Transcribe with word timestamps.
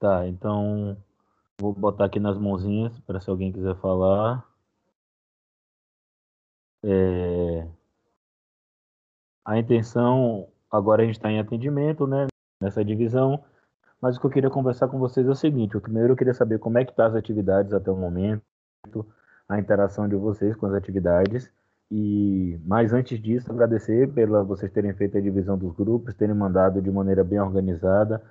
Tá, 0.00 0.26
então 0.26 0.96
vou 1.60 1.74
botar 1.74 2.06
aqui 2.06 2.18
nas 2.18 2.38
mãozinhas 2.38 2.98
para 3.00 3.20
se 3.20 3.28
alguém 3.28 3.52
quiser 3.52 3.76
falar. 3.76 4.42
É... 6.82 7.68
A 9.44 9.58
intenção, 9.58 10.48
agora 10.70 11.02
a 11.02 11.04
gente 11.04 11.16
está 11.16 11.30
em 11.30 11.38
atendimento, 11.38 12.06
né? 12.06 12.28
Nessa 12.62 12.82
divisão. 12.82 13.44
Mas 14.00 14.16
o 14.16 14.20
que 14.20 14.26
eu 14.26 14.30
queria 14.30 14.48
conversar 14.48 14.88
com 14.88 14.98
vocês 14.98 15.26
é 15.26 15.30
o 15.30 15.34
seguinte: 15.34 15.76
o 15.76 15.80
primeiro 15.82 16.14
eu 16.14 16.16
queria 16.16 16.32
saber 16.32 16.58
como 16.58 16.78
é 16.78 16.84
que 16.84 16.94
tá 16.96 17.06
as 17.06 17.14
atividades 17.14 17.74
até 17.74 17.90
o 17.90 17.96
momento, 17.96 18.42
a 19.46 19.58
interação 19.58 20.08
de 20.08 20.16
vocês 20.16 20.56
com 20.56 20.66
as 20.66 20.72
atividades. 20.72 21.52
E, 21.90 22.58
mas 22.64 22.92
antes 22.94 23.20
disso, 23.20 23.50
agradecer 23.52 24.10
pela 24.12 24.42
vocês 24.44 24.72
terem 24.72 24.94
feito 24.94 25.18
a 25.18 25.20
divisão 25.20 25.58
dos 25.58 25.74
grupos, 25.74 26.14
terem 26.14 26.34
mandado 26.34 26.80
de 26.80 26.90
maneira 26.90 27.22
bem 27.22 27.40
organizada. 27.40 28.22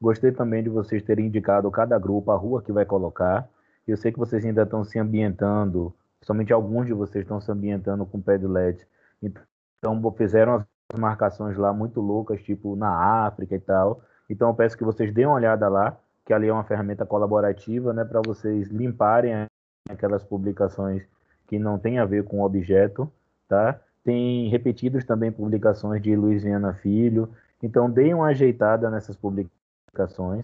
Gostei 0.00 0.32
também 0.32 0.62
de 0.62 0.68
vocês 0.68 1.02
terem 1.02 1.26
indicado 1.26 1.70
cada 1.70 1.98
grupo, 1.98 2.30
a 2.30 2.36
rua 2.36 2.62
que 2.62 2.72
vai 2.72 2.84
colocar. 2.84 3.48
Eu 3.86 3.96
sei 3.96 4.10
que 4.10 4.18
vocês 4.18 4.44
ainda 4.44 4.62
estão 4.62 4.82
se 4.82 4.98
ambientando, 4.98 5.94
somente 6.22 6.52
alguns 6.52 6.86
de 6.86 6.92
vocês 6.92 7.24
estão 7.24 7.40
se 7.40 7.50
ambientando 7.50 8.06
com 8.06 8.20
pé 8.20 8.38
de 8.38 8.46
LED. 8.46 8.86
Então, 9.22 10.00
fizeram 10.16 10.64
as 10.92 10.98
marcações 10.98 11.56
lá 11.56 11.72
muito 11.72 12.00
loucas, 12.00 12.42
tipo 12.42 12.76
na 12.76 13.26
África 13.26 13.54
e 13.54 13.60
tal. 13.60 14.02
Então, 14.28 14.48
eu 14.48 14.54
peço 14.54 14.76
que 14.76 14.84
vocês 14.84 15.12
deem 15.12 15.26
uma 15.26 15.36
olhada 15.36 15.68
lá, 15.68 15.98
que 16.24 16.32
ali 16.32 16.48
é 16.48 16.52
uma 16.52 16.64
ferramenta 16.64 17.04
colaborativa, 17.04 17.92
né, 17.92 18.04
para 18.04 18.20
vocês 18.24 18.68
limparem 18.68 19.46
aquelas 19.88 20.22
publicações 20.22 21.02
que 21.46 21.58
não 21.58 21.78
tem 21.78 21.98
a 21.98 22.04
ver 22.04 22.24
com 22.24 22.40
o 22.40 22.44
objeto, 22.44 23.10
tá? 23.48 23.80
Tem 24.04 24.48
repetidos 24.48 25.04
também 25.04 25.32
publicações 25.32 26.00
de 26.00 26.14
Luiz 26.14 26.44
Viana 26.44 26.72
Filho, 26.74 27.28
então 27.60 27.90
deem 27.90 28.14
uma 28.14 28.28
ajeitada 28.28 28.88
nessas 28.88 29.16
publicações, 29.16 29.59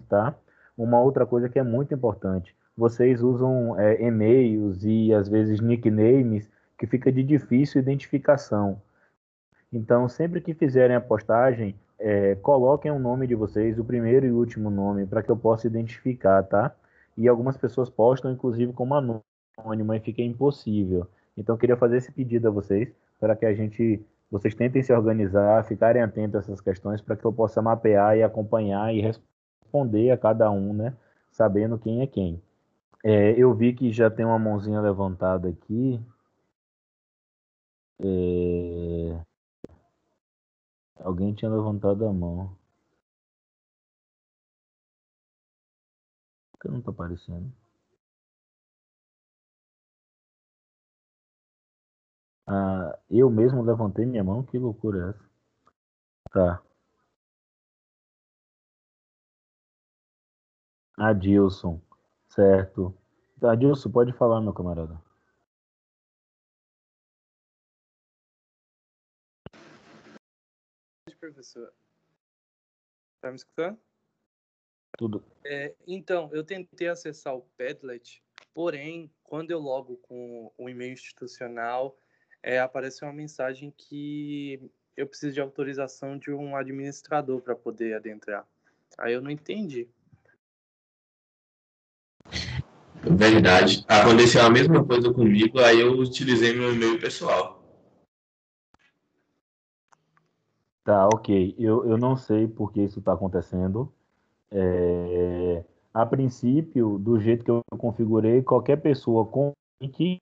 tá? 0.08 0.34
Uma 0.76 1.00
outra 1.00 1.24
coisa 1.24 1.48
que 1.48 1.58
é 1.58 1.62
muito 1.62 1.94
importante, 1.94 2.54
vocês 2.76 3.22
usam 3.22 3.78
é, 3.80 4.02
e-mails 4.02 4.84
e 4.84 5.12
às 5.14 5.28
vezes 5.28 5.60
nicknames 5.60 6.48
que 6.78 6.86
fica 6.86 7.10
de 7.10 7.22
difícil 7.22 7.80
identificação. 7.80 8.80
Então, 9.72 10.08
sempre 10.08 10.40
que 10.40 10.52
fizerem 10.52 10.94
a 10.94 11.00
postagem, 11.00 11.74
é, 11.98 12.34
coloquem 12.36 12.90
o 12.90 12.98
nome 12.98 13.26
de 13.26 13.34
vocês, 13.34 13.78
o 13.78 13.84
primeiro 13.84 14.26
e 14.26 14.30
último 14.30 14.70
nome, 14.70 15.06
para 15.06 15.22
que 15.22 15.30
eu 15.30 15.36
possa 15.36 15.66
identificar, 15.66 16.42
tá? 16.42 16.74
E 17.16 17.26
algumas 17.26 17.56
pessoas 17.56 17.88
postam, 17.88 18.30
inclusive, 18.30 18.72
como 18.74 18.94
anônimo 18.94 19.94
e 19.94 20.00
fica 20.00 20.20
impossível. 20.20 21.06
Então 21.36 21.54
eu 21.54 21.58
queria 21.58 21.76
fazer 21.76 21.96
esse 21.96 22.12
pedido 22.12 22.48
a 22.48 22.50
vocês 22.50 22.92
para 23.18 23.34
que 23.34 23.46
a 23.46 23.54
gente 23.54 24.04
vocês 24.30 24.54
tentem 24.54 24.82
se 24.82 24.92
organizar, 24.92 25.64
ficarem 25.64 26.02
atentos 26.02 26.34
a 26.34 26.38
essas 26.40 26.60
questões 26.60 27.00
para 27.00 27.16
que 27.16 27.24
eu 27.24 27.32
possa 27.32 27.62
mapear 27.62 28.16
e 28.16 28.22
acompanhar 28.22 28.92
e 28.92 29.00
responder 29.00 29.35
a 30.12 30.18
cada 30.18 30.50
um, 30.50 30.72
né, 30.72 30.96
sabendo 31.30 31.78
quem 31.78 32.00
é 32.02 32.06
quem. 32.06 32.42
É, 33.04 33.32
eu 33.40 33.54
vi 33.54 33.72
que 33.74 33.92
já 33.92 34.10
tem 34.10 34.24
uma 34.26 34.38
mãozinha 34.38 34.80
levantada 34.80 35.48
aqui. 35.48 36.00
É... 38.00 39.24
Alguém 40.98 41.32
tinha 41.34 41.50
levantado 41.50 42.04
a 42.06 42.12
mão. 42.12 42.56
Por 46.52 46.60
que 46.60 46.68
não 46.68 46.78
está 46.80 46.90
aparecendo? 46.90 47.52
Ah, 52.46 52.98
eu 53.10 53.30
mesmo 53.30 53.62
levantei 53.62 54.04
minha 54.06 54.22
mão, 54.24 54.42
que 54.42 54.58
loucura 54.58 54.98
é 55.06 55.10
essa? 55.10 55.24
Tá. 56.30 56.65
Adilson, 60.96 61.80
certo. 62.28 62.96
Adilson, 63.42 63.90
pode 63.90 64.12
falar, 64.12 64.40
meu 64.40 64.52
camarada. 64.52 65.00
professor. 71.26 71.72
Tá 73.20 73.30
me 73.30 73.36
escutando? 73.36 73.78
Tudo. 74.96 75.24
É, 75.44 75.74
então, 75.86 76.30
eu 76.32 76.42
tentei 76.42 76.88
acessar 76.88 77.34
o 77.34 77.42
Padlet, 77.58 78.22
porém, 78.54 79.10
quando 79.22 79.50
eu 79.50 79.58
logo 79.58 79.96
com 79.98 80.50
o 80.56 80.68
e-mail 80.68 80.92
institucional, 80.92 81.98
é, 82.42 82.58
apareceu 82.58 83.06
uma 83.06 83.14
mensagem 83.14 83.72
que 83.76 84.70
eu 84.96 85.06
preciso 85.06 85.34
de 85.34 85.40
autorização 85.40 86.16
de 86.16 86.32
um 86.32 86.56
administrador 86.56 87.42
para 87.42 87.54
poder 87.54 87.94
adentrar. 87.94 88.46
Aí 88.96 89.12
eu 89.12 89.20
não 89.20 89.30
entendi. 89.30 89.88
Verdade. 93.08 93.84
Aconteceu 93.88 94.44
a 94.44 94.50
mesma 94.50 94.84
coisa 94.84 95.12
comigo, 95.12 95.60
aí 95.60 95.80
eu 95.80 95.92
utilizei 95.92 96.54
meu 96.54 96.72
e-mail 96.72 97.00
pessoal. 97.00 97.62
Tá, 100.84 101.06
ok. 101.06 101.54
Eu, 101.58 101.84
eu 101.88 101.98
não 101.98 102.16
sei 102.16 102.46
por 102.46 102.72
que 102.72 102.80
isso 102.80 102.98
está 102.98 103.12
acontecendo. 103.12 103.92
É... 104.50 105.64
A 105.92 106.04
princípio, 106.04 106.98
do 106.98 107.18
jeito 107.18 107.44
que 107.44 107.50
eu 107.50 107.62
configurei, 107.78 108.42
qualquer 108.42 108.76
pessoa 108.76 109.24
com 109.24 109.52
que 109.92 110.20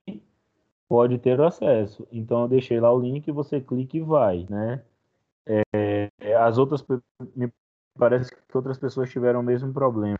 pode 0.87 1.17
ter 1.17 1.39
acesso. 1.41 2.07
Então 2.11 2.43
eu 2.43 2.47
deixei 2.47 2.79
lá 2.79 2.91
o 2.93 2.99
link, 2.99 3.29
você 3.31 3.59
clica 3.59 3.97
e 3.97 4.01
vai, 4.01 4.45
né? 4.49 4.81
É, 5.47 6.09
as 6.37 6.57
outras 6.57 6.83
me 7.35 7.51
parece 7.97 8.31
que 8.31 8.57
outras 8.57 8.77
pessoas 8.77 9.09
tiveram 9.09 9.41
o 9.41 9.43
mesmo 9.43 9.71
problema. 9.73 10.17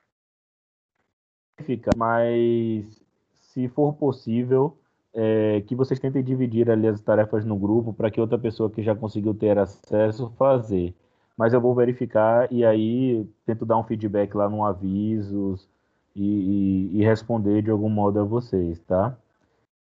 Mas 1.96 3.02
se 3.34 3.68
for 3.70 3.94
possível, 3.94 4.78
é, 5.14 5.62
que 5.62 5.76
vocês 5.76 6.00
tentem 6.00 6.24
dividir 6.24 6.70
ali 6.70 6.88
as 6.88 7.00
tarefas 7.02 7.46
no 7.46 7.58
grupo 7.58 7.94
para 7.94 8.12
que 8.12 8.20
outra 8.20 8.38
pessoa 8.38 8.70
que 8.70 8.84
já 8.84 8.94
conseguiu 8.94 9.34
ter 9.34 9.58
acesso 9.58 10.30
fazer. 10.38 10.94
Mas 11.38 11.54
eu 11.54 11.62
vou 11.62 11.74
verificar 11.74 12.52
e 12.52 12.66
aí 12.66 13.26
tento 13.46 13.66
dar 13.66 13.78
um 13.78 13.84
feedback 13.84 14.36
lá 14.36 14.50
no 14.50 14.66
avisos 14.66 15.68
e, 16.16 16.92
e, 16.94 17.00
e 17.00 17.04
responder 17.04 17.62
de 17.62 17.72
algum 17.72 17.90
modo 17.90 18.20
a 18.20 18.24
vocês, 18.24 18.80
tá? 18.82 19.18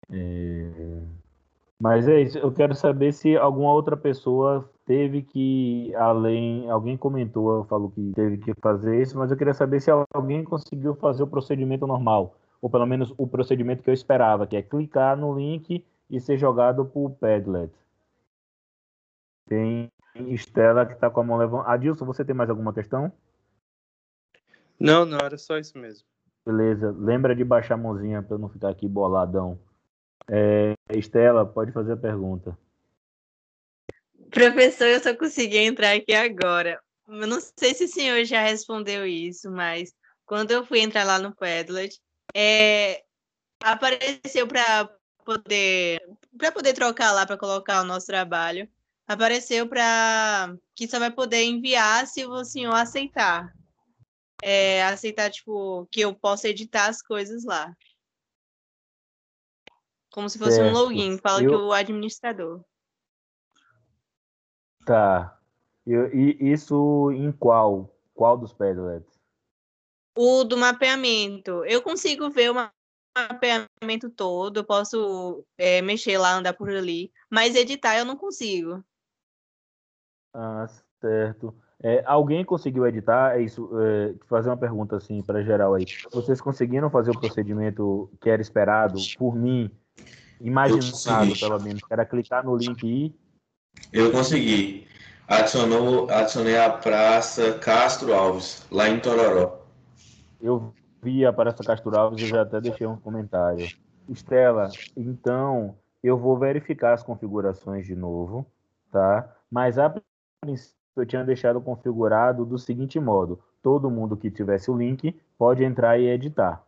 É... 0.09 1.01
Mas 1.79 2.07
é 2.07 2.21
isso, 2.21 2.37
eu 2.37 2.51
quero 2.51 2.73
saber 2.73 3.13
se 3.13 3.37
alguma 3.37 3.71
outra 3.73 3.95
pessoa 3.95 4.69
teve 4.87 5.21
que, 5.21 5.93
além, 5.95 6.69
alguém 6.69 6.97
comentou, 6.97 7.65
falou 7.65 7.91
que 7.91 8.13
teve 8.15 8.37
que 8.37 8.53
fazer 8.61 9.01
isso, 9.01 9.17
mas 9.17 9.29
eu 9.29 9.37
queria 9.37 9.53
saber 9.53 9.81
se 9.81 9.91
alguém 9.91 10.45
conseguiu 10.45 10.95
fazer 10.95 11.21
o 11.23 11.27
procedimento 11.27 11.85
normal, 11.85 12.39
ou 12.61 12.69
pelo 12.69 12.85
menos 12.85 13.13
o 13.17 13.27
procedimento 13.27 13.83
que 13.83 13.89
eu 13.89 13.93
esperava, 13.93 14.47
que 14.47 14.55
é 14.55 14.61
clicar 14.61 15.17
no 15.17 15.37
link 15.37 15.85
e 16.09 16.21
ser 16.21 16.37
jogado 16.37 16.85
por 16.85 17.11
Padlet. 17.11 17.69
Tem 19.49 19.91
Estela 20.15 20.85
que 20.85 20.93
está 20.93 21.09
com 21.09 21.19
a 21.19 21.23
mão 21.23 21.37
levantada. 21.37 21.73
Adilson, 21.73 22.05
você 22.05 22.23
tem 22.23 22.33
mais 22.33 22.49
alguma 22.49 22.73
questão? 22.73 23.11
Não, 24.79 25.05
não, 25.05 25.19
era 25.19 25.37
só 25.37 25.57
isso 25.57 25.77
mesmo. 25.77 26.07
Beleza, 26.45 26.95
lembra 26.97 27.35
de 27.35 27.43
baixar 27.43 27.73
a 27.73 27.77
mãozinha 27.77 28.23
para 28.23 28.35
eu 28.35 28.39
não 28.39 28.47
ficar 28.47 28.69
aqui 28.69 28.87
boladão. 28.87 29.59
É, 30.29 30.73
Estela, 30.93 31.45
pode 31.45 31.73
fazer 31.73 31.91
a 31.93 31.97
pergunta. 31.97 32.57
Professor, 34.29 34.87
eu 34.87 34.99
só 34.99 35.15
consegui 35.15 35.57
entrar 35.57 35.95
aqui 35.95 36.13
agora. 36.13 36.79
Eu 37.07 37.27
não 37.27 37.39
sei 37.39 37.73
se 37.73 37.85
o 37.85 37.87
senhor 37.87 38.23
já 38.25 38.41
respondeu 38.41 39.05
isso, 39.05 39.49
mas 39.49 39.93
quando 40.25 40.51
eu 40.51 40.65
fui 40.65 40.79
entrar 40.79 41.05
lá 41.05 41.17
no 41.17 41.33
Padlet, 41.33 41.99
é, 42.35 43.03
apareceu 43.61 44.47
para 44.47 44.89
poder 45.23 46.01
para 46.37 46.51
poder 46.51 46.73
trocar 46.73 47.11
lá 47.11 47.25
para 47.25 47.37
colocar 47.37 47.81
o 47.81 47.85
nosso 47.85 48.07
trabalho. 48.07 48.69
Apareceu 49.07 49.67
para 49.67 50.53
que 50.75 50.87
só 50.87 50.99
vai 50.99 51.09
poder 51.09 51.43
enviar 51.43 52.05
se 52.05 52.25
o 52.25 52.43
senhor 52.43 52.75
aceitar. 52.75 53.53
É, 54.43 54.83
aceitar 54.83 55.31
tipo 55.31 55.87
que 55.91 56.01
eu 56.01 56.13
possa 56.13 56.49
editar 56.49 56.87
as 56.87 57.01
coisas 57.01 57.45
lá. 57.45 57.73
Como 60.11 60.29
se 60.29 60.37
fosse 60.37 60.57
certo. 60.57 60.69
um 60.69 60.73
login, 60.73 61.17
fala 61.17 61.41
eu... 61.41 61.49
que 61.49 61.55
o 61.55 61.71
administrador. 61.71 62.63
Tá. 64.87 65.37
E, 65.85 65.91
e, 65.93 66.51
isso 66.53 67.11
em 67.11 67.29
qual? 67.33 67.93
Qual 68.13 68.37
dos 68.37 68.53
Padlets? 68.53 69.19
O 70.17 70.45
do 70.45 70.57
mapeamento. 70.57 71.65
Eu 71.65 71.81
consigo 71.81 72.29
ver 72.29 72.51
o 72.51 72.69
mapeamento 73.17 74.09
todo, 74.09 74.61
eu 74.61 74.63
posso 74.63 75.43
é, 75.57 75.81
mexer 75.81 76.17
lá, 76.17 76.35
andar 76.35 76.53
por 76.53 76.69
ali, 76.69 77.11
mas 77.29 77.53
editar 77.53 77.97
eu 77.97 78.05
não 78.05 78.15
consigo. 78.15 78.81
Ah, 80.33 80.65
certo. 81.01 81.53
É, 81.83 82.01
alguém 82.05 82.45
conseguiu 82.45 82.87
editar? 82.87 83.37
É 83.37 83.41
isso. 83.41 83.69
É, 83.77 84.15
fazer 84.25 84.49
uma 84.49 84.57
pergunta 84.57 84.95
assim 84.95 85.21
para 85.21 85.43
geral 85.43 85.73
aí. 85.73 85.85
Vocês 86.13 86.39
conseguiram 86.39 86.89
fazer 86.89 87.11
o 87.11 87.19
procedimento 87.19 88.09
que 88.21 88.29
era 88.29 88.41
esperado 88.41 88.97
por 89.17 89.35
mim 89.35 89.69
imaginado, 90.39 91.37
pelo 91.37 91.59
menos. 91.59 91.81
Era 91.89 92.05
clicar 92.05 92.45
no 92.45 92.55
link 92.55 92.83
e. 92.83 93.13
Eu 93.91 94.11
consegui. 94.11 94.87
Adicionou, 95.27 96.09
adicionei 96.09 96.57
a 96.57 96.69
Praça 96.69 97.59
Castro 97.59 98.13
Alves, 98.13 98.65
lá 98.71 98.87
em 98.87 98.99
Tororó. 98.99 99.59
eu 100.39 100.73
vi 101.01 101.25
a 101.25 101.33
Parece 101.33 101.63
Castro 101.63 101.97
Alves 101.97 102.21
e 102.21 102.29
já 102.29 102.43
até 102.43 102.61
deixei 102.61 102.87
um 102.87 102.97
comentário. 102.97 103.67
Estela, 104.07 104.69
então 104.95 105.77
eu 106.01 106.17
vou 106.17 106.37
verificar 106.37 106.93
as 106.93 107.03
configurações 107.03 107.85
de 107.85 107.95
novo, 107.95 108.45
tá? 108.91 109.35
Mas 109.51 109.77
a 109.77 109.93
princípio 110.41 110.77
eu 110.95 111.05
tinha 111.05 111.23
deixado 111.23 111.61
configurado 111.61 112.45
do 112.45 112.57
seguinte 112.57 112.99
modo: 112.99 113.43
todo 113.61 113.91
mundo 113.91 114.15
que 114.15 114.31
tivesse 114.31 114.71
o 114.71 114.77
link 114.77 115.13
pode 115.37 115.63
entrar 115.63 115.99
e 115.99 116.07
editar. 116.07 116.65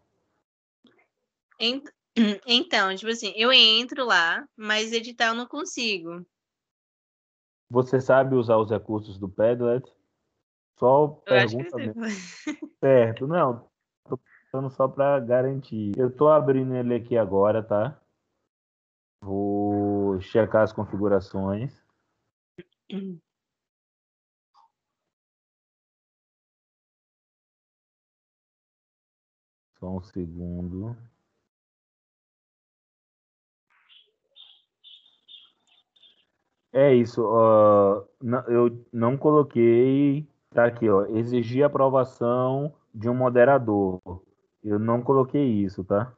Então, 2.45 2.94
tipo 2.95 3.09
assim, 3.09 3.31
eu 3.38 3.53
entro 3.53 4.03
lá, 4.03 4.45
mas 4.57 4.91
editar 4.91 5.27
eu 5.27 5.35
não 5.35 5.45
consigo. 5.45 6.25
Você 7.69 8.01
sabe 8.01 8.36
usar 8.36 8.57
os 8.57 8.71
recursos 8.71 9.19
do 9.19 9.30
Padlet? 9.30 9.86
Só 10.77 11.07
pergunta 11.07 11.77
mesmo. 11.77 12.01
Certo, 12.80 13.27
não. 13.27 13.69
Tô 14.07 14.18
perguntando 14.18 14.74
só 14.74 14.88
para 14.88 15.19
garantir. 15.19 15.92
Eu 15.98 16.10
tô 16.10 16.30
abrindo 16.30 16.74
ele 16.74 16.95
aqui 16.95 17.18
agora, 17.18 17.62
tá? 17.62 18.00
Vou 19.21 20.19
checar 20.21 20.63
as 20.63 20.71
configurações. 20.71 21.77
Só 29.77 29.98
um 29.98 30.01
segundo. 30.01 30.98
É 36.74 36.94
isso. 36.94 37.21
Uh, 37.24 38.06
eu 38.48 38.86
não 38.92 39.18
coloquei. 39.18 40.27
Tá 40.51 40.66
aqui, 40.66 40.89
ó. 40.89 41.06
Exigir 41.06 41.63
aprovação 41.63 42.74
de 42.94 43.10
um 43.10 43.13
moderador. 43.16 44.00
Eu 44.63 44.80
não 44.80 45.01
coloquei 45.01 45.45
isso, 45.63 45.83
tá? 45.83 46.13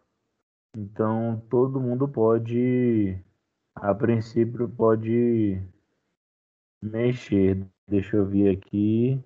Então 0.78 1.42
todo 1.50 1.80
mundo 1.82 2.08
pode, 2.08 3.20
a 3.76 3.96
princípio, 3.96 4.70
pode 4.70 5.62
mexer. 6.84 7.68
Deixa 7.88 8.18
eu 8.18 8.26
ver 8.28 8.56
aqui. 8.56 9.20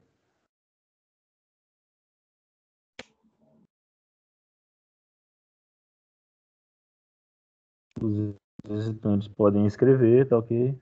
Os 8.01 8.35
visitantes 8.69 9.27
podem 9.27 9.65
escrever, 9.65 10.27
tá 10.29 10.37
ok? 10.37 10.79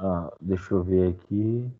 Ah, 0.00 0.32
deixa 0.40 0.74
eu 0.74 0.82
ver 0.82 1.12
aqui. 1.12 1.70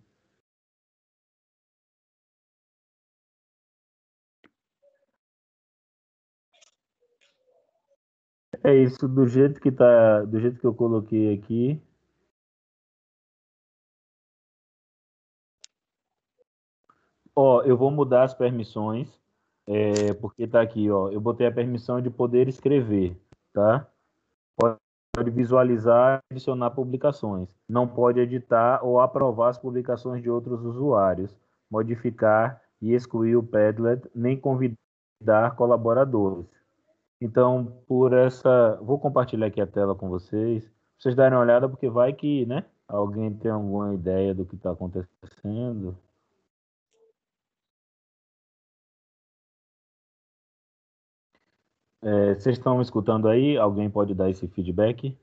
É 8.63 8.75
isso, 8.75 9.09
do 9.09 9.27
jeito 9.27 9.61
que 9.61 9.73
tá, 9.73 10.23
do 10.25 10.39
jeito 10.41 10.61
que 10.61 10.67
eu 10.67 10.75
coloquei 10.75 11.35
aqui. 11.35 11.81
Ó, 17.35 17.63
eu 17.63 17.77
vou 17.77 17.91
mudar 17.91 18.25
as 18.25 18.35
permissões, 18.35 19.09
é, 19.67 20.13
porque 20.15 20.47
tá 20.47 20.61
aqui, 20.61 20.91
ó. 20.91 21.11
Eu 21.11 21.21
botei 21.21 21.47
a 21.47 21.53
permissão 21.53 22.01
de 22.01 22.11
poder 22.11 22.49
escrever, 22.49 23.17
tá? 23.53 23.89
Pode 24.57 24.79
pode 25.21 25.31
visualizar 25.31 26.23
e 26.31 26.35
adicionar 26.35 26.71
publicações. 26.71 27.55
Não 27.69 27.87
pode 27.87 28.19
editar 28.19 28.83
ou 28.83 29.01
aprovar 29.01 29.51
as 29.51 29.59
publicações 29.59 30.23
de 30.23 30.31
outros 30.31 30.65
usuários, 30.65 31.37
modificar 31.71 32.59
e 32.81 32.95
excluir 32.95 33.37
o 33.37 33.43
Padlet, 33.43 34.03
nem 34.15 34.39
convidar 34.39 35.55
colaboradores. 35.57 36.47
Então, 37.21 37.83
por 37.87 38.15
essa. 38.15 38.79
Vou 38.81 38.99
compartilhar 38.99 39.49
aqui 39.49 39.61
a 39.61 39.67
tela 39.67 39.95
com 39.95 40.09
vocês. 40.09 40.73
Vocês 40.99 41.15
darem 41.15 41.37
uma 41.37 41.45
olhada, 41.45 41.69
porque 41.69 41.89
vai 41.91 42.15
que, 42.15 42.47
né? 42.47 42.65
Alguém 42.89 43.31
tem 43.35 43.51
alguma 43.51 43.93
ideia 43.93 44.35
do 44.35 44.47
que 44.47 44.57
está 44.57 44.71
acontecendo. 44.71 45.99
É, 52.03 52.35
vocês 52.35 52.57
estão 52.57 52.77
me 52.77 52.83
escutando 52.83 53.29
aí? 53.29 53.57
Alguém 53.57 53.91
pode 53.91 54.15
dar 54.15 54.31
esse 54.31 54.49
feedback? 54.49 55.17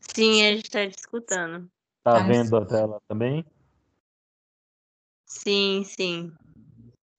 Sim, 0.00 0.42
a 0.42 0.54
gente 0.54 0.64
está 0.64 0.84
escutando. 0.84 1.68
Tá 2.02 2.18
vendo 2.20 2.56
a 2.56 2.64
tela 2.64 3.00
também? 3.08 3.44
Sim, 5.26 5.82
sim. 5.84 6.32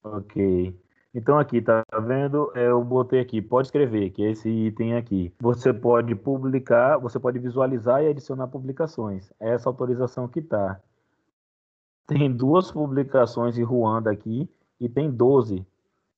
Ok. 0.03 0.75
Então 1.13 1.37
aqui, 1.37 1.61
tá 1.61 1.83
vendo? 2.01 2.51
Eu 2.55 2.83
botei 2.83 3.19
aqui, 3.19 3.41
pode 3.41 3.67
escrever, 3.67 4.11
que 4.11 4.23
é 4.23 4.31
esse 4.31 4.49
item 4.49 4.95
aqui. 4.95 5.33
Você 5.39 5.73
pode 5.73 6.15
publicar, 6.15 6.97
você 6.97 7.19
pode 7.19 7.39
visualizar 7.39 8.03
e 8.03 8.07
adicionar 8.07 8.47
publicações. 8.47 9.31
É 9.39 9.49
essa 9.49 9.69
autorização 9.69 10.27
que 10.27 10.41
tá. 10.41 10.79
Tem 12.05 12.31
duas 12.31 12.71
publicações 12.71 13.57
em 13.57 13.63
Ruanda 13.63 14.11
aqui 14.11 14.49
e 14.79 14.87
tem 14.87 15.11
12, 15.11 15.65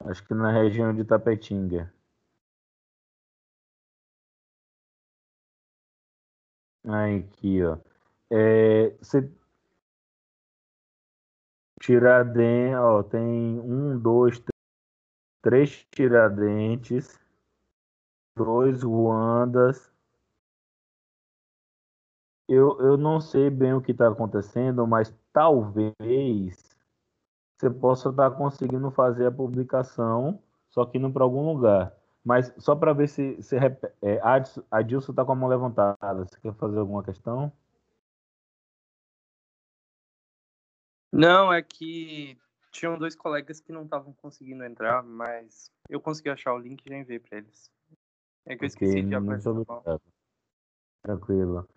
acho 0.01 0.24
que 0.27 0.33
na 0.33 0.51
região 0.51 0.94
de 0.94 1.03
Tapetinga. 1.03 1.92
Aqui, 6.84 7.64
ó. 7.64 7.78
É, 8.31 8.90
você 9.02 9.30
Tiradentes, 11.81 12.78
ó, 12.78 13.02
tem 13.04 13.60
um, 13.60 13.98
dois, 13.98 14.42
três 15.42 15.86
Tiradentes, 15.92 17.18
dois 18.36 18.84
Ruandas. 18.84 19.92
Eu, 22.48 22.80
eu 22.81 22.98
não 22.98 23.21
sei 23.21 23.50
bem 23.50 23.74
o 23.74 23.81
que 23.81 23.92
está 23.92 24.09
acontecendo, 24.09 24.86
mas 24.86 25.16
talvez 25.31 25.95
você 27.57 27.69
possa 27.69 28.09
estar 28.09 28.31
tá 28.31 28.36
conseguindo 28.36 28.90
fazer 28.92 29.28
a 29.28 29.31
publicação, 29.31 30.42
só 30.69 30.86
que 30.86 30.98
indo 30.98 31.12
para 31.12 31.24
algum 31.24 31.54
lugar. 31.54 31.95
Mas 32.23 32.54
só 32.57 32.76
para 32.76 32.94
ver 32.94 33.07
se, 33.07 33.42
se 33.42 33.56
é, 33.57 34.19
Adilson 34.69 35.11
está 35.11 35.23
com 35.23 35.31
a 35.31 35.35
mão 35.35 35.49
levantada. 35.49 36.26
Você 36.26 36.40
quer 36.40 36.54
fazer 36.54 36.80
alguma 36.80 37.04
questão? 37.04 37.52
Não, 41.11 41.52
é 41.52 41.61
que 41.61 42.38
tinham 42.71 42.97
dois 42.97 43.16
colegas 43.16 43.59
que 43.59 43.71
não 43.71 43.83
estavam 43.83 44.14
conseguindo 44.14 44.64
entrar, 44.64 45.02
mas 45.02 45.71
eu 45.90 45.99
consegui 45.99 46.30
achar 46.30 46.54
o 46.54 46.59
link 46.59 46.85
e 46.85 46.90
já 46.90 46.97
enviei 46.97 47.19
para 47.19 47.40
eles. 47.40 47.71
É 48.45 48.56
que 48.56 48.66
eu 48.66 48.68
okay, 48.68 48.88
esqueci 48.88 49.02
de 49.02 49.16
apresentar. 49.16 49.99
Tranquilo. 51.02 51.68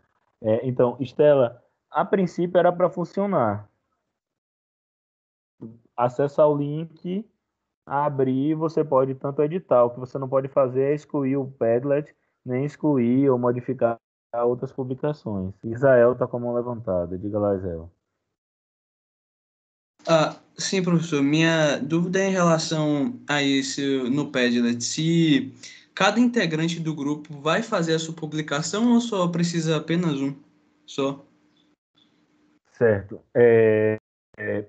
É, 0.40 0.66
então, 0.66 0.96
Estela, 1.00 1.64
a 1.90 2.04
princípio 2.04 2.58
era 2.58 2.72
para 2.72 2.90
funcionar. 2.90 3.70
Acessa 5.96 6.44
o 6.44 6.56
link 6.56 7.28
abrir, 7.86 8.54
você 8.54 8.84
pode 8.84 9.14
tanto 9.14 9.42
editar. 9.42 9.84
O 9.84 9.90
que 9.90 10.00
você 10.00 10.18
não 10.18 10.28
pode 10.28 10.48
fazer 10.48 10.82
é 10.82 10.94
excluir 10.94 11.36
o 11.36 11.46
Padlet, 11.46 12.14
nem 12.44 12.64
excluir 12.64 13.28
ou 13.28 13.38
modificar 13.38 13.98
outras 14.44 14.72
publicações. 14.72 15.54
Israel 15.62 16.12
está 16.12 16.26
com 16.26 16.38
a 16.38 16.40
mão 16.40 16.54
levantada. 16.54 17.18
Diga 17.18 17.38
lá, 17.38 17.54
Israel. 17.54 17.90
Ah, 20.06 20.36
sim, 20.56 20.82
professor. 20.82 21.22
Minha 21.22 21.78
dúvida 21.78 22.18
é 22.20 22.28
em 22.28 22.32
relação 22.32 23.20
a 23.28 23.42
isso 23.42 23.80
no 24.10 24.32
Padlet. 24.32 24.82
Se 24.82 25.52
cada 25.94 26.18
integrante 26.18 26.80
do 26.80 26.94
grupo 26.94 27.38
vai 27.40 27.62
fazer 27.62 27.94
a 27.94 27.98
sua 27.98 28.14
publicação 28.14 28.94
ou 28.94 29.00
só 29.00 29.28
precisa 29.28 29.76
apenas 29.76 30.20
um? 30.20 30.34
Só. 30.86 31.24
Certo. 32.72 33.20
É, 33.34 33.96
é, 34.36 34.66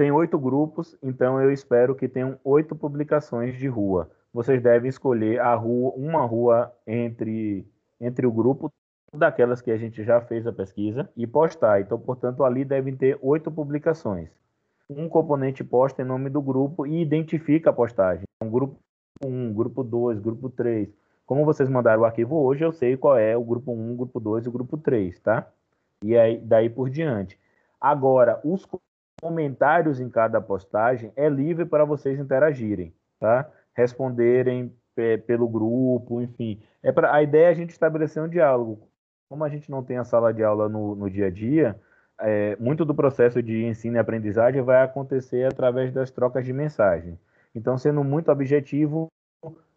tem 0.00 0.10
oito 0.10 0.38
grupos, 0.38 0.96
então 1.02 1.38
eu 1.42 1.52
espero 1.52 1.94
que 1.94 2.08
tenham 2.08 2.40
oito 2.42 2.74
publicações 2.74 3.58
de 3.58 3.68
rua. 3.68 4.10
Vocês 4.32 4.62
devem 4.62 4.88
escolher 4.88 5.38
a 5.40 5.54
rua, 5.54 5.92
uma 5.94 6.24
rua 6.24 6.74
entre, 6.86 7.66
entre 8.00 8.26
o 8.26 8.32
grupo 8.32 8.72
daquelas 9.12 9.60
que 9.60 9.70
a 9.70 9.76
gente 9.76 10.02
já 10.02 10.18
fez 10.22 10.46
a 10.46 10.54
pesquisa 10.54 11.06
e 11.14 11.26
postar. 11.26 11.82
Então, 11.82 11.98
portanto, 11.98 12.42
ali 12.42 12.64
devem 12.64 12.96
ter 12.96 13.18
oito 13.20 13.50
publicações. 13.50 14.30
Um 14.88 15.06
componente 15.06 15.62
posta 15.62 16.00
em 16.00 16.06
nome 16.06 16.30
do 16.30 16.40
grupo 16.40 16.86
e 16.86 17.02
identifica 17.02 17.68
a 17.68 17.74
postagem. 17.74 18.24
Um 18.42 18.48
grupo 18.48 18.78
1, 19.22 19.52
grupo 19.52 19.84
2, 19.84 20.18
grupo 20.18 20.48
3. 20.48 20.88
Como 21.26 21.44
vocês 21.44 21.68
mandaram 21.68 22.00
o 22.00 22.06
arquivo 22.06 22.36
hoje, 22.36 22.64
eu 22.64 22.72
sei 22.72 22.96
qual 22.96 23.18
é 23.18 23.36
o 23.36 23.44
grupo 23.44 23.70
1, 23.70 23.96
grupo 23.96 24.18
2 24.18 24.46
e 24.46 24.48
o 24.48 24.52
grupo 24.52 24.78
3, 24.78 25.20
tá? 25.20 25.46
E 26.02 26.16
aí, 26.16 26.38
daí 26.38 26.70
por 26.70 26.88
diante. 26.88 27.38
Agora, 27.78 28.40
os 28.42 28.64
comentários 29.20 30.00
em 30.00 30.08
cada 30.08 30.40
postagem 30.40 31.12
é 31.14 31.28
livre 31.28 31.64
para 31.64 31.84
vocês 31.84 32.18
interagirem, 32.18 32.92
tá? 33.18 33.48
Responderem 33.74 34.74
pelo 35.26 35.48
grupo, 35.48 36.20
enfim. 36.20 36.60
É 36.82 36.92
pra, 36.92 37.14
a 37.14 37.22
ideia 37.22 37.46
é 37.46 37.50
a 37.50 37.54
gente 37.54 37.70
estabelecer 37.70 38.22
um 38.22 38.28
diálogo. 38.28 38.88
Como 39.28 39.44
a 39.44 39.48
gente 39.48 39.70
não 39.70 39.82
tem 39.82 39.96
a 39.96 40.04
sala 40.04 40.32
de 40.34 40.42
aula 40.42 40.68
no, 40.68 40.94
no 40.94 41.08
dia 41.08 41.26
a 41.26 41.30
dia, 41.30 41.78
é, 42.18 42.56
muito 42.56 42.84
do 42.84 42.94
processo 42.94 43.42
de 43.42 43.64
ensino 43.64 43.96
e 43.96 43.98
aprendizagem 43.98 44.60
vai 44.62 44.82
acontecer 44.82 45.46
através 45.46 45.92
das 45.92 46.10
trocas 46.10 46.44
de 46.44 46.52
mensagem. 46.52 47.18
Então, 47.54 47.78
sendo 47.78 48.04
muito 48.04 48.30
objetivo, 48.30 49.08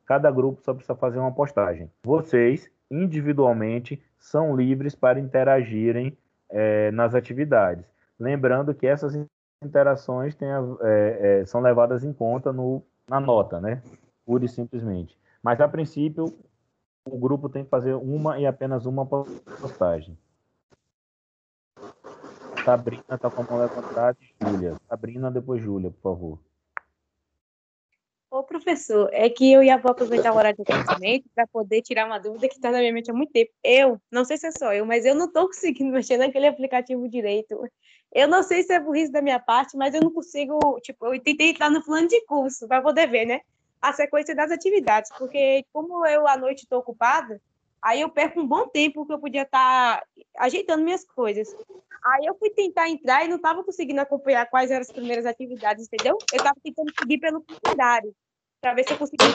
cada 0.06 0.30
grupo 0.30 0.62
só 0.62 0.74
precisa 0.74 0.96
fazer 0.96 1.20
uma 1.20 1.32
postagem. 1.32 1.90
Vocês, 2.04 2.70
individualmente, 2.92 4.02
são 4.20 4.56
livres 4.56 4.96
para 4.96 5.20
interagirem 5.20 6.18
é, 6.50 6.92
nas 6.92 7.16
atividades. 7.16 7.93
Lembrando 8.20 8.74
que 8.74 8.88
essas 8.88 9.14
interações 9.64 10.36
é, 10.42 11.42
é, 11.42 11.46
são 11.46 11.62
levadas 11.62 12.04
em 12.04 12.14
conta 12.14 12.52
no, 12.52 12.84
na 13.08 13.20
nota, 13.20 13.60
né? 13.60 13.82
Pura 14.26 14.46
e 14.46 14.50
simplesmente. 14.50 15.18
Mas, 15.42 15.60
a 15.60 15.68
princípio, 15.68 16.34
o 17.06 17.18
grupo 17.18 17.50
tem 17.50 17.64
que 17.64 17.70
fazer 17.70 17.94
uma 17.94 18.40
e 18.40 18.46
apenas 18.46 18.86
uma 18.86 19.06
postagem. 19.06 20.18
Sabrina 22.64 23.04
está 23.12 23.30
com 23.30 23.42
a 23.42 23.46
mão 23.46 23.60
levantada 23.60 24.18
Júlia. 24.42 24.78
Sabrina, 24.88 25.30
depois 25.30 25.62
Júlia, 25.62 25.92
por 25.92 26.02
favor. 26.02 26.40
Ô, 28.32 28.42
professor, 28.42 29.10
é 29.12 29.30
que 29.30 29.52
eu 29.52 29.62
ia 29.62 29.76
aproveitar 29.76 30.34
o 30.34 30.38
horário 30.38 30.58
de 30.58 30.64
conhecimento 30.64 31.30
para 31.36 31.46
poder 31.46 31.84
tirar 31.84 32.08
uma 32.08 32.18
dúvida 32.18 32.48
que 32.48 32.56
está 32.56 32.72
na 32.72 32.80
minha 32.80 32.92
mente 32.92 33.12
há 33.12 33.14
muito 33.14 33.32
tempo. 33.32 33.52
Eu, 33.64 34.02
não 34.12 34.26
sei 34.26 34.38
se 34.38 34.48
é 34.48 34.52
só 34.52 34.74
eu, 34.74 34.88
mas 34.88 35.06
eu 35.06 35.14
não 35.14 35.28
estou 35.28 35.46
conseguindo 35.46 35.92
mexer 35.94 36.18
naquele 36.18 36.48
aplicativo 36.48 37.08
direito. 37.08 37.62
Eu 38.14 38.28
não 38.28 38.44
sei 38.44 38.62
se 38.62 38.72
é 38.72 38.80
burrice 38.80 39.12
da 39.12 39.22
minha 39.22 39.40
parte, 39.40 39.76
mas 39.76 39.94
eu 39.96 40.02
não 40.02 40.12
consigo. 40.12 40.60
Tipo, 40.82 41.08
eu 41.08 41.20
tentei 41.20 41.50
entrar 41.50 41.72
no 41.72 41.84
plano 41.84 42.08
de 42.08 42.24
curso 42.26 42.68
para 42.68 42.82
poder 42.82 43.08
ver, 43.10 43.26
né? 43.26 43.42
A 43.82 43.92
sequência 43.92 44.36
das 44.36 44.52
atividades, 44.52 45.12
porque 45.18 45.66
como 45.74 46.06
eu 46.06 46.28
à 46.28 46.38
noite 46.38 46.64
estou 46.64 46.80
ocupada, 46.80 47.42
aí 47.82 48.02
eu 48.02 48.10
perco 48.10 48.40
um 48.40 48.48
bom 48.48 48.68
tempo 48.68 49.06
que 49.06 49.12
eu 49.12 49.20
podia 49.20 49.42
estar 49.42 50.00
tá 50.00 50.06
ajeitando 50.38 50.84
minhas 50.84 51.04
coisas. 51.04 51.54
Aí 52.06 52.26
eu 52.26 52.36
fui 52.36 52.52
tentar 52.52 52.88
entrar 52.88 53.26
e 53.26 53.28
não 53.28 53.38
estava 53.38 53.64
conseguindo 53.64 54.00
acompanhar 54.00 54.46
quais 54.50 54.70
eram 54.70 54.82
as 54.82 54.92
primeiras 54.92 55.26
atividades, 55.26 55.88
entendeu? 55.88 56.18
Eu 56.32 56.38
estava 56.38 56.56
tentando 56.64 56.94
seguir 56.98 57.18
pelo 57.18 57.44
calendário 57.44 58.16
para 58.62 58.74
ver 58.76 58.88
se 58.88 58.94
eu 58.94 58.98
conseguia. 58.98 59.28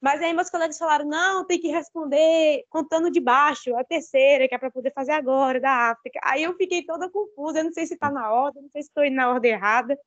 Mas 0.00 0.22
aí 0.22 0.32
meus 0.32 0.48
colegas 0.48 0.78
falaram, 0.78 1.04
não, 1.04 1.44
tem 1.44 1.60
que 1.60 1.68
responder 1.68 2.64
contando 2.70 3.10
de 3.10 3.20
baixo, 3.20 3.76
a 3.76 3.84
terceira, 3.84 4.48
que 4.48 4.54
é 4.54 4.58
para 4.58 4.70
poder 4.70 4.92
fazer 4.94 5.12
agora, 5.12 5.60
da 5.60 5.90
África. 5.90 6.18
Aí 6.24 6.42
eu 6.42 6.54
fiquei 6.54 6.82
toda 6.84 7.10
confusa, 7.10 7.58
eu 7.58 7.64
não 7.64 7.72
sei 7.72 7.86
se 7.86 7.94
está 7.94 8.10
na 8.10 8.32
ordem, 8.32 8.62
não 8.62 8.70
sei 8.70 8.82
se 8.82 8.88
estou 8.88 9.04
indo 9.04 9.16
na 9.16 9.30
ordem 9.30 9.52
errada. 9.52 9.98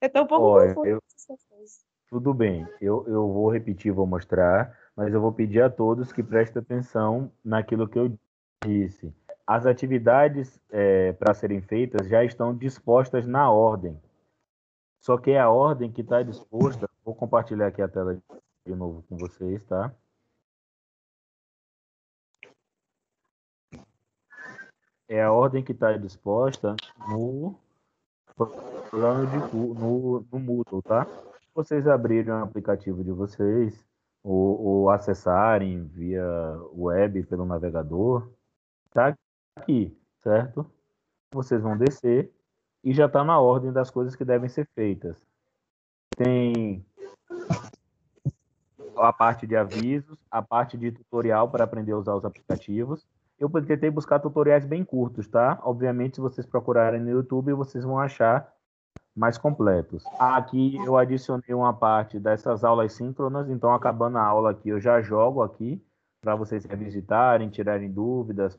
Eu 0.00 0.06
estou 0.06 0.22
um 0.22 0.26
pouco 0.26 0.46
Olha, 0.46 0.74
confusa. 0.74 0.88
Eu... 0.88 1.02
Tudo 2.08 2.32
bem, 2.32 2.68
eu, 2.80 3.04
eu 3.08 3.32
vou 3.32 3.50
repetir, 3.50 3.90
vou 3.90 4.06
mostrar, 4.06 4.78
mas 4.94 5.12
eu 5.12 5.20
vou 5.20 5.32
pedir 5.32 5.60
a 5.60 5.68
todos 5.68 6.12
que 6.12 6.22
prestem 6.22 6.62
atenção 6.62 7.32
naquilo 7.44 7.88
que 7.88 7.98
eu 7.98 8.16
disse. 8.64 9.12
As 9.44 9.66
atividades 9.66 10.60
é, 10.70 11.12
para 11.14 11.34
serem 11.34 11.60
feitas 11.60 12.08
já 12.08 12.22
estão 12.24 12.56
dispostas 12.56 13.26
na 13.26 13.50
ordem. 13.50 14.00
Só 15.00 15.18
que 15.18 15.32
é 15.32 15.40
a 15.40 15.50
ordem 15.50 15.90
que 15.90 16.00
está 16.00 16.22
disposta. 16.22 16.88
Vou 17.04 17.14
compartilhar 17.14 17.66
aqui 17.66 17.82
a 17.82 17.88
tela 17.88 18.14
de 18.14 18.22
novo 18.74 19.02
com 19.08 19.16
vocês, 19.16 19.62
tá? 19.64 19.94
É 25.08 25.22
a 25.22 25.30
ordem 25.30 25.62
que 25.62 25.72
está 25.72 25.96
disposta 25.96 26.74
no 27.08 27.54
plano 28.90 29.26
de 29.26 29.54
no, 29.54 30.26
no 30.32 30.38
Moodle, 30.38 30.82
tá? 30.82 31.06
Vocês 31.54 31.86
abrirem 31.86 32.32
o 32.32 32.42
aplicativo 32.42 33.04
de 33.04 33.12
vocês 33.12 33.84
ou, 34.22 34.60
ou 34.60 34.90
acessarem 34.90 35.84
via 35.84 36.24
web 36.72 37.22
pelo 37.24 37.46
navegador, 37.46 38.28
tá 38.90 39.14
aqui, 39.54 39.96
certo? 40.22 40.68
Vocês 41.32 41.62
vão 41.62 41.78
descer 41.78 42.32
e 42.82 42.92
já 42.92 43.06
está 43.06 43.22
na 43.22 43.38
ordem 43.38 43.72
das 43.72 43.90
coisas 43.90 44.16
que 44.16 44.24
devem 44.24 44.48
ser 44.48 44.66
feitas. 44.74 45.16
Tem 46.16 46.84
a 48.96 49.12
parte 49.12 49.46
de 49.46 49.56
avisos, 49.56 50.18
a 50.30 50.42
parte 50.42 50.76
de 50.76 50.92
tutorial 50.92 51.50
para 51.50 51.64
aprender 51.64 51.92
a 51.92 51.98
usar 51.98 52.14
os 52.14 52.24
aplicativos. 52.24 53.06
Eu 53.38 53.50
tentei 53.50 53.90
buscar 53.90 54.18
tutoriais 54.18 54.64
bem 54.64 54.84
curtos, 54.84 55.28
tá? 55.28 55.60
Obviamente, 55.62 56.16
se 56.16 56.20
vocês 56.20 56.46
procurarem 56.46 57.00
no 57.00 57.10
YouTube, 57.10 57.52
vocês 57.52 57.84
vão 57.84 57.98
achar 57.98 58.50
mais 59.14 59.38
completos. 59.38 60.04
Aqui 60.18 60.76
eu 60.84 60.96
adicionei 60.96 61.54
uma 61.54 61.72
parte 61.72 62.18
dessas 62.18 62.64
aulas 62.64 62.92
síncronas, 62.92 63.48
então 63.48 63.72
acabando 63.72 64.18
a 64.18 64.24
aula 64.24 64.50
aqui, 64.50 64.68
eu 64.68 64.80
já 64.80 65.00
jogo 65.00 65.42
aqui 65.42 65.82
para 66.20 66.34
vocês 66.34 66.64
revisitarem, 66.64 67.48
tirarem 67.48 67.90
dúvidas, 67.90 68.58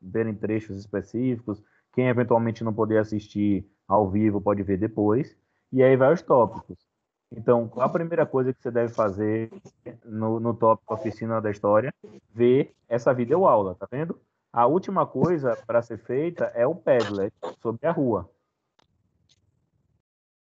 verem 0.00 0.34
trechos 0.34 0.78
específicos, 0.78 1.62
quem 1.92 2.08
eventualmente 2.08 2.62
não 2.62 2.72
poder 2.72 2.98
assistir 2.98 3.68
ao 3.88 4.08
vivo 4.08 4.40
pode 4.40 4.62
ver 4.62 4.78
depois. 4.78 5.36
E 5.72 5.82
aí 5.82 5.96
vai 5.96 6.12
os 6.12 6.22
tópicos. 6.22 6.87
Então, 7.30 7.70
a 7.76 7.88
primeira 7.88 8.24
coisa 8.24 8.52
que 8.52 8.62
você 8.62 8.70
deve 8.70 8.92
fazer 8.94 9.50
no, 10.04 10.40
no 10.40 10.54
tópico 10.54 10.94
Oficina 10.94 11.40
da 11.40 11.50
História, 11.50 11.92
ver 12.30 12.74
essa 12.88 13.12
videoaula, 13.12 13.74
tá 13.74 13.86
vendo? 13.90 14.18
A 14.52 14.66
última 14.66 15.06
coisa 15.06 15.56
para 15.66 15.82
ser 15.82 15.98
feita 15.98 16.46
é 16.54 16.66
o 16.66 16.74
Padlet 16.74 17.32
sobre 17.60 17.86
a 17.86 17.92
rua. 17.92 18.28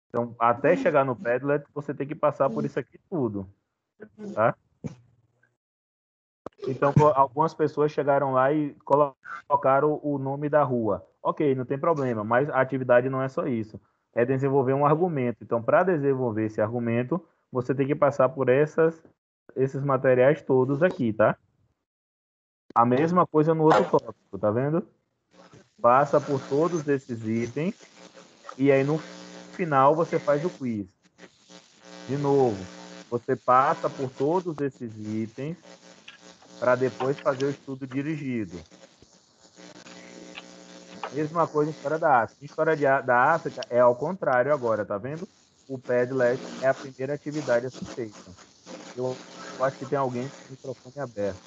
Então, 0.08 0.34
até 0.38 0.76
chegar 0.76 1.04
no 1.04 1.16
Padlet, 1.16 1.64
você 1.72 1.94
tem 1.94 2.06
que 2.06 2.14
passar 2.14 2.50
por 2.50 2.64
isso 2.64 2.78
aqui 2.78 2.98
tudo, 3.08 3.48
tá? 4.34 4.54
Então, 6.66 6.92
algumas 7.14 7.54
pessoas 7.54 7.92
chegaram 7.92 8.32
lá 8.32 8.52
e 8.52 8.74
colocaram 8.84 10.00
o 10.02 10.18
nome 10.18 10.48
da 10.48 10.62
rua. 10.62 11.06
Ok, 11.22 11.54
não 11.54 11.64
tem 11.64 11.78
problema, 11.78 12.22
mas 12.24 12.50
a 12.50 12.60
atividade 12.60 13.08
não 13.08 13.22
é 13.22 13.28
só 13.28 13.46
isso. 13.46 13.80
É 14.14 14.24
desenvolver 14.24 14.74
um 14.74 14.84
argumento. 14.84 15.38
Então, 15.42 15.62
para 15.62 15.82
desenvolver 15.82 16.46
esse 16.46 16.60
argumento, 16.60 17.24
você 17.50 17.74
tem 17.74 17.86
que 17.86 17.94
passar 17.94 18.28
por 18.28 18.48
essas, 18.48 19.02
esses 19.56 19.82
materiais 19.82 20.42
todos 20.42 20.82
aqui, 20.82 21.12
tá? 21.12 21.36
A 22.74 22.86
mesma 22.86 23.26
coisa 23.26 23.54
no 23.54 23.64
outro 23.64 23.84
tópico, 23.90 24.38
tá 24.38 24.50
vendo? 24.50 24.86
Passa 25.80 26.20
por 26.20 26.40
todos 26.48 26.86
esses 26.88 27.26
itens 27.26 27.74
e 28.56 28.72
aí 28.72 28.82
no 28.82 28.98
final 29.52 29.94
você 29.94 30.18
faz 30.18 30.44
o 30.44 30.50
quiz. 30.50 30.88
De 32.08 32.16
novo, 32.16 32.56
você 33.10 33.36
passa 33.36 33.90
por 33.90 34.10
todos 34.10 34.58
esses 34.60 34.90
itens 34.98 35.58
para 36.58 36.74
depois 36.74 37.18
fazer 37.18 37.44
o 37.44 37.50
estudo 37.50 37.86
dirigido. 37.86 38.58
Mesma 41.14 41.46
coisa 41.46 41.70
em 41.70 41.74
história 41.74 41.98
da 41.98 42.22
África. 42.22 42.44
História 42.44 42.76
de, 42.76 42.82
da 42.82 43.34
África 43.34 43.60
é 43.68 43.80
ao 43.80 43.94
contrário 43.94 44.52
agora, 44.52 44.84
tá 44.84 44.96
vendo? 44.96 45.28
O 45.68 45.78
Padlet 45.78 46.40
é 46.62 46.68
a 46.68 46.74
primeira 46.74 47.14
atividade 47.14 47.66
a 47.66 47.70
ser 47.70 47.84
feita. 47.84 48.30
Eu, 48.96 49.16
acho 49.60 49.78
que 49.78 49.86
tem 49.86 49.98
alguém 49.98 50.26
com 50.28 50.48
o 50.48 50.50
microfone 50.50 50.98
aberto. 50.98 51.40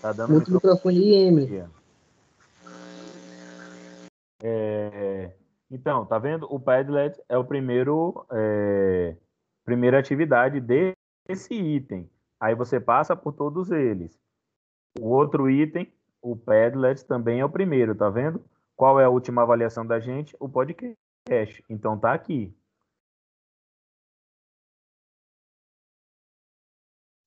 Tá 0.00 0.12
dando 0.12 0.32
Muito 0.32 0.52
microfone 0.52 0.98
aí, 0.98 1.14
Emily. 1.14 1.64
É, 4.42 5.30
então, 5.70 6.04
tá 6.04 6.18
vendo? 6.18 6.46
O 6.52 6.58
Padlet 6.58 7.22
é 7.28 7.38
o 7.38 7.44
primeiro 7.44 8.26
é, 8.32 9.16
primeira 9.64 9.98
atividade 9.98 10.60
desse 10.60 11.54
item. 11.54 12.11
Aí 12.42 12.56
você 12.56 12.80
passa 12.80 13.14
por 13.14 13.32
todos 13.32 13.70
eles. 13.70 14.20
O 15.00 15.10
outro 15.10 15.48
item, 15.48 15.92
o 16.20 16.34
Padlet, 16.36 17.04
também 17.04 17.38
é 17.38 17.44
o 17.44 17.48
primeiro, 17.48 17.94
tá 17.94 18.10
vendo? 18.10 18.44
Qual 18.74 18.98
é 18.98 19.04
a 19.04 19.08
última 19.08 19.42
avaliação 19.42 19.86
da 19.86 20.00
gente? 20.00 20.36
O 20.40 20.48
podcast. 20.48 21.64
Então 21.70 21.96
tá 21.96 22.12
aqui. 22.12 22.52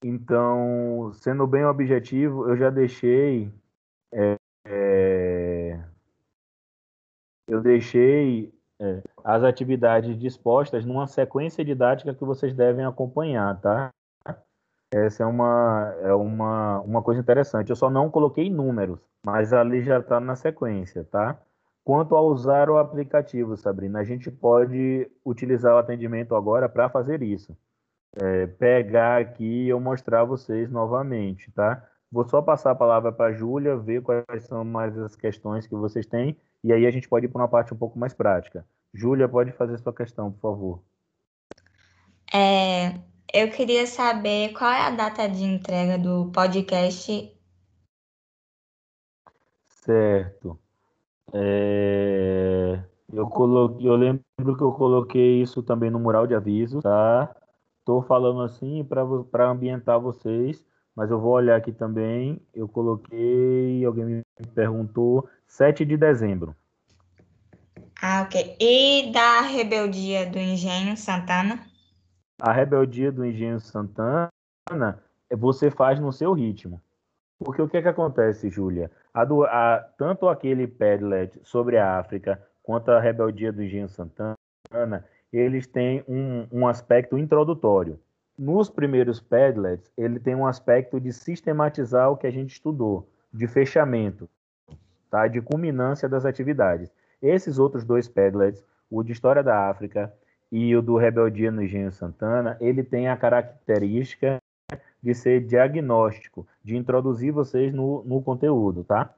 Então, 0.03 1.13
sendo 1.13 1.47
bem 1.47 1.63
objetivo, 1.63 2.49
eu 2.49 2.57
já 2.57 2.69
deixei 2.69 3.49
é, 4.13 4.35
é, 4.67 5.79
eu 7.47 7.61
deixei 7.61 8.53
é, 8.81 9.01
as 9.23 9.43
atividades 9.43 10.19
dispostas 10.19 10.83
numa 10.83 11.07
sequência 11.07 11.63
didática 11.63 12.13
que 12.13 12.25
vocês 12.25 12.53
devem 12.53 12.83
acompanhar, 12.83 13.61
tá? 13.61 13.93
Essa 14.95 15.23
é 15.23 15.25
uma, 15.25 15.93
é 16.03 16.13
uma, 16.13 16.79
uma 16.79 17.01
coisa 17.01 17.19
interessante. 17.19 17.69
Eu 17.69 17.75
só 17.75 17.89
não 17.89 18.09
coloquei 18.09 18.49
números, 18.49 18.97
mas 19.21 19.51
ali 19.51 19.83
já 19.83 19.99
está 19.99 20.21
na 20.21 20.37
sequência, 20.37 21.03
tá? 21.03 21.37
Quanto 21.83 22.15
a 22.15 22.21
usar 22.21 22.69
o 22.69 22.77
aplicativo, 22.77 23.57
Sabrina, 23.57 23.99
a 23.99 24.03
gente 24.05 24.31
pode 24.31 25.11
utilizar 25.25 25.75
o 25.75 25.79
atendimento 25.79 26.33
agora 26.33 26.69
para 26.69 26.87
fazer 26.87 27.21
isso. 27.21 27.57
É, 28.15 28.47
pegar 28.47 29.19
aqui 29.19 29.65
e 29.65 29.69
eu 29.69 29.81
mostrar 29.81 30.21
a 30.21 30.23
vocês 30.23 30.71
novamente, 30.71 31.51
tá? 31.51 31.85
Vou 32.09 32.23
só 32.23 32.41
passar 32.41 32.71
a 32.71 32.75
palavra 32.75 33.11
para 33.11 33.31
a 33.31 33.33
Júlia, 33.33 33.75
ver 33.75 34.01
quais 34.01 34.45
são 34.45 34.63
mais 34.63 34.97
as 34.97 35.13
questões 35.13 35.67
que 35.67 35.75
vocês 35.75 36.05
têm 36.05 36.37
E 36.63 36.71
aí 36.71 36.85
a 36.85 36.91
gente 36.91 37.09
pode 37.09 37.25
ir 37.25 37.29
para 37.29 37.41
uma 37.41 37.49
parte 37.49 37.73
um 37.73 37.77
pouco 37.77 37.99
mais 37.99 38.13
prática. 38.13 38.65
Júlia, 38.93 39.27
pode 39.27 39.51
fazer 39.51 39.77
sua 39.77 39.91
questão, 39.91 40.31
por 40.31 40.39
favor. 40.39 40.83
É, 42.33 42.93
eu 43.33 43.49
queria 43.51 43.85
saber 43.85 44.53
qual 44.53 44.71
é 44.71 44.81
a 44.81 44.89
data 44.89 45.27
de 45.27 45.43
entrega 45.43 45.97
do 45.97 46.31
podcast. 46.31 47.31
Certo. 49.67 50.59
É, 51.33 52.79
eu, 53.11 53.27
coloquei, 53.27 53.87
eu 53.87 53.95
lembro 53.95 54.23
que 54.57 54.63
eu 54.63 54.71
coloquei 54.71 55.41
isso 55.41 55.61
também 55.61 55.89
no 55.89 55.99
mural 55.99 56.25
de 56.25 56.33
aviso, 56.33 56.81
tá? 56.81 57.35
Estou 57.79 58.01
falando 58.01 58.41
assim 58.41 58.83
para 58.83 59.49
ambientar 59.49 59.99
vocês, 59.99 60.65
mas 60.95 61.11
eu 61.11 61.19
vou 61.19 61.33
olhar 61.33 61.55
aqui 61.55 61.71
também. 61.71 62.41
Eu 62.53 62.67
coloquei, 62.67 63.85
alguém 63.85 64.05
me 64.05 64.23
perguntou, 64.53 65.27
7 65.47 65.85
de 65.85 65.97
dezembro. 65.97 66.55
Ah, 68.01 68.23
ok. 68.23 68.57
E 68.59 69.11
da 69.11 69.41
rebeldia 69.41 70.25
do 70.25 70.39
Engenho 70.39 70.97
Santana? 70.97 71.74
A 72.41 72.51
rebeldia 72.51 73.11
do 73.11 73.25
Engenho 73.25 73.59
Santana 73.59 74.29
você 75.31 75.71
faz 75.71 75.99
no 75.99 76.11
seu 76.11 76.33
ritmo. 76.33 76.81
Porque 77.39 77.61
o 77.61 77.67
que 77.67 77.77
é 77.77 77.81
que 77.81 77.87
acontece, 77.87 78.49
Júlia? 78.49 78.91
tanto 79.97 80.27
aquele 80.27 80.67
Padlet 80.67 81.39
sobre 81.43 81.77
a 81.77 81.97
África 81.97 82.41
quanto 82.61 82.91
a 82.91 82.99
rebeldia 82.99 83.51
do 83.51 83.63
Engenho 83.63 83.87
Santana, 83.87 84.35
eles 85.31 85.67
têm 85.67 86.03
um, 86.07 86.47
um 86.51 86.67
aspecto 86.67 87.17
introdutório. 87.17 87.99
Nos 88.37 88.69
primeiros 88.69 89.21
Padlets, 89.21 89.89
ele 89.97 90.19
tem 90.19 90.35
um 90.35 90.45
aspecto 90.45 90.99
de 90.99 91.13
sistematizar 91.13 92.11
o 92.11 92.17
que 92.17 92.27
a 92.27 92.31
gente 92.31 92.51
estudou, 92.51 93.07
de 93.31 93.47
fechamento, 93.47 94.29
tá? 95.09 95.27
de 95.27 95.41
culminância 95.41 96.09
das 96.09 96.25
atividades. 96.25 96.91
Esses 97.21 97.57
outros 97.57 97.85
dois 97.85 98.09
Padlets, 98.09 98.63
o 98.89 99.03
de 99.03 99.13
História 99.13 99.41
da 99.41 99.69
África 99.69 100.13
e 100.55 100.73
o 100.73 100.81
do 100.81 100.95
Rebeldia 100.95 101.51
no 101.51 101.61
Engenho 101.61 101.91
Santana, 101.91 102.55
ele 102.61 102.81
tem 102.81 103.09
a 103.09 103.17
característica 103.17 104.37
de 105.03 105.13
ser 105.13 105.45
diagnóstico, 105.45 106.47
de 106.63 106.77
introduzir 106.77 107.33
vocês 107.33 107.73
no, 107.73 108.05
no 108.05 108.21
conteúdo, 108.21 108.81
tá? 108.85 109.13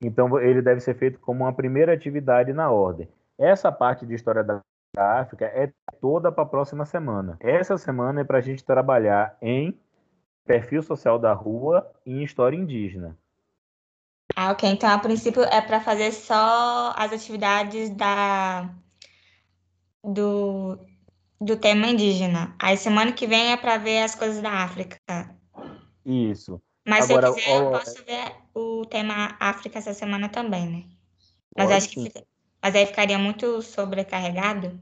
Então, 0.00 0.40
ele 0.40 0.62
deve 0.62 0.80
ser 0.80 0.94
feito 0.94 1.20
como 1.20 1.44
uma 1.44 1.52
primeira 1.52 1.92
atividade 1.92 2.54
na 2.54 2.70
ordem. 2.70 3.06
Essa 3.38 3.70
parte 3.70 4.06
de 4.06 4.14
História 4.14 4.42
da 4.42 4.62
África 4.96 5.44
é 5.44 5.70
toda 6.00 6.32
para 6.32 6.44
a 6.44 6.46
próxima 6.46 6.86
semana. 6.86 7.36
Essa 7.40 7.76
semana 7.76 8.22
é 8.22 8.24
para 8.24 8.38
a 8.38 8.42
gente 8.42 8.64
trabalhar 8.64 9.36
em 9.42 9.78
perfil 10.46 10.82
social 10.82 11.18
da 11.18 11.34
rua 11.34 11.86
e 12.06 12.14
em 12.14 12.24
história 12.24 12.56
indígena. 12.56 13.14
Ah, 14.34 14.52
ok. 14.52 14.70
Então, 14.70 14.88
a 14.88 14.98
princípio, 14.98 15.42
é 15.42 15.60
para 15.60 15.80
fazer 15.80 16.12
só 16.12 16.94
as 16.96 17.12
atividades 17.12 17.90
da 17.90 18.70
do, 20.04 20.78
do 21.40 21.56
tema 21.56 21.86
indígena. 21.86 22.54
Aí, 22.58 22.76
semana 22.76 23.12
que 23.12 23.26
vem 23.26 23.52
é 23.52 23.56
para 23.56 23.78
ver 23.78 24.02
as 24.02 24.14
coisas 24.14 24.42
da 24.42 24.50
África. 24.50 24.98
Isso. 26.04 26.60
Mas 26.86 27.10
Agora, 27.10 27.32
se 27.32 27.32
eu 27.32 27.34
quiser, 27.36 27.50
ó... 27.50 27.62
eu 27.62 27.70
posso 27.70 28.04
ver 28.04 28.32
o 28.54 28.86
tema 28.86 29.36
África 29.38 29.78
essa 29.78 29.94
semana 29.94 30.28
também, 30.28 30.68
né? 30.68 30.84
Mas 31.56 31.70
acho 31.70 31.88
que 31.90 32.02
fica... 32.02 32.24
Mas 32.62 32.76
aí 32.76 32.86
ficaria 32.86 33.18
muito 33.18 33.60
sobrecarregado? 33.60 34.78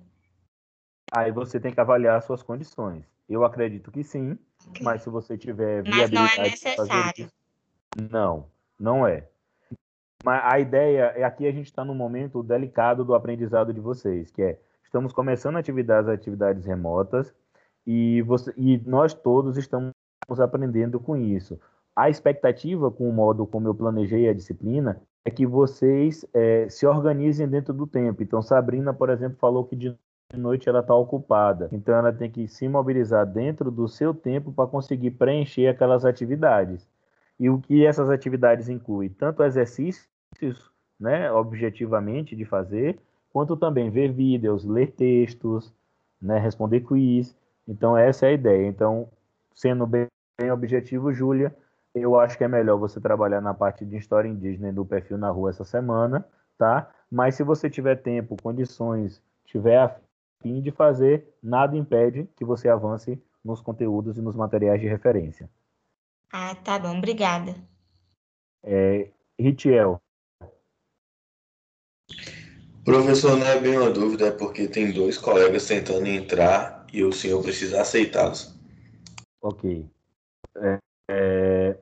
Aí 1.12 1.32
você 1.32 1.58
tem 1.58 1.72
que 1.72 1.80
avaliar 1.80 2.18
as 2.18 2.24
suas 2.24 2.42
condições. 2.42 3.04
Eu 3.28 3.44
acredito 3.44 3.90
que 3.90 4.04
sim, 4.04 4.38
okay. 4.68 4.82
mas 4.82 5.02
se 5.02 5.08
você 5.08 5.38
tiver 5.38 5.82
Mas 5.88 6.10
não 6.10 6.26
é 6.26 6.38
necessário. 6.42 7.26
Isso, 7.26 8.10
não, 8.10 8.46
não 8.78 9.06
é. 9.06 9.26
Mas 10.22 10.42
a 10.44 10.60
ideia 10.60 11.12
é 11.16 11.24
aqui 11.24 11.46
a 11.46 11.52
gente 11.52 11.66
está 11.66 11.84
no 11.84 11.94
momento 11.94 12.42
delicado 12.42 13.04
do 13.04 13.14
aprendizado 13.14 13.72
de 13.72 13.80
vocês, 13.80 14.30
que 14.30 14.42
é 14.42 14.58
estamos 14.90 15.12
começando 15.12 15.56
atividades, 15.56 16.08
atividades 16.10 16.66
remotas 16.66 17.32
e, 17.86 18.22
você, 18.22 18.52
e 18.56 18.76
nós 18.84 19.14
todos 19.14 19.56
estamos 19.56 19.92
aprendendo 20.40 20.98
com 20.98 21.16
isso. 21.16 21.60
A 21.94 22.10
expectativa 22.10 22.90
com 22.90 23.08
o 23.08 23.12
modo 23.12 23.46
como 23.46 23.68
eu 23.68 23.74
planejei 23.74 24.28
a 24.28 24.34
disciplina 24.34 25.00
é 25.24 25.30
que 25.30 25.46
vocês 25.46 26.26
é, 26.34 26.68
se 26.68 26.86
organizem 26.86 27.48
dentro 27.48 27.72
do 27.72 27.86
tempo. 27.86 28.22
Então, 28.22 28.42
Sabrina, 28.42 28.92
por 28.92 29.10
exemplo, 29.10 29.38
falou 29.38 29.64
que 29.64 29.76
de 29.76 29.96
noite 30.34 30.68
ela 30.68 30.80
está 30.80 30.94
ocupada. 30.94 31.68
Então, 31.70 31.94
ela 31.94 32.12
tem 32.12 32.28
que 32.28 32.48
se 32.48 32.68
mobilizar 32.68 33.24
dentro 33.24 33.70
do 33.70 33.86
seu 33.86 34.12
tempo 34.12 34.52
para 34.52 34.68
conseguir 34.68 35.12
preencher 35.12 35.68
aquelas 35.68 36.04
atividades. 36.04 36.88
E 37.38 37.48
o 37.48 37.60
que 37.60 37.86
essas 37.86 38.10
atividades 38.10 38.68
incluem? 38.68 39.08
Tanto 39.08 39.44
exercícios, 39.44 40.08
né, 40.98 41.30
objetivamente 41.30 42.34
de 42.34 42.44
fazer, 42.44 42.98
quanto 43.32 43.56
também 43.56 43.90
ver 43.90 44.12
vídeos, 44.12 44.64
ler 44.64 44.92
textos, 44.92 45.72
né, 46.20 46.38
responder 46.38 46.80
quiz. 46.80 47.36
Então, 47.66 47.96
essa 47.96 48.26
é 48.26 48.30
a 48.30 48.32
ideia. 48.32 48.66
Então, 48.66 49.08
sendo 49.54 49.86
bem, 49.86 50.06
bem 50.38 50.50
objetivo, 50.50 51.12
Júlia, 51.12 51.54
eu 51.94 52.18
acho 52.18 52.36
que 52.36 52.44
é 52.44 52.48
melhor 52.48 52.78
você 52.78 53.00
trabalhar 53.00 53.40
na 53.40 53.54
parte 53.54 53.84
de 53.84 53.96
história 53.96 54.28
indígena 54.28 54.72
do 54.72 54.84
perfil 54.84 55.18
na 55.18 55.30
rua 55.30 55.50
essa 55.50 55.64
semana, 55.64 56.26
tá? 56.56 56.90
Mas 57.10 57.34
se 57.34 57.42
você 57.42 57.68
tiver 57.68 57.96
tempo, 57.96 58.36
condições, 58.40 59.22
tiver 59.44 59.78
a 59.78 59.96
fim 60.40 60.60
de 60.60 60.70
fazer, 60.70 61.34
nada 61.42 61.76
impede 61.76 62.28
que 62.36 62.44
você 62.44 62.68
avance 62.68 63.20
nos 63.44 63.60
conteúdos 63.60 64.18
e 64.18 64.22
nos 64.22 64.36
materiais 64.36 64.80
de 64.80 64.86
referência. 64.86 65.48
Ah, 66.32 66.54
tá 66.54 66.78
bom, 66.78 66.96
obrigada. 66.96 67.54
É, 68.62 69.10
Ritiel. 69.38 70.00
Professor, 72.90 73.36
não 73.36 73.46
é 73.46 73.60
bem 73.60 73.78
uma 73.78 73.90
dúvida, 73.90 74.26
é 74.26 74.30
porque 74.32 74.66
tem 74.66 74.90
dois 74.90 75.16
colegas 75.16 75.64
tentando 75.64 76.06
entrar 76.08 76.84
e 76.92 77.04
o 77.04 77.12
senhor 77.12 77.40
precisa 77.40 77.80
aceitá-los. 77.80 78.52
Ok. 79.40 79.88
É, 80.56 80.78
é, 81.08 81.78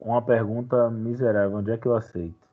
uma 0.00 0.24
pergunta 0.24 0.88
miserável, 0.88 1.58
onde 1.58 1.72
é 1.72 1.76
que 1.76 1.86
eu 1.86 1.94
aceito? 1.94 2.48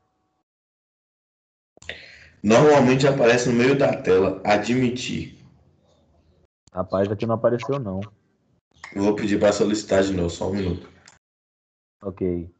Normalmente 2.44 3.08
aparece 3.08 3.48
no 3.48 3.56
meio 3.56 3.78
da 3.78 3.96
tela, 3.96 4.42
admitir. 4.44 5.38
Rapaz, 6.74 7.10
aqui 7.10 7.26
não 7.26 7.36
apareceu 7.36 7.80
não. 7.80 8.02
Vou 8.94 9.16
pedir 9.16 9.40
para 9.40 9.54
solicitar 9.54 10.04
de 10.04 10.12
novo, 10.12 10.30
só 10.30 10.50
um 10.50 10.54
minuto. 10.54 10.90
Ok. 12.04 12.54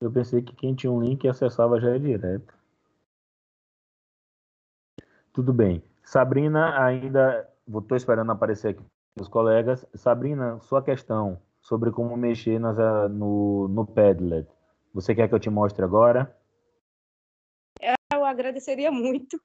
Eu 0.00 0.10
pensei 0.10 0.40
que 0.40 0.54
quem 0.54 0.74
tinha 0.74 0.90
um 0.90 1.00
link 1.00 1.28
acessava 1.28 1.78
já 1.78 1.94
é 1.94 1.98
direto. 1.98 2.54
Tudo 5.32 5.52
bem. 5.52 5.82
Sabrina 6.02 6.82
ainda. 6.82 7.48
Estou 7.68 7.96
esperando 7.96 8.32
aparecer 8.32 8.68
aqui 8.68 8.82
os 9.20 9.28
colegas. 9.28 9.86
Sabrina, 9.94 10.58
sua 10.60 10.82
questão 10.82 11.40
sobre 11.60 11.90
como 11.92 12.16
mexer 12.16 12.58
nas, 12.58 12.76
no, 13.10 13.68
no 13.68 13.86
Padlet. 13.86 14.48
Você 14.92 15.14
quer 15.14 15.28
que 15.28 15.34
eu 15.34 15.38
te 15.40 15.50
mostre 15.50 15.84
agora? 15.84 16.34
Eu 18.12 18.24
agradeceria 18.24 18.90
muito. 18.90 19.40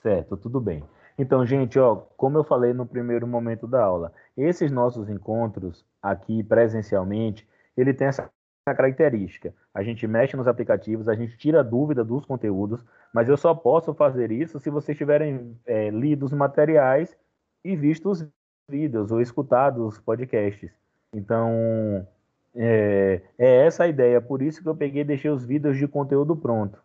Certo, 0.00 0.36
tudo 0.36 0.60
bem. 0.60 0.82
Então, 1.18 1.44
gente, 1.44 1.78
ó, 1.78 1.96
como 2.16 2.38
eu 2.38 2.44
falei 2.44 2.72
no 2.72 2.86
primeiro 2.86 3.26
momento 3.26 3.66
da 3.66 3.84
aula, 3.84 4.12
esses 4.36 4.70
nossos 4.70 5.08
encontros 5.08 5.84
aqui 6.00 6.42
presencialmente, 6.42 7.46
ele 7.76 7.92
tem 7.92 8.06
essa 8.06 8.30
característica. 8.66 9.52
A 9.74 9.82
gente 9.82 10.06
mexe 10.06 10.36
nos 10.36 10.46
aplicativos, 10.46 11.08
a 11.08 11.14
gente 11.14 11.36
tira 11.36 11.64
dúvida 11.64 12.04
dos 12.04 12.24
conteúdos, 12.24 12.84
mas 13.12 13.28
eu 13.28 13.36
só 13.36 13.54
posso 13.54 13.92
fazer 13.92 14.30
isso 14.30 14.60
se 14.60 14.70
vocês 14.70 14.96
tiverem 14.96 15.58
é, 15.66 15.90
lido 15.90 16.24
os 16.24 16.32
materiais 16.32 17.16
e 17.64 17.74
visto 17.74 18.08
os 18.08 18.24
vídeos 18.68 19.10
ou 19.10 19.20
escutado 19.20 19.86
os 19.86 19.98
podcasts. 19.98 20.70
Então, 21.12 22.06
é, 22.54 23.20
é 23.36 23.66
essa 23.66 23.84
a 23.84 23.88
ideia. 23.88 24.20
Por 24.20 24.40
isso 24.42 24.62
que 24.62 24.68
eu 24.68 24.76
peguei 24.76 25.02
e 25.02 25.06
deixei 25.06 25.30
os 25.30 25.44
vídeos 25.44 25.76
de 25.76 25.88
conteúdo 25.88 26.36
pronto. 26.36 26.80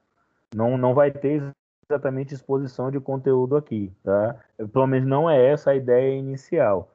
Não, 0.56 0.78
não 0.78 0.94
vai 0.96 1.12
ter 1.12 1.54
exatamente 1.90 2.34
exposição 2.34 2.90
de 2.90 3.00
conteúdo 3.00 3.56
aqui, 3.56 3.94
tá? 4.04 4.40
Pelo 4.72 4.88
menos 4.88 5.08
não 5.08 5.30
é 5.30 5.52
essa 5.52 5.72
a 5.72 5.76
ideia 5.76 6.16
inicial. 6.16 6.92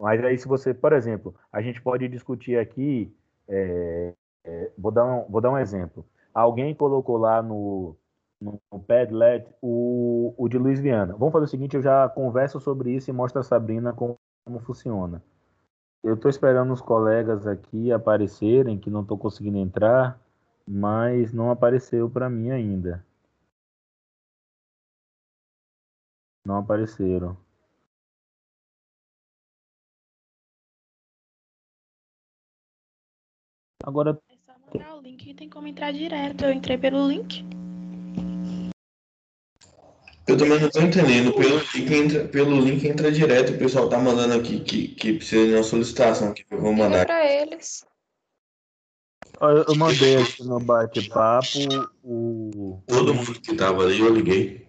Mas 0.00 0.24
aí, 0.24 0.36
se 0.38 0.48
você, 0.48 0.72
por 0.74 0.92
exemplo, 0.92 1.34
a 1.52 1.60
gente 1.60 1.80
pode 1.80 2.08
discutir 2.08 2.58
aqui, 2.58 3.14
é, 3.48 4.12
é, 4.44 4.72
vou, 4.76 4.90
dar 4.92 5.04
um, 5.04 5.30
vou 5.30 5.40
dar 5.40 5.50
um 5.50 5.58
exemplo. 5.58 6.06
Alguém 6.34 6.74
colocou 6.74 7.16
lá 7.16 7.42
no, 7.42 7.96
no, 8.40 8.60
Padlet 8.80 9.46
o, 9.60 10.34
o 10.36 10.48
de 10.48 10.58
Luiz 10.58 10.80
Viana. 10.80 11.14
Vamos 11.14 11.32
fazer 11.32 11.44
o 11.46 11.48
seguinte, 11.48 11.76
eu 11.76 11.82
já 11.82 12.08
converso 12.08 12.60
sobre 12.60 12.92
isso 12.94 13.10
e 13.10 13.12
mostro 13.12 13.40
a 13.40 13.44
Sabrina 13.44 13.92
como, 13.92 14.18
como 14.44 14.60
funciona. 14.60 15.22
Eu 16.02 16.14
estou 16.14 16.30
esperando 16.30 16.72
os 16.72 16.80
colegas 16.80 17.46
aqui 17.46 17.92
aparecerem, 17.92 18.78
que 18.78 18.90
não 18.90 19.02
estou 19.02 19.18
conseguindo 19.18 19.58
entrar, 19.58 20.20
mas 20.66 21.32
não 21.32 21.50
apareceu 21.50 22.10
para 22.10 22.28
mim 22.30 22.50
ainda. 22.50 23.04
Não 26.44 26.56
apareceram. 26.58 27.36
Agora, 33.84 34.20
o 34.78 35.00
link 35.00 35.34
tem 35.34 35.48
como 35.48 35.66
entrar 35.66 35.92
direto. 35.92 36.44
Eu 36.44 36.52
entrei 36.52 36.78
pelo 36.78 37.08
link. 37.08 37.44
Eu 40.26 40.36
também 40.36 40.60
não 40.60 40.70
tô 40.70 40.80
entendendo. 40.80 41.32
Pelo 41.32 41.58
link 41.58 41.92
entra, 41.92 42.28
pelo 42.28 42.60
link 42.60 42.86
entra 42.86 43.10
direto. 43.10 43.52
O 43.52 43.58
pessoal 43.58 43.88
tá 43.88 43.98
mandando 43.98 44.34
aqui 44.34 44.60
que, 44.60 44.88
que 44.88 45.14
precisa 45.14 45.46
de 45.46 45.54
uma 45.54 45.62
solicitação 45.62 46.32
que 46.32 46.44
eu 46.50 46.60
vou 46.60 46.72
mandar. 46.72 47.06
para 47.06 47.24
eles. 47.30 47.84
Eu 49.40 49.74
mandei 49.74 50.22
aqui 50.22 50.44
no 50.44 50.60
bate-papo 50.60 51.58
o. 52.04 52.80
Todo 52.86 53.14
mundo 53.14 53.40
que 53.40 53.56
tava 53.56 53.82
ali, 53.82 53.98
eu 53.98 54.14
liguei. 54.14 54.68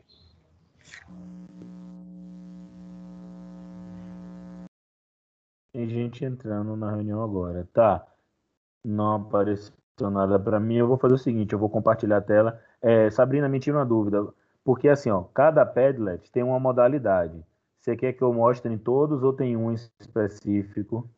Tem 5.73 5.89
gente 5.89 6.25
entrando 6.25 6.75
na 6.75 6.91
reunião 6.91 7.23
agora. 7.23 7.67
Tá. 7.71 8.07
Não 8.83 9.15
apareceu 9.15 9.73
nada 10.09 10.39
para 10.39 10.59
mim. 10.59 10.75
Eu 10.75 10.87
vou 10.87 10.97
fazer 10.97 11.13
o 11.15 11.17
seguinte: 11.17 11.53
eu 11.53 11.59
vou 11.59 11.69
compartilhar 11.69 12.17
a 12.17 12.21
tela. 12.21 12.59
É, 12.81 13.09
Sabrina, 13.09 13.47
me 13.49 13.59
tira 13.59 13.77
uma 13.77 13.85
dúvida. 13.85 14.25
Porque 14.63 14.87
assim, 14.89 15.09
ó, 15.09 15.23
cada 15.23 15.65
Padlet 15.65 16.31
tem 16.31 16.43
uma 16.43 16.59
modalidade. 16.59 17.43
Você 17.79 17.95
quer 17.97 18.13
que 18.13 18.21
eu 18.21 18.33
mostre 18.33 18.73
em 18.73 18.77
todos 18.77 19.23
ou 19.23 19.33
tem 19.33 19.57
um 19.57 19.71
específico? 19.73 21.09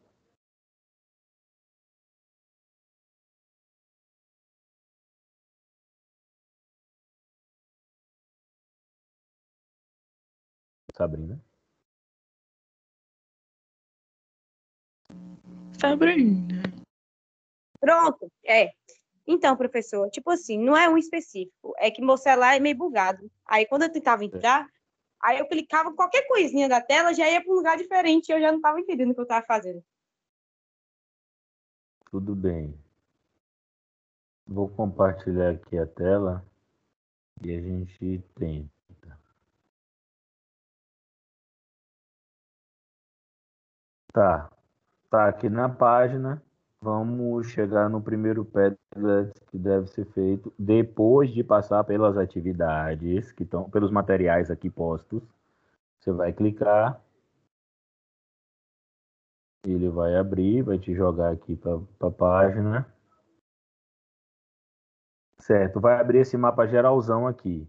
Sabrina. 10.95 11.39
Sabrina. 15.79 16.64
Pronto, 17.79 18.31
é. 18.45 18.71
Então, 19.27 19.55
professor, 19.57 20.09
tipo 20.09 20.29
assim, 20.29 20.57
não 20.57 20.77
é 20.77 20.87
um 20.87 20.97
específico, 20.97 21.73
é 21.77 21.89
que 21.89 22.01
meu 22.01 22.17
celular 22.17 22.55
é 22.55 22.59
meio 22.59 22.77
bugado. 22.77 23.29
Aí 23.45 23.65
quando 23.65 23.83
eu 23.83 23.91
tentava 23.91 24.23
entrar, 24.23 24.67
aí 25.19 25.39
eu 25.39 25.47
clicava 25.47 25.93
qualquer 25.93 26.27
coisinha 26.27 26.69
da 26.69 26.79
tela, 26.79 27.13
já 27.13 27.29
ia 27.29 27.43
para 27.43 27.51
um 27.51 27.55
lugar 27.55 27.77
diferente, 27.77 28.29
e 28.29 28.33
eu 28.33 28.39
já 28.39 28.51
não 28.51 28.57
estava 28.57 28.79
entendendo 28.79 29.11
o 29.11 29.13
que 29.15 29.19
eu 29.21 29.23
estava 29.23 29.45
fazendo. 29.45 29.83
Tudo 32.11 32.35
bem. 32.35 32.79
Vou 34.47 34.69
compartilhar 34.69 35.51
aqui 35.51 35.77
a 35.77 35.87
tela 35.87 36.45
e 37.41 37.51
a 37.51 37.59
gente 37.59 38.23
tenta. 38.35 39.19
Tá. 44.13 44.51
Tá 45.09 45.27
aqui 45.27 45.49
na 45.49 45.67
página. 45.67 46.44
Vamos 46.85 47.47
chegar 47.47 47.89
no 47.89 47.99
primeiro 47.99 48.45
Padlet 48.45 49.33
que 49.47 49.57
deve 49.57 49.87
ser 49.87 50.05
feito 50.05 50.53
depois 50.59 51.33
de 51.33 51.43
passar 51.43 51.83
pelas 51.83 52.15
atividades 52.15 53.31
que 53.31 53.41
estão, 53.41 53.67
pelos 53.67 53.89
materiais 53.89 54.51
aqui 54.51 54.69
postos. 54.69 55.23
Você 55.99 56.11
vai 56.11 56.31
clicar. 56.31 57.01
Ele 59.65 59.89
vai 59.89 60.15
abrir, 60.15 60.61
vai 60.61 60.77
te 60.77 60.93
jogar 60.93 61.31
aqui 61.31 61.55
para 61.55 61.79
a 62.07 62.11
página. 62.11 62.85
Certo, 65.39 65.79
vai 65.79 65.99
abrir 65.99 66.19
esse 66.19 66.37
mapa 66.37 66.67
geralzão 66.67 67.25
aqui. 67.25 67.67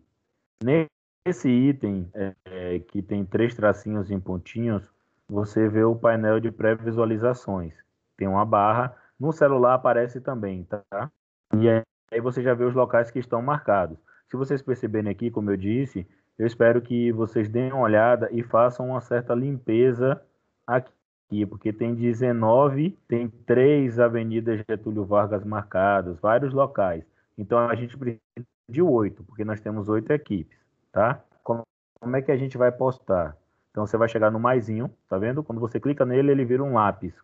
Nesse 0.63 1.49
item, 1.49 2.11
é, 2.13 2.35
é, 2.45 2.79
que 2.81 3.01
tem 3.01 3.25
três 3.25 3.55
tracinhos 3.55 4.11
em 4.11 4.21
pontinhos, 4.21 4.87
você 5.27 5.71
vê 5.71 5.85
o 5.85 5.97
painel 5.97 6.39
de 6.39 6.51
pré-visualizações. 6.51 7.75
Tem 8.19 8.29
uma 8.29 8.45
barra 8.45 9.06
no 9.19 9.33
celular 9.33 9.75
aparece 9.75 10.21
também, 10.21 10.65
tá? 10.65 11.11
E 11.55 11.69
aí 11.69 12.21
você 12.21 12.43
já 12.43 12.55
vê 12.55 12.65
os 12.65 12.75
locais 12.75 13.11
que 13.11 13.19
estão 13.19 13.41
marcados. 13.43 13.99
Se 14.29 14.37
vocês 14.37 14.61
perceberem 14.63 15.11
aqui, 15.11 15.31
como 15.31 15.51
eu 15.51 15.57
disse, 15.57 16.07
eu 16.39 16.47
espero 16.47 16.83
que 16.83 17.13
vocês 17.13 17.49
deem 17.49 17.73
uma 17.73 17.83
olhada 17.83 18.29
e 18.31 18.43
façam 18.43 18.91
uma 18.91 19.01
certa 19.01 19.35
limpeza 19.35 20.21
aqui, 20.67 21.47
porque 21.47 21.73
tem 21.73 21.95
19, 21.95 22.91
tem 23.09 23.29
três 23.29 23.99
avenidas 23.99 24.63
Getúlio 24.69 25.05
Vargas 25.05 25.45
marcadas, 25.45 26.19
vários 26.21 26.53
locais. 26.53 27.05
Então 27.39 27.59
a 27.59 27.75
gente 27.75 27.97
precisa 27.97 28.21
de 28.69 28.83
oito, 28.83 29.23
porque 29.25 29.45
nós 29.45 29.61
temos 29.61 29.89
oito 29.89 30.13
equipes, 30.13 30.59
tá? 30.93 31.23
Como, 31.43 31.63
como 32.01 32.17
é 32.17 32.23
que 32.23 32.33
a 32.33 32.37
gente 32.37 32.59
vai 32.59 32.73
postar? 32.73 33.37
Então 33.71 33.87
você 33.87 33.97
vai 33.97 34.09
chegar 34.09 34.31
no 34.31 34.41
maisinho, 34.41 34.91
tá 35.09 35.17
vendo? 35.19 35.43
Quando 35.43 35.61
você 35.61 35.79
clica 35.79 36.05
nele, 36.05 36.33
ele 36.33 36.45
vira 36.45 36.63
um 36.63 36.75
lápis, 36.75 37.15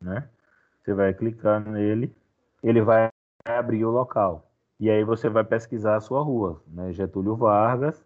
né? 0.00 0.28
Você 0.82 0.94
vai 0.94 1.12
clicar 1.12 1.60
nele, 1.60 2.14
ele 2.62 2.80
vai 2.80 3.10
abrir 3.44 3.84
o 3.84 3.90
local. 3.90 4.50
E 4.78 4.88
aí 4.90 5.04
você 5.04 5.28
vai 5.28 5.44
pesquisar 5.44 5.96
a 5.96 6.00
sua 6.00 6.22
rua, 6.22 6.62
né? 6.66 6.92
Getúlio 6.92 7.36
Vargas. 7.36 8.02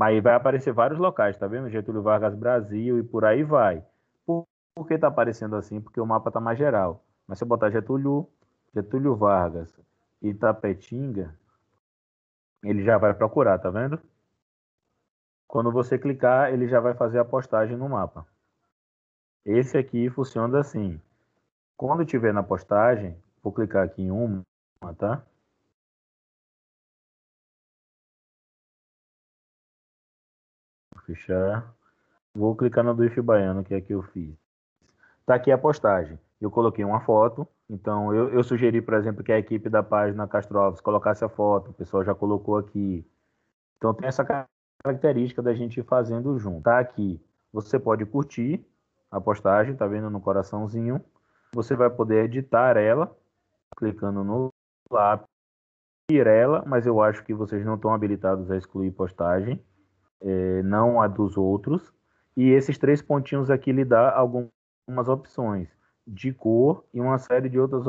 Aí 0.00 0.20
vai 0.20 0.34
aparecer 0.34 0.72
vários 0.72 0.98
locais, 0.98 1.36
tá 1.36 1.46
vendo? 1.46 1.68
Getúlio 1.68 2.02
Vargas 2.02 2.34
Brasil 2.34 2.98
e 2.98 3.02
por 3.02 3.24
aí 3.24 3.42
vai. 3.42 3.84
Por, 4.24 4.46
por 4.74 4.86
que 4.86 4.96
tá 4.96 5.08
aparecendo 5.08 5.56
assim? 5.56 5.80
Porque 5.80 6.00
o 6.00 6.06
mapa 6.06 6.30
tá 6.30 6.40
mais 6.40 6.58
geral. 6.58 7.04
Mas 7.26 7.38
se 7.38 7.44
eu 7.44 7.48
botar 7.48 7.70
Getúlio, 7.70 8.26
Getúlio 8.74 9.14
Vargas 9.16 9.78
e 10.22 10.32
Tapetinga, 10.32 11.34
ele 12.62 12.82
já 12.82 12.96
vai 12.96 13.12
procurar, 13.12 13.58
tá 13.58 13.70
vendo? 13.70 14.00
Quando 15.46 15.72
você 15.72 15.98
clicar, 15.98 16.52
ele 16.52 16.68
já 16.68 16.80
vai 16.80 16.94
fazer 16.94 17.18
a 17.18 17.24
postagem 17.24 17.76
no 17.76 17.88
mapa. 17.88 18.26
Esse 19.44 19.78
aqui 19.78 20.10
funciona 20.10 20.60
assim. 20.60 21.00
Quando 21.78 22.04
tiver 22.04 22.34
na 22.34 22.42
postagem, 22.42 23.16
vou 23.40 23.52
clicar 23.52 23.84
aqui 23.84 24.02
em 24.02 24.10
uma, 24.10 24.44
tá? 24.98 25.24
Vou 30.92 31.02
fechar. 31.04 31.72
Vou 32.34 32.56
clicar 32.56 32.82
no 32.84 32.94
do 32.94 33.04
IF 33.04 33.22
Baiano, 33.22 33.62
que 33.62 33.74
é 33.74 33.80
que 33.80 33.94
eu 33.94 34.02
fiz. 34.02 34.34
Tá 35.24 35.36
aqui 35.36 35.52
a 35.52 35.58
postagem. 35.58 36.18
Eu 36.40 36.50
coloquei 36.50 36.84
uma 36.84 37.00
foto, 37.00 37.46
então 37.70 38.12
eu, 38.12 38.30
eu 38.30 38.42
sugeri, 38.42 38.82
por 38.82 38.94
exemplo, 38.94 39.22
que 39.22 39.30
a 39.30 39.38
equipe 39.38 39.68
da 39.68 39.82
página 39.82 40.26
Castro 40.26 40.58
Alves 40.58 40.80
colocasse 40.80 41.24
a 41.24 41.28
foto, 41.28 41.70
o 41.70 41.74
pessoal 41.74 42.04
já 42.04 42.14
colocou 42.14 42.56
aqui. 42.56 43.06
Então 43.76 43.94
tem 43.94 44.08
essa 44.08 44.24
característica 44.82 45.40
da 45.40 45.54
gente 45.54 45.80
fazendo 45.84 46.36
junto. 46.40 46.62
Tá 46.64 46.80
aqui. 46.80 47.20
Você 47.52 47.78
pode 47.78 48.04
curtir 48.04 48.66
a 49.12 49.20
postagem, 49.20 49.76
tá 49.76 49.86
vendo 49.86 50.10
no 50.10 50.20
coraçãozinho. 50.20 51.04
Você 51.54 51.74
vai 51.74 51.88
poder 51.90 52.24
editar 52.24 52.76
ela, 52.76 53.16
clicando 53.76 54.22
no 54.22 54.52
lápis, 54.90 55.26
ela, 56.10 56.64
mas 56.66 56.86
eu 56.86 57.02
acho 57.02 57.22
que 57.24 57.34
vocês 57.34 57.64
não 57.64 57.74
estão 57.74 57.92
habilitados 57.92 58.50
a 58.50 58.56
excluir 58.56 58.90
postagem, 58.92 59.62
é, 60.20 60.62
não 60.62 61.00
a 61.00 61.06
dos 61.06 61.36
outros. 61.36 61.92
E 62.36 62.50
esses 62.50 62.78
três 62.78 63.02
pontinhos 63.02 63.50
aqui 63.50 63.72
lhe 63.72 63.84
dá 63.84 64.14
algumas 64.14 64.50
opções 65.08 65.68
de 66.06 66.32
cor 66.32 66.84
e 66.94 67.00
uma 67.00 67.18
série 67.18 67.48
de 67.48 67.58
outras, 67.58 67.84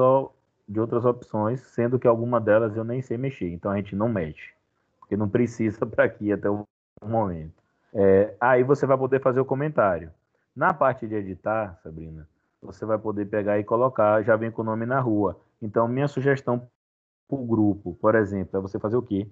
de 0.67 0.79
outras 0.79 1.05
opções, 1.05 1.61
sendo 1.61 1.97
que 1.97 2.07
alguma 2.07 2.41
delas 2.41 2.75
eu 2.75 2.83
nem 2.83 3.01
sei 3.01 3.17
mexer, 3.17 3.49
então 3.49 3.71
a 3.71 3.77
gente 3.77 3.95
não 3.95 4.09
mexe, 4.09 4.51
porque 4.99 5.15
não 5.15 5.29
precisa 5.29 5.85
para 5.87 6.03
aqui 6.03 6.31
até 6.31 6.49
o 6.49 6.65
momento. 7.05 7.53
É, 7.93 8.35
aí 8.39 8.63
você 8.63 8.85
vai 8.85 8.97
poder 8.97 9.21
fazer 9.21 9.39
o 9.39 9.45
comentário. 9.45 10.11
Na 10.55 10.73
parte 10.73 11.07
de 11.07 11.15
editar, 11.15 11.79
Sabrina, 11.81 12.27
você 12.61 12.85
vai 12.85 12.97
poder 12.97 13.25
pegar 13.25 13.59
e 13.59 13.63
colocar, 13.63 14.23
já 14.23 14.35
vem 14.35 14.51
com 14.51 14.61
o 14.61 14.65
nome 14.65 14.85
na 14.85 14.99
rua. 14.99 15.39
Então, 15.61 15.87
minha 15.87 16.07
sugestão 16.07 16.69
para 17.27 17.37
o 17.37 17.45
grupo, 17.45 17.95
por 17.95 18.15
exemplo, 18.15 18.57
é 18.57 18.61
você 18.61 18.79
fazer 18.79 18.97
o 18.97 19.01
quê? 19.01 19.29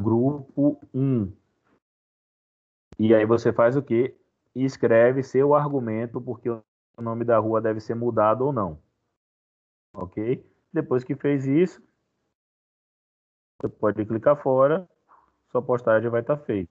Grupo 0.00 0.80
1. 0.94 1.32
E 2.98 3.14
aí 3.14 3.24
você 3.26 3.52
faz 3.52 3.76
o 3.76 3.82
quê? 3.82 4.16
Escreve 4.54 5.22
seu 5.22 5.54
argumento, 5.54 6.20
porque 6.20 6.48
o 6.50 6.62
nome 6.98 7.24
da 7.24 7.38
rua 7.38 7.60
deve 7.60 7.80
ser 7.80 7.94
mudado 7.94 8.46
ou 8.46 8.52
não. 8.52 8.78
Ok? 9.92 10.44
Depois 10.72 11.04
que 11.04 11.14
fez 11.14 11.46
isso, 11.46 11.82
você 13.60 13.68
pode 13.68 14.04
clicar 14.04 14.40
fora, 14.40 14.88
sua 15.50 15.62
postagem 15.62 16.10
vai 16.10 16.20
estar 16.20 16.36
feita. 16.38 16.70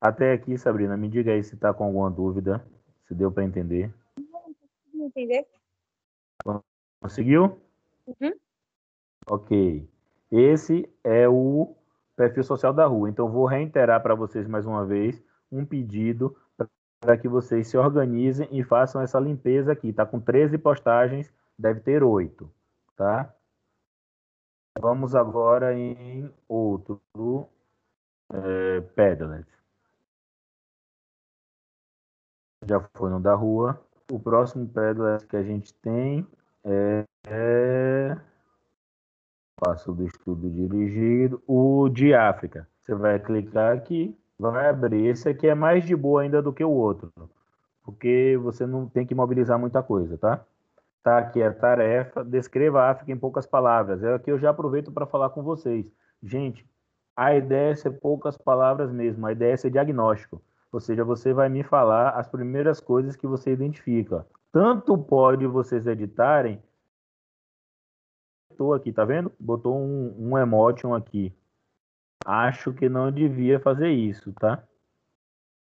Até 0.00 0.32
aqui, 0.32 0.56
Sabrina, 0.56 0.96
me 0.96 1.08
diga 1.08 1.32
aí 1.32 1.44
se 1.44 1.54
está 1.54 1.74
com 1.74 1.84
alguma 1.84 2.10
dúvida, 2.10 2.64
se 3.06 3.14
deu 3.14 3.30
para 3.30 3.44
entender. 3.44 3.92
Não 4.94 5.06
entender. 5.06 5.46
Conseguiu? 7.02 7.60
Uhum. 8.06 8.32
Ok. 9.28 9.86
Esse 10.32 10.88
é 11.04 11.28
o 11.28 11.76
perfil 12.16 12.42
social 12.42 12.72
da 12.72 12.86
rua. 12.86 13.10
Então, 13.10 13.30
vou 13.30 13.44
reiterar 13.44 14.02
para 14.02 14.14
vocês 14.14 14.46
mais 14.46 14.64
uma 14.64 14.86
vez 14.86 15.22
um 15.52 15.66
pedido 15.66 16.34
para 16.98 17.18
que 17.18 17.28
vocês 17.28 17.68
se 17.68 17.76
organizem 17.76 18.48
e 18.50 18.64
façam 18.64 19.02
essa 19.02 19.20
limpeza 19.20 19.72
aqui. 19.72 19.88
Está 19.88 20.06
com 20.06 20.18
13 20.18 20.56
postagens, 20.56 21.30
deve 21.58 21.80
ter 21.80 22.02
8, 22.02 22.50
tá? 22.96 23.34
Vamos 24.78 25.14
agora 25.14 25.74
em 25.74 26.32
outro 26.48 27.02
é, 28.32 28.80
Padlet 28.94 29.59
já 32.66 32.82
no 33.00 33.20
da 33.20 33.34
rua. 33.34 33.80
O 34.10 34.18
próximo 34.18 34.68
Padlet 34.68 35.26
que 35.26 35.36
a 35.36 35.42
gente 35.42 35.72
tem 35.74 36.26
é, 36.64 37.04
é... 37.28 38.16
Passo 39.56 39.92
do 39.92 40.04
estudo 40.04 40.48
dirigido. 40.50 41.42
O 41.46 41.88
de 41.88 42.14
África. 42.14 42.66
Você 42.82 42.94
vai 42.94 43.18
clicar 43.18 43.76
aqui, 43.76 44.16
vai 44.38 44.68
abrir. 44.68 45.06
Esse 45.06 45.28
aqui 45.28 45.46
é 45.46 45.54
mais 45.54 45.84
de 45.84 45.94
boa 45.94 46.22
ainda 46.22 46.42
do 46.42 46.52
que 46.52 46.64
o 46.64 46.70
outro, 46.70 47.12
porque 47.84 48.38
você 48.42 48.66
não 48.66 48.88
tem 48.88 49.06
que 49.06 49.14
mobilizar 49.14 49.58
muita 49.58 49.82
coisa, 49.82 50.16
tá? 50.16 50.44
Tá 51.02 51.18
aqui 51.18 51.42
a 51.42 51.52
tarefa. 51.52 52.24
Descreva 52.24 52.82
a 52.82 52.90
África 52.90 53.12
em 53.12 53.18
poucas 53.18 53.46
palavras. 53.46 54.02
É 54.02 54.14
aqui 54.14 54.30
eu 54.30 54.38
já 54.38 54.50
aproveito 54.50 54.90
para 54.90 55.06
falar 55.06 55.30
com 55.30 55.42
vocês. 55.42 55.86
Gente, 56.22 56.66
a 57.14 57.34
ideia 57.34 57.72
é 57.72 57.76
ser 57.76 57.90
poucas 57.92 58.36
palavras 58.36 58.90
mesmo. 58.90 59.26
A 59.26 59.32
ideia 59.32 59.52
é 59.52 59.56
ser 59.56 59.70
diagnóstico. 59.70 60.42
Ou 60.72 60.80
seja, 60.80 61.04
você 61.04 61.32
vai 61.32 61.48
me 61.48 61.62
falar 61.62 62.10
as 62.10 62.28
primeiras 62.28 62.80
coisas 62.80 63.16
que 63.16 63.26
você 63.26 63.52
identifica. 63.52 64.26
Tanto 64.52 64.96
pode 64.96 65.46
vocês 65.46 65.86
editarem. 65.86 66.62
Estou 68.50 68.74
aqui, 68.74 68.92
tá 68.92 69.04
vendo? 69.04 69.32
Botou 69.38 69.76
um, 69.76 70.14
um 70.18 70.38
emotion 70.38 70.94
aqui. 70.94 71.34
Acho 72.24 72.72
que 72.72 72.88
não 72.88 73.10
devia 73.10 73.58
fazer 73.58 73.90
isso, 73.90 74.32
tá? 74.34 74.62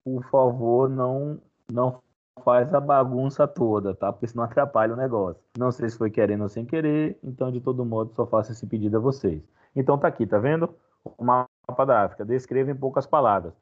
Por 0.04 0.24
favor, 0.30 0.90
não 0.90 1.42
não 1.72 2.02
faz 2.44 2.74
a 2.74 2.80
bagunça 2.80 3.48
toda, 3.48 3.96
tá? 3.96 4.12
Porque 4.12 4.28
senão 4.28 4.44
atrapalha 4.44 4.94
o 4.94 4.98
negócio. 4.98 5.42
Não 5.58 5.72
sei 5.72 5.90
se 5.90 5.98
foi 5.98 6.12
querendo 6.12 6.42
ou 6.42 6.50
sem 6.50 6.66
querer, 6.66 7.18
então 7.24 7.52
de 7.52 7.60
todo 7.60 7.86
modo 7.86 8.14
só 8.14 8.28
faço 8.28 8.52
esse 8.52 8.68
pedido 8.68 8.98
a 8.98 9.00
vocês. 9.00 9.42
Então 9.76 9.98
tá 9.98 10.08
aqui, 10.08 10.28
tá 10.28 10.38
vendo? 10.38 10.74
O 11.04 11.24
mapa 11.24 11.86
da 11.86 12.04
África. 12.04 12.26
Descreva 12.26 12.72
em 12.72 12.76
poucas 12.76 13.08
palavras. 13.08 13.54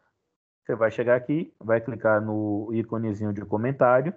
Você 0.64 0.76
vai 0.76 0.90
chegar 0.90 1.16
aqui, 1.16 1.54
vai 1.60 1.82
clicar 1.82 2.22
no 2.22 2.70
íconezinho 2.74 3.34
de 3.34 3.44
comentário. 3.46 4.14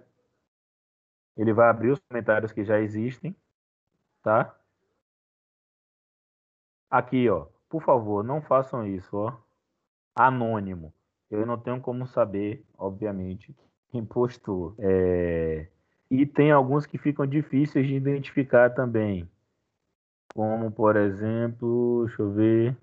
Ele 1.36 1.52
vai 1.52 1.68
abrir 1.68 1.90
os 1.90 1.98
comentários 2.08 2.52
que 2.52 2.64
já 2.64 2.80
existem, 2.80 3.36
tá? 4.22 4.56
Aqui, 6.88 7.28
ó. 7.28 7.46
Por 7.68 7.82
favor, 7.82 8.22
não 8.22 8.40
façam 8.40 8.86
isso, 8.86 9.16
ó. 9.16 9.36
Anônimo. 10.14 10.94
Eu 11.28 11.44
não 11.44 11.58
tenho 11.58 11.80
como 11.80 12.06
saber, 12.06 12.64
obviamente, 12.78 13.54
quem 13.90 14.04
postou. 14.04 14.74
É... 14.78 15.66
E 16.08 16.24
tem 16.24 16.52
alguns 16.52 16.86
que 16.86 16.96
ficam 16.96 17.26
difíceis 17.26 17.88
de 17.88 17.94
identificar 17.96 18.70
também. 18.70 19.28
Como, 20.32 20.70
por 20.70 20.94
exemplo, 20.96 22.04
deixa 22.06 22.22
eu 22.22 22.32
ver. 22.32 22.76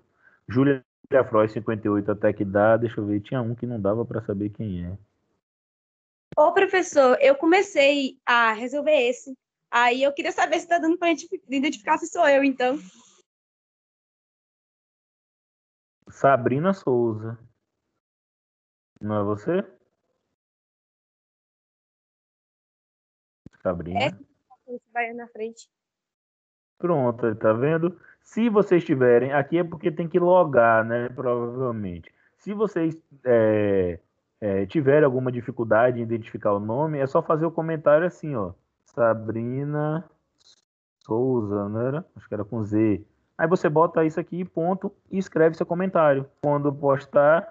Júlia 1.10 1.28
Freud 1.28 1.52
58 1.52 2.10
até 2.10 2.32
que 2.32 2.44
dá, 2.44 2.76
deixa 2.76 3.00
eu 3.00 3.06
ver, 3.06 3.20
tinha 3.20 3.40
um 3.40 3.54
que 3.54 3.66
não 3.66 3.80
dava 3.80 4.04
para 4.04 4.24
saber 4.24 4.50
quem 4.50 4.86
é. 4.86 4.98
Ô, 6.36 6.52
professor, 6.52 7.16
eu 7.20 7.36
comecei 7.36 8.18
a 8.26 8.52
resolver 8.52 9.08
esse. 9.08 9.36
Aí 9.70 10.02
eu 10.02 10.12
queria 10.12 10.32
saber 10.32 10.56
se 10.56 10.64
está 10.64 10.78
dando 10.78 10.98
para 10.98 11.10
identificar 11.10 11.98
se 11.98 12.06
sou 12.06 12.28
eu, 12.28 12.42
então. 12.42 12.78
Sabrina 16.08 16.72
Souza. 16.72 17.38
Não 19.00 19.20
é 19.20 19.24
você? 19.24 19.64
Sabrina. 23.62 24.00
É, 24.00 24.10
vai 24.92 25.12
na 25.12 25.28
frente. 25.28 25.68
Pronto, 26.78 27.34
tá 27.36 27.52
vendo? 27.52 28.00
Se 28.24 28.48
vocês 28.48 28.82
tiverem, 28.82 29.32
aqui 29.32 29.58
é 29.58 29.62
porque 29.64 29.92
tem 29.92 30.08
que 30.08 30.18
logar, 30.18 30.84
né? 30.84 31.08
Provavelmente. 31.10 32.12
Se 32.38 32.52
vocês 32.52 32.98
é, 33.24 34.00
é, 34.40 34.66
tiverem 34.66 35.04
alguma 35.04 35.30
dificuldade 35.30 36.00
em 36.00 36.02
identificar 36.02 36.52
o 36.52 36.58
nome, 36.58 36.98
é 36.98 37.06
só 37.06 37.22
fazer 37.22 37.46
o 37.46 37.52
comentário 37.52 38.06
assim, 38.06 38.34
ó. 38.34 38.52
Sabrina 38.86 40.04
Souza, 41.00 41.68
não 41.68 41.80
era? 41.80 42.04
Acho 42.16 42.26
que 42.26 42.34
era 42.34 42.44
com 42.44 42.62
Z. 42.64 43.04
Aí 43.36 43.46
você 43.46 43.68
bota 43.68 44.04
isso 44.04 44.18
aqui, 44.18 44.44
ponto, 44.44 44.92
e 45.10 45.18
escreve 45.18 45.56
seu 45.56 45.66
comentário. 45.66 46.26
Quando 46.42 46.72
postar, 46.72 47.46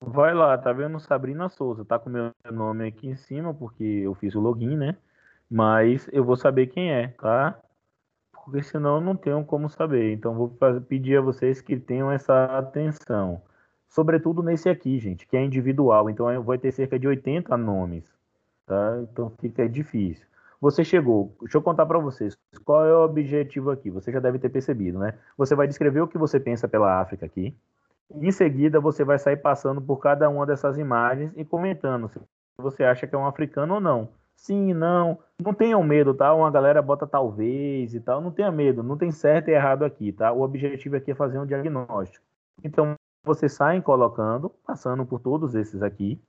vai 0.00 0.32
lá, 0.32 0.56
tá 0.56 0.72
vendo? 0.72 1.00
Sabrina 1.00 1.48
Souza. 1.48 1.84
Tá 1.84 1.98
com 1.98 2.08
meu 2.08 2.32
nome 2.50 2.86
aqui 2.86 3.08
em 3.08 3.16
cima, 3.16 3.52
porque 3.52 3.84
eu 3.84 4.14
fiz 4.14 4.34
o 4.34 4.40
login, 4.40 4.76
né? 4.76 4.96
Mas 5.50 6.08
eu 6.12 6.24
vou 6.24 6.36
saber 6.36 6.68
quem 6.68 6.92
é, 6.92 7.08
tá? 7.08 7.60
Porque 8.46 8.62
senão 8.62 9.00
não 9.00 9.16
tenho 9.16 9.44
como 9.44 9.68
saber. 9.68 10.12
Então 10.12 10.32
vou 10.32 10.56
pedir 10.88 11.18
a 11.18 11.20
vocês 11.20 11.60
que 11.60 11.76
tenham 11.76 12.12
essa 12.12 12.44
atenção. 12.44 13.42
Sobretudo 13.88 14.40
nesse 14.40 14.68
aqui, 14.68 15.00
gente, 15.00 15.26
que 15.26 15.36
é 15.36 15.44
individual. 15.44 16.08
Então 16.08 16.30
eu 16.30 16.44
vou 16.44 16.56
ter 16.56 16.70
cerca 16.70 16.96
de 16.96 17.08
80 17.08 17.56
nomes, 17.56 18.04
tá? 18.64 19.00
Então 19.02 19.32
fica 19.40 19.68
difícil. 19.68 20.24
Você 20.60 20.84
chegou, 20.84 21.34
deixa 21.40 21.58
eu 21.58 21.62
contar 21.62 21.86
para 21.86 21.98
vocês, 21.98 22.38
qual 22.64 22.86
é 22.86 22.94
o 22.94 23.04
objetivo 23.04 23.68
aqui? 23.70 23.90
Você 23.90 24.12
já 24.12 24.20
deve 24.20 24.38
ter 24.38 24.48
percebido, 24.48 25.00
né? 25.00 25.14
Você 25.36 25.56
vai 25.56 25.66
descrever 25.66 26.00
o 26.00 26.08
que 26.08 26.16
você 26.16 26.38
pensa 26.38 26.68
pela 26.68 27.00
África 27.00 27.26
aqui. 27.26 27.52
Em 28.14 28.30
seguida, 28.30 28.78
você 28.78 29.02
vai 29.02 29.18
sair 29.18 29.38
passando 29.38 29.82
por 29.82 29.96
cada 29.96 30.28
uma 30.30 30.46
dessas 30.46 30.78
imagens 30.78 31.32
e 31.36 31.44
comentando 31.44 32.08
se 32.08 32.20
você 32.56 32.84
acha 32.84 33.08
que 33.08 33.14
é 33.14 33.18
um 33.18 33.26
africano 33.26 33.74
ou 33.74 33.80
não. 33.80 34.08
Sim, 34.36 34.74
não. 34.74 35.18
Não 35.42 35.52
tenham 35.52 35.82
medo, 35.82 36.14
tá? 36.14 36.32
Uma 36.34 36.50
galera 36.50 36.80
bota 36.80 37.06
talvez 37.06 37.94
e 37.94 38.00
tal. 38.00 38.20
Não 38.20 38.30
tenha 38.30 38.52
medo, 38.52 38.82
não 38.82 38.96
tem 38.96 39.10
certo 39.10 39.48
e 39.48 39.52
errado 39.52 39.84
aqui, 39.84 40.12
tá? 40.12 40.32
O 40.32 40.42
objetivo 40.42 40.96
aqui 40.96 41.10
é 41.10 41.14
fazer 41.14 41.38
um 41.38 41.46
diagnóstico. 41.46 42.24
Então, 42.62 42.94
você 43.24 43.48
sai 43.48 43.80
colocando, 43.82 44.50
passando 44.64 45.04
por 45.04 45.20
todos 45.20 45.54
esses 45.54 45.82
aqui. 45.82 46.20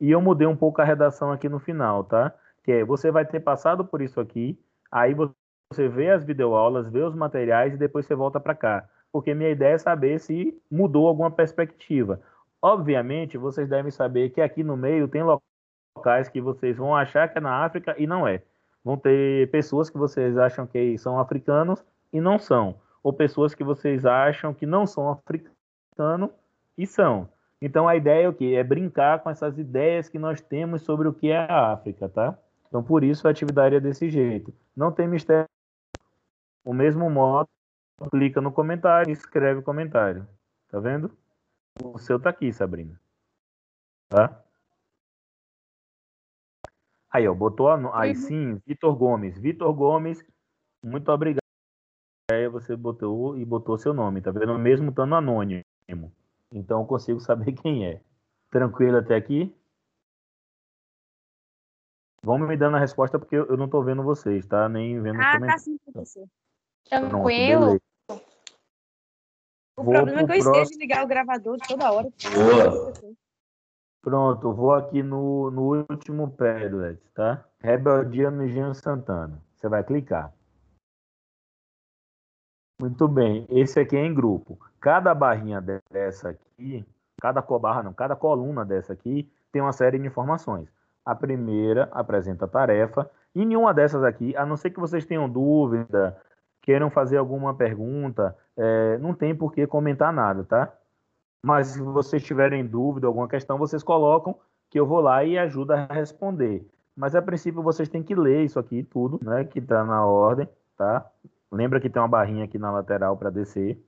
E 0.00 0.10
eu 0.10 0.20
mudei 0.20 0.46
um 0.46 0.56
pouco 0.56 0.82
a 0.82 0.84
redação 0.84 1.32
aqui 1.32 1.48
no 1.48 1.58
final, 1.58 2.04
tá? 2.04 2.34
que 2.66 2.72
é 2.72 2.84
você 2.84 3.12
vai 3.12 3.24
ter 3.24 3.38
passado 3.38 3.84
por 3.84 4.02
isso 4.02 4.20
aqui, 4.20 4.58
aí 4.90 5.14
você 5.14 5.88
vê 5.88 6.10
as 6.10 6.24
videoaulas, 6.24 6.90
vê 6.90 7.00
os 7.00 7.14
materiais 7.14 7.72
e 7.72 7.76
depois 7.76 8.04
você 8.04 8.14
volta 8.14 8.40
para 8.40 8.56
cá. 8.56 8.88
Porque 9.12 9.32
minha 9.32 9.50
ideia 9.50 9.74
é 9.74 9.78
saber 9.78 10.18
se 10.18 10.60
mudou 10.68 11.06
alguma 11.06 11.30
perspectiva. 11.30 12.20
Obviamente, 12.60 13.38
vocês 13.38 13.68
devem 13.68 13.92
saber 13.92 14.30
que 14.30 14.40
aqui 14.40 14.64
no 14.64 14.76
meio 14.76 15.06
tem 15.06 15.22
locais 15.22 15.45
que 16.32 16.40
vocês 16.40 16.76
vão 16.76 16.94
achar 16.94 17.28
que 17.28 17.38
é 17.38 17.40
na 17.40 17.64
África 17.64 17.94
e 17.98 18.06
não 18.06 18.26
é. 18.26 18.42
Vão 18.84 18.96
ter 18.96 19.50
pessoas 19.50 19.90
que 19.90 19.98
vocês 19.98 20.38
acham 20.38 20.66
que 20.66 20.96
são 20.98 21.18
africanos 21.18 21.84
e 22.12 22.20
não 22.20 22.38
são. 22.38 22.76
Ou 23.02 23.12
pessoas 23.12 23.54
que 23.54 23.64
vocês 23.64 24.06
acham 24.06 24.54
que 24.54 24.66
não 24.66 24.86
são 24.86 25.10
africanos 25.10 26.30
e 26.76 26.86
são. 26.86 27.28
Então 27.60 27.88
a 27.88 27.96
ideia 27.96 28.24
é 28.26 28.28
o 28.28 28.34
quê? 28.34 28.54
É 28.56 28.62
brincar 28.62 29.20
com 29.22 29.30
essas 29.30 29.58
ideias 29.58 30.08
que 30.08 30.18
nós 30.18 30.40
temos 30.40 30.82
sobre 30.82 31.08
o 31.08 31.12
que 31.12 31.30
é 31.30 31.38
a 31.38 31.72
África, 31.72 32.08
tá? 32.08 32.38
Então, 32.68 32.82
por 32.82 33.02
isso 33.02 33.26
a 33.26 33.30
atividade 33.30 33.74
é 33.74 33.80
desse 33.80 34.10
jeito. 34.10 34.52
Não 34.76 34.92
tem 34.92 35.08
mistério. 35.08 35.48
O 36.64 36.74
mesmo 36.74 37.08
modo, 37.08 37.48
clica 38.10 38.40
no 38.40 38.52
comentário 38.52 39.08
e 39.08 39.12
escreve 39.12 39.60
o 39.60 39.62
comentário. 39.62 40.26
Tá 40.68 40.78
vendo? 40.78 41.10
O 41.82 41.98
seu 41.98 42.20
tá 42.20 42.30
aqui, 42.30 42.52
Sabrina. 42.52 43.00
Tá? 44.08 44.42
Aí, 47.16 47.26
ó, 47.26 47.34
botou 47.34 47.70
a... 47.70 47.98
Aí 47.98 48.10
uhum. 48.10 48.14
sim, 48.14 48.62
Vitor 48.66 48.94
Gomes. 48.94 49.38
Vitor 49.38 49.72
Gomes, 49.72 50.22
muito 50.84 51.10
obrigado. 51.10 51.40
Aí 52.30 52.46
você 52.46 52.76
botou 52.76 53.38
e 53.38 53.44
botou 53.44 53.78
seu 53.78 53.94
nome, 53.94 54.20
tá 54.20 54.30
vendo? 54.30 54.58
Mesmo 54.58 54.90
estando 54.90 55.14
anônimo. 55.14 55.64
Então 56.52 56.82
eu 56.82 56.86
consigo 56.86 57.18
saber 57.18 57.52
quem 57.56 57.86
é. 57.86 58.02
Tranquilo 58.50 58.98
até 58.98 59.16
aqui? 59.16 59.50
Vão 62.22 62.38
me 62.38 62.54
dando 62.54 62.76
a 62.76 62.80
resposta 62.80 63.18
porque 63.18 63.36
eu 63.36 63.56
não 63.56 63.68
tô 63.68 63.82
vendo 63.82 64.02
vocês, 64.02 64.44
tá? 64.44 64.68
Nem 64.68 65.00
vendo 65.00 65.18
ah, 65.18 65.40
tá 65.40 65.56
sim, 65.56 65.78
professor. 65.78 66.28
Tranquilo. 66.84 67.80
O 69.74 69.82
vou 69.82 69.94
problema 69.94 70.10
é 70.10 70.14
que 70.16 70.20
eu 70.20 70.26
próximo... 70.26 70.52
esqueço 70.52 70.72
de 70.72 70.78
ligar 70.78 71.02
o 71.02 71.08
gravador 71.08 71.56
toda 71.66 71.90
hora. 71.90 72.08
Boa. 72.34 73.16
Pronto, 74.06 74.52
vou 74.52 74.72
aqui 74.72 75.02
no, 75.02 75.50
no 75.50 75.84
último 75.90 76.30
Padlet, 76.30 76.96
tá? 77.12 77.44
Rebeldia 77.58 78.30
no 78.30 78.46
Jean 78.46 78.72
Santana. 78.72 79.42
Você 79.56 79.68
vai 79.68 79.82
clicar. 79.82 80.32
Muito 82.80 83.08
bem, 83.08 83.48
esse 83.50 83.80
aqui 83.80 83.96
é 83.96 84.06
em 84.06 84.14
grupo. 84.14 84.60
Cada 84.80 85.12
barrinha 85.12 85.60
dessa 85.90 86.28
aqui, 86.28 86.86
cada 87.20 87.42
barra 87.42 87.82
não, 87.82 87.92
cada 87.92 88.14
coluna 88.14 88.64
dessa 88.64 88.92
aqui 88.92 89.28
tem 89.50 89.60
uma 89.60 89.72
série 89.72 89.98
de 89.98 90.06
informações. 90.06 90.72
A 91.04 91.12
primeira 91.12 91.88
apresenta 91.90 92.44
a 92.44 92.48
tarefa. 92.48 93.10
E 93.34 93.44
nenhuma 93.44 93.74
dessas 93.74 94.04
aqui, 94.04 94.36
a 94.36 94.46
não 94.46 94.56
ser 94.56 94.70
que 94.70 94.78
vocês 94.78 95.04
tenham 95.04 95.28
dúvida, 95.28 96.16
queiram 96.62 96.90
fazer 96.90 97.16
alguma 97.16 97.56
pergunta, 97.56 98.36
é, 98.56 98.98
não 98.98 99.12
tem 99.12 99.34
por 99.34 99.52
que 99.52 99.66
comentar 99.66 100.12
nada, 100.12 100.44
tá? 100.44 100.72
Mas 101.42 101.68
se 101.68 101.80
vocês 101.80 102.22
tiverem 102.22 102.66
dúvida, 102.66 103.06
alguma 103.06 103.28
questão, 103.28 103.58
vocês 103.58 103.82
colocam 103.82 104.36
que 104.70 104.78
eu 104.78 104.86
vou 104.86 105.00
lá 105.00 105.24
e 105.24 105.38
ajudo 105.38 105.72
a 105.72 105.86
responder. 105.86 106.66
Mas 106.96 107.14
a 107.14 107.22
princípio 107.22 107.62
vocês 107.62 107.88
têm 107.88 108.02
que 108.02 108.14
ler 108.14 108.44
isso 108.44 108.58
aqui 108.58 108.82
tudo, 108.82 109.20
né? 109.22 109.44
Que 109.44 109.58
está 109.58 109.84
na 109.84 110.04
ordem, 110.04 110.48
tá? 110.76 111.08
Lembra 111.52 111.80
que 111.80 111.90
tem 111.90 112.00
uma 112.00 112.08
barrinha 112.08 112.44
aqui 112.44 112.58
na 112.58 112.72
lateral 112.72 113.16
para 113.16 113.30
descer. 113.30 113.78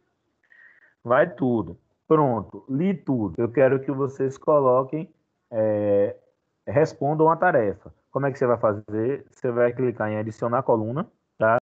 Vai 1.02 1.28
tudo. 1.28 1.78
Pronto, 2.06 2.64
li 2.68 2.94
tudo. 2.94 3.34
Eu 3.38 3.50
quero 3.50 3.80
que 3.80 3.90
vocês 3.90 4.38
coloquem 4.38 5.12
é, 5.50 6.16
respondam 6.66 7.30
a 7.30 7.36
tarefa. 7.36 7.92
como 8.10 8.26
é 8.26 8.32
que 8.32 8.38
você 8.38 8.46
vai 8.46 8.58
fazer? 8.58 9.26
Você 9.30 9.50
vai 9.50 9.72
clicar 9.72 10.10
em 10.10 10.18
adicionar 10.18 10.62
coluna, 10.62 11.06
tá? 11.38 11.58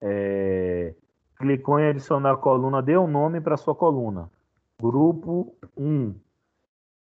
É, 0.00 0.94
clicou 1.38 1.78
em 1.78 1.88
adicionar 1.88 2.36
coluna, 2.36 2.82
dê 2.82 2.96
um 2.96 3.06
nome 3.06 3.40
para 3.40 3.56
sua 3.56 3.74
coluna. 3.74 4.30
Grupo 4.84 5.56
1. 5.78 6.14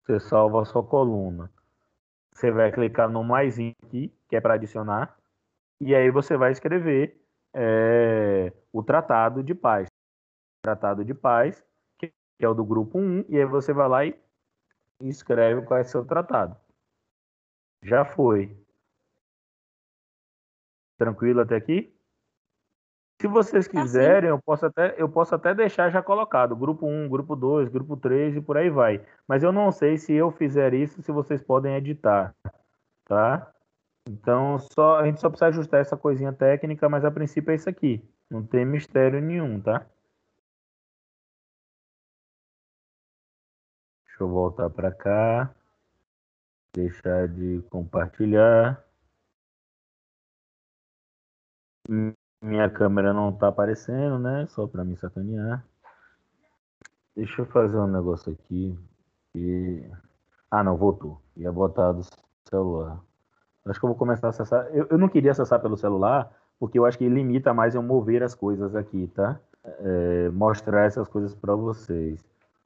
Você 0.06 0.18
salva 0.18 0.62
a 0.62 0.66
sua 0.66 0.82
coluna. 0.82 1.52
Você 2.32 2.50
vai 2.50 2.72
clicar 2.72 3.10
no 3.10 3.26
mais 3.26 3.58
aqui, 3.60 4.10
que 4.30 4.38
é 4.38 4.40
para 4.40 4.54
adicionar. 4.54 5.18
E 5.82 5.94
aí 5.94 6.10
você 6.10 6.38
vai 6.38 6.54
escrever 6.54 7.22
é, 7.54 8.54
o 8.72 8.82
tratado 8.82 9.44
de 9.44 9.54
paz. 9.54 9.90
Tratado 10.62 11.04
de 11.04 11.14
paz, 11.14 11.62
que 12.00 12.14
é 12.40 12.48
o 12.48 12.54
do 12.54 12.64
grupo 12.64 12.98
1. 12.98 13.26
E 13.28 13.38
aí 13.38 13.46
você 13.46 13.74
vai 13.74 13.90
lá 13.90 14.06
e 14.06 14.18
escreve 15.02 15.64
qual 15.64 15.78
é 15.78 15.84
seu 15.84 16.06
tratado. 16.06 16.56
Já 17.82 18.06
foi. 18.06 18.58
Tranquilo 20.98 21.42
até 21.42 21.58
aqui? 21.58 21.93
Se 23.24 23.28
vocês 23.28 23.70
tá 23.70 23.82
quiserem, 23.82 24.30
eu 24.30 24.42
posso, 24.42 24.66
até, 24.66 25.02
eu 25.02 25.08
posso 25.08 25.34
até 25.34 25.56
deixar 25.56 25.90
já 25.90 26.04
colocado. 26.04 26.58
Grupo 26.58 26.86
1, 26.86 27.08
grupo 27.08 27.38
2, 27.38 27.70
grupo 27.70 27.96
3 27.96 28.36
e 28.36 28.42
por 28.42 28.58
aí 28.58 28.70
vai. 28.70 29.02
Mas 29.26 29.42
eu 29.42 29.50
não 29.54 29.72
sei 29.72 29.98
se 29.98 30.12
eu 30.12 30.30
fizer 30.30 30.74
isso, 30.74 31.02
se 31.02 31.10
vocês 31.10 31.42
podem 31.42 31.74
editar. 31.74 32.36
Tá? 33.06 33.50
Então, 34.06 34.60
só, 34.60 34.98
a 34.98 35.06
gente 35.06 35.22
só 35.22 35.30
precisa 35.30 35.48
ajustar 35.48 35.80
essa 35.80 35.96
coisinha 35.96 36.34
técnica, 36.34 36.90
mas 36.90 37.06
a 37.06 37.12
princípio 37.12 37.54
é 37.54 37.56
isso 37.56 37.70
aqui. 37.70 38.06
Não 38.30 38.46
tem 38.46 38.66
mistério 38.66 39.22
nenhum, 39.22 39.62
tá? 39.62 39.86
Deixa 44.06 44.22
eu 44.22 44.28
voltar 44.28 44.70
para 44.70 44.92
cá. 44.92 45.56
Deixar 46.76 47.30
de 47.30 47.62
compartilhar. 47.70 48.84
Minha 52.44 52.70
câmera 52.70 53.14
não 53.14 53.32
tá 53.32 53.48
aparecendo, 53.48 54.20
né? 54.20 54.46
Só 54.50 54.68
para 54.68 54.84
me 54.84 54.98
sacanear. 54.98 55.66
Deixa 57.16 57.42
eu 57.42 57.46
fazer 57.46 57.78
um 57.78 57.88
negócio 57.88 58.34
aqui. 58.34 58.78
E... 59.34 59.82
Ah, 60.52 60.62
não, 60.62 60.76
voltou. 60.76 61.22
Ia 61.38 61.54
botar 61.54 61.94
do 61.94 62.02
celular. 62.50 63.00
Acho 63.66 63.80
que 63.80 63.86
eu 63.86 63.90
vou 63.90 63.98
começar 63.98 64.28
a 64.28 64.30
acessar. 64.32 64.68
Eu, 64.74 64.88
eu 64.90 64.98
não 64.98 65.08
queria 65.08 65.32
acessar 65.32 65.62
pelo 65.62 65.78
celular, 65.78 66.34
porque 66.60 66.78
eu 66.78 66.86
acho 66.86 66.98
que 66.98 67.08
limita 67.08 67.54
mais 67.54 67.76
eu 67.76 67.82
mover 67.82 68.22
as 68.22 68.36
coisas 68.36 68.76
aqui, 68.76 69.08
tá? 69.16 69.40
É, 69.64 70.30
mostrar 70.30 70.84
essas 70.84 71.08
coisas 71.08 71.34
para 71.34 71.56
vocês. 71.56 72.22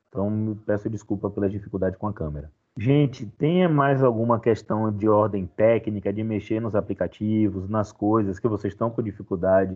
Então, 0.09 0.57
peço 0.65 0.89
desculpa 0.89 1.29
pela 1.29 1.47
dificuldade 1.47 1.97
com 1.97 2.07
a 2.07 2.13
câmera. 2.13 2.51
Gente, 2.79 3.25
tem 3.25 3.67
mais 3.67 4.03
alguma 4.03 4.39
questão 4.39 4.95
de 4.95 5.09
ordem 5.09 5.47
técnica, 5.47 6.13
de 6.13 6.23
mexer 6.23 6.61
nos 6.61 6.75
aplicativos, 6.75 7.67
nas 7.67 7.91
coisas 7.91 8.37
que 8.37 8.47
vocês 8.47 8.71
estão 8.71 8.91
com 8.91 9.01
dificuldade 9.01 9.75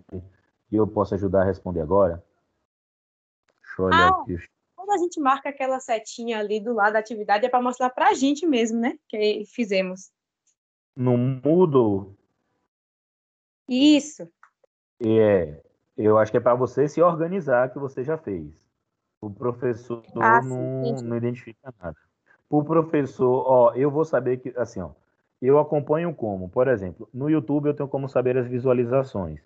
e 0.71 0.75
eu 0.75 0.85
posso 0.85 1.15
ajudar 1.15 1.41
a 1.41 1.45
responder 1.45 1.81
agora? 1.81 2.23
Deixa 3.63 3.81
eu 3.81 3.85
olhar 3.85 4.07
ah, 4.07 4.21
aqui. 4.21 4.37
Quando 4.75 4.91
a 4.91 4.97
gente 4.99 5.19
marca 5.19 5.49
aquela 5.49 5.79
setinha 5.79 6.37
ali 6.37 6.59
do 6.59 6.73
lado 6.73 6.93
da 6.93 6.99
atividade, 6.99 7.43
é 7.43 7.49
para 7.49 7.59
mostrar 7.59 7.89
para 7.89 8.09
a 8.09 8.13
gente 8.13 8.45
mesmo, 8.45 8.79
né? 8.79 8.99
Que 9.07 9.45
fizemos. 9.47 10.11
No 10.95 11.17
Moodle? 11.17 12.15
Isso. 13.67 14.31
É, 15.03 15.59
eu 15.97 16.19
acho 16.19 16.31
que 16.31 16.37
é 16.37 16.41
para 16.41 16.53
você 16.53 16.87
se 16.87 17.01
organizar 17.01 17.73
que 17.73 17.79
você 17.79 18.03
já 18.03 18.15
fez. 18.15 18.53
O 19.19 19.31
professor 19.31 20.03
ah, 20.17 20.39
não, 20.43 20.97
sim, 20.97 21.03
não 21.03 21.17
identifica 21.17 21.73
nada 21.79 21.97
o 22.51 22.63
professor, 22.63 23.45
ó, 23.47 23.73
eu 23.75 23.89
vou 23.89 24.03
saber 24.03 24.37
que, 24.37 24.53
assim, 24.57 24.81
ó, 24.81 24.89
eu 25.41 25.57
acompanho 25.57 26.13
como, 26.13 26.49
por 26.49 26.67
exemplo, 26.67 27.09
no 27.13 27.29
YouTube 27.29 27.67
eu 27.67 27.73
tenho 27.73 27.87
como 27.87 28.09
saber 28.09 28.37
as 28.37 28.45
visualizações. 28.45 29.39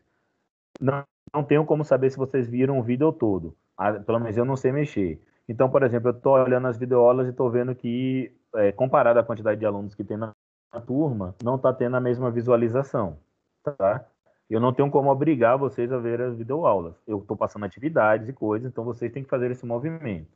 Não, 0.82 1.04
não 1.34 1.44
tenho 1.44 1.66
como 1.66 1.86
saber 1.86 2.10
se 2.10 2.18
vocês 2.18 2.50
viram 2.50 2.80
o 2.80 2.84
vídeo 2.84 3.12
todo. 3.14 3.56
Ah, 3.78 3.94
pelo 3.94 4.20
menos 4.20 4.36
eu 4.36 4.44
não 4.44 4.58
sei 4.58 4.72
mexer. 4.72 5.22
Então, 5.48 5.70
por 5.70 5.84
exemplo, 5.84 6.10
eu 6.10 6.14
estou 6.14 6.34
olhando 6.34 6.68
as 6.68 6.78
videoaulas 6.78 7.28
e 7.28 7.30
estou 7.30 7.50
vendo 7.50 7.76
que, 7.76 8.34
é, 8.56 8.72
comparado 8.72 9.20
à 9.20 9.24
quantidade 9.24 9.60
de 9.60 9.66
alunos 9.66 9.94
que 9.94 10.04
tem 10.04 10.18
na, 10.18 10.34
na 10.74 10.82
turma, 10.82 11.36
não 11.44 11.56
está 11.56 11.72
tendo 11.72 11.96
a 11.96 12.02
mesma 12.02 12.32
visualização, 12.32 13.18
tá? 13.64 14.04
Eu 14.50 14.60
não 14.60 14.74
tenho 14.74 14.90
como 14.92 15.12
obrigar 15.12 15.58
vocês 15.58 15.92
a 15.92 15.98
ver 15.98 16.22
as 16.22 16.36
videoaulas. 16.36 16.96
Eu 17.08 17.20
estou 17.20 17.38
passando 17.38 17.66
atividades 17.66 18.28
e 18.28 18.34
coisas, 18.34 18.70
então 18.70 18.84
vocês 18.84 19.12
têm 19.12 19.24
que 19.24 19.30
fazer 19.30 19.52
esse 19.52 19.66
movimento, 19.66 20.28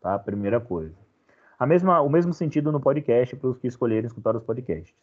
tá? 0.00 0.18
Primeira 0.18 0.60
coisa. 0.60 1.03
A 1.64 1.66
mesma, 1.66 2.02
o 2.02 2.10
mesmo 2.10 2.34
sentido 2.34 2.70
no 2.70 2.78
podcast 2.78 3.34
para 3.36 3.48
os 3.48 3.56
que 3.56 3.66
escolherem 3.66 4.04
escutar 4.04 4.36
os 4.36 4.42
podcasts. 4.42 4.94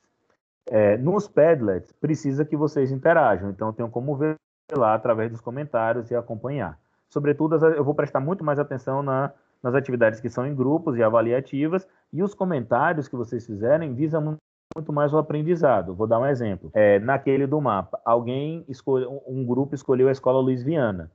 É, 0.70 0.96
nos 0.96 1.28
Padlets, 1.28 1.92
precisa 1.94 2.46
que 2.46 2.56
vocês 2.56 2.92
interajam, 2.92 3.50
então 3.50 3.74
tenho 3.74 3.90
como 3.90 4.16
ver 4.16 4.36
lá 4.72 4.94
através 4.94 5.32
dos 5.32 5.42
comentários 5.42 6.12
e 6.12 6.16
acompanhar. 6.16 6.78
Sobretudo, 7.10 7.56
eu 7.66 7.84
vou 7.84 7.96
prestar 7.96 8.20
muito 8.20 8.44
mais 8.44 8.60
atenção 8.60 9.02
na, 9.02 9.32
nas 9.64 9.74
atividades 9.74 10.20
que 10.20 10.30
são 10.30 10.46
em 10.46 10.54
grupos 10.54 10.96
e 10.98 11.02
avaliativas, 11.02 11.88
e 12.14 12.22
os 12.22 12.36
comentários 12.36 13.08
que 13.08 13.16
vocês 13.16 13.44
fizerem 13.44 13.96
visam 13.96 14.22
muito, 14.22 14.38
muito 14.76 14.94
mais 14.94 15.12
o 15.16 15.18
aprendizado. 15.18 15.96
Vou 15.96 16.06
dar 16.06 16.20
um 16.20 16.28
exemplo. 16.28 16.70
É, 16.76 17.00
naquele 17.00 17.48
do 17.48 17.60
mapa, 17.60 18.00
alguém 18.06 18.64
escolheu, 18.70 19.24
um 19.26 19.44
grupo 19.44 19.74
escolheu 19.74 20.10
a 20.10 20.12
escola 20.12 20.40
Luiz 20.40 20.62
Viana. 20.62 21.10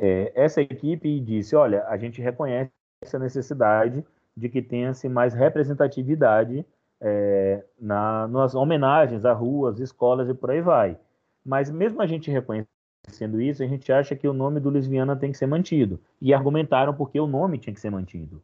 É, 0.00 0.32
essa 0.34 0.60
equipe 0.60 1.20
disse: 1.20 1.54
olha, 1.54 1.86
a 1.86 1.96
gente 1.96 2.20
reconhece 2.20 2.72
essa 3.04 3.20
necessidade 3.20 4.04
de 4.40 4.48
que 4.48 4.62
tenha-se 4.62 5.08
mais 5.08 5.34
representatividade 5.34 6.64
é, 7.00 7.62
na, 7.78 8.26
nas 8.26 8.54
homenagens 8.54 9.24
a 9.24 9.32
ruas, 9.32 9.78
escolas 9.78 10.28
e 10.28 10.34
por 10.34 10.50
aí 10.50 10.62
vai. 10.62 10.98
Mas 11.44 11.70
mesmo 11.70 12.00
a 12.00 12.06
gente 12.06 12.30
reconhecendo 12.30 13.40
isso, 13.40 13.62
a 13.62 13.66
gente 13.66 13.92
acha 13.92 14.16
que 14.16 14.26
o 14.26 14.32
nome 14.32 14.58
do 14.58 14.70
Lisviana 14.70 15.14
tem 15.14 15.30
que 15.30 15.38
ser 15.38 15.46
mantido. 15.46 16.00
E 16.20 16.32
argumentaram 16.32 16.94
porque 16.94 17.20
o 17.20 17.26
nome 17.26 17.58
tinha 17.58 17.74
que 17.74 17.80
ser 17.80 17.90
mantido. 17.90 18.42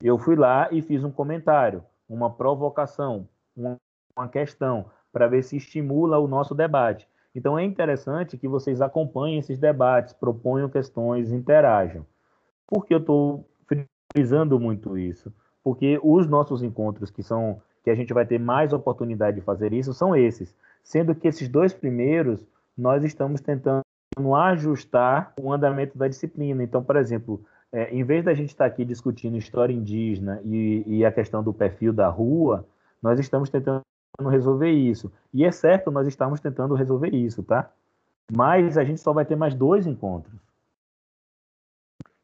Eu 0.00 0.16
fui 0.16 0.36
lá 0.36 0.68
e 0.70 0.80
fiz 0.80 1.02
um 1.02 1.10
comentário, 1.10 1.84
uma 2.08 2.30
provocação, 2.30 3.28
uma, 3.56 3.76
uma 4.16 4.28
questão, 4.28 4.86
para 5.12 5.26
ver 5.26 5.42
se 5.42 5.56
estimula 5.56 6.18
o 6.18 6.28
nosso 6.28 6.54
debate. 6.54 7.08
Então 7.34 7.58
é 7.58 7.64
interessante 7.64 8.36
que 8.36 8.46
vocês 8.46 8.80
acompanhem 8.80 9.38
esses 9.38 9.58
debates, 9.58 10.12
proponham 10.12 10.68
questões, 10.68 11.32
interajam. 11.32 12.06
Por 12.66 12.86
que 12.86 12.94
eu 12.94 12.98
estou 12.98 13.48
frisando 14.12 14.58
muito 14.60 14.96
isso, 14.96 15.32
porque 15.64 15.98
os 16.02 16.26
nossos 16.26 16.62
encontros 16.62 17.10
que 17.10 17.22
são 17.22 17.60
que 17.82 17.90
a 17.90 17.94
gente 17.94 18.12
vai 18.12 18.24
ter 18.24 18.38
mais 18.38 18.72
oportunidade 18.72 19.38
de 19.38 19.42
fazer 19.42 19.72
isso 19.72 19.92
são 19.92 20.14
esses, 20.14 20.54
sendo 20.84 21.14
que 21.14 21.26
esses 21.26 21.48
dois 21.48 21.72
primeiros 21.72 22.46
nós 22.78 23.02
estamos 23.02 23.40
tentando 23.40 23.82
ajustar 24.36 25.32
o 25.40 25.52
andamento 25.52 25.98
da 25.98 26.06
disciplina. 26.06 26.62
Então, 26.62 26.82
por 26.82 26.96
exemplo, 26.96 27.44
é, 27.72 27.92
em 27.92 28.04
vez 28.04 28.24
da 28.24 28.34
gente 28.34 28.50
estar 28.50 28.66
aqui 28.66 28.84
discutindo 28.84 29.36
história 29.36 29.72
indígena 29.72 30.40
e, 30.44 30.84
e 30.86 31.04
a 31.04 31.10
questão 31.10 31.42
do 31.42 31.52
perfil 31.52 31.92
da 31.92 32.08
rua, 32.08 32.66
nós 33.02 33.18
estamos 33.18 33.50
tentando 33.50 33.82
resolver 34.28 34.70
isso. 34.70 35.10
E 35.32 35.44
é 35.44 35.50
certo, 35.50 35.90
nós 35.90 36.06
estamos 36.06 36.40
tentando 36.40 36.74
resolver 36.74 37.08
isso, 37.08 37.42
tá? 37.42 37.70
Mas 38.30 38.78
a 38.78 38.84
gente 38.84 39.00
só 39.00 39.12
vai 39.12 39.24
ter 39.24 39.36
mais 39.36 39.54
dois 39.54 39.86
encontros. 39.86 40.34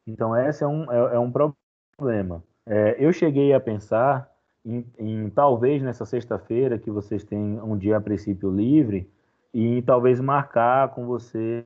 Então, 0.07 0.35
esse 0.35 0.63
é 0.63 0.67
um, 0.67 0.91
é, 0.91 1.15
é 1.15 1.19
um 1.19 1.31
problema 1.31 1.55
problema. 1.99 2.43
É, 2.65 2.95
eu 2.97 3.11
cheguei 3.11 3.53
a 3.53 3.59
pensar 3.59 4.31
em, 4.65 4.85
em 4.97 5.29
talvez 5.29 5.83
nessa 5.83 6.05
sexta-feira, 6.05 6.79
que 6.79 6.89
vocês 6.89 7.23
têm 7.23 7.59
um 7.61 7.77
dia 7.77 7.97
a 7.97 8.01
princípio 8.01 8.49
livre, 8.49 9.09
e 9.53 9.81
talvez 9.81 10.19
marcar 10.19 10.89
com 10.89 11.05
vocês 11.05 11.65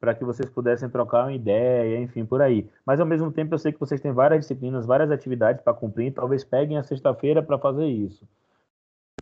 para 0.00 0.14
que 0.14 0.24
vocês 0.24 0.48
pudessem 0.48 0.88
trocar 0.88 1.24
uma 1.24 1.32
ideia, 1.32 2.00
enfim, 2.00 2.24
por 2.24 2.40
aí. 2.40 2.68
Mas 2.86 3.00
ao 3.00 3.06
mesmo 3.06 3.30
tempo 3.30 3.54
eu 3.54 3.58
sei 3.58 3.72
que 3.72 3.80
vocês 3.80 4.00
têm 4.00 4.12
várias 4.12 4.40
disciplinas, 4.40 4.86
várias 4.86 5.10
atividades 5.10 5.62
para 5.62 5.74
cumprir, 5.74 6.14
talvez 6.14 6.42
peguem 6.42 6.78
a 6.78 6.82
sexta-feira 6.82 7.42
para 7.42 7.58
fazer 7.58 7.86
isso. 7.86 8.26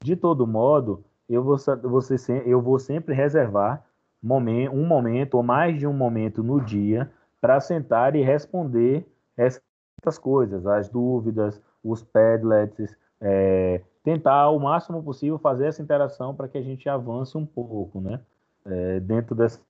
De 0.02 0.14
todo 0.14 0.46
modo, 0.46 1.04
eu 1.28 1.42
vou, 1.42 1.56
você, 1.58 2.42
eu 2.46 2.62
vou 2.62 2.78
sempre 2.78 3.14
reservar 3.14 3.84
um 4.22 4.86
momento 4.86 5.34
ou 5.34 5.42
mais 5.42 5.78
de 5.78 5.86
um 5.86 5.92
momento 5.92 6.42
no 6.42 6.60
dia 6.60 7.10
para 7.40 7.60
sentar 7.60 8.14
e 8.14 8.22
responder 8.22 9.04
essa 9.36 9.60
essas 10.02 10.18
coisas, 10.18 10.66
as 10.66 10.88
dúvidas, 10.88 11.60
os 11.82 12.02
padlets, 12.02 12.96
é, 13.20 13.82
tentar 14.02 14.50
o 14.50 14.58
máximo 14.58 15.02
possível 15.02 15.38
fazer 15.38 15.66
essa 15.66 15.82
interação 15.82 16.34
para 16.34 16.48
que 16.48 16.58
a 16.58 16.62
gente 16.62 16.88
avance 16.88 17.36
um 17.36 17.44
pouco, 17.44 18.00
né, 18.00 18.20
é, 18.64 19.00
dentro 19.00 19.34
dessas 19.34 19.60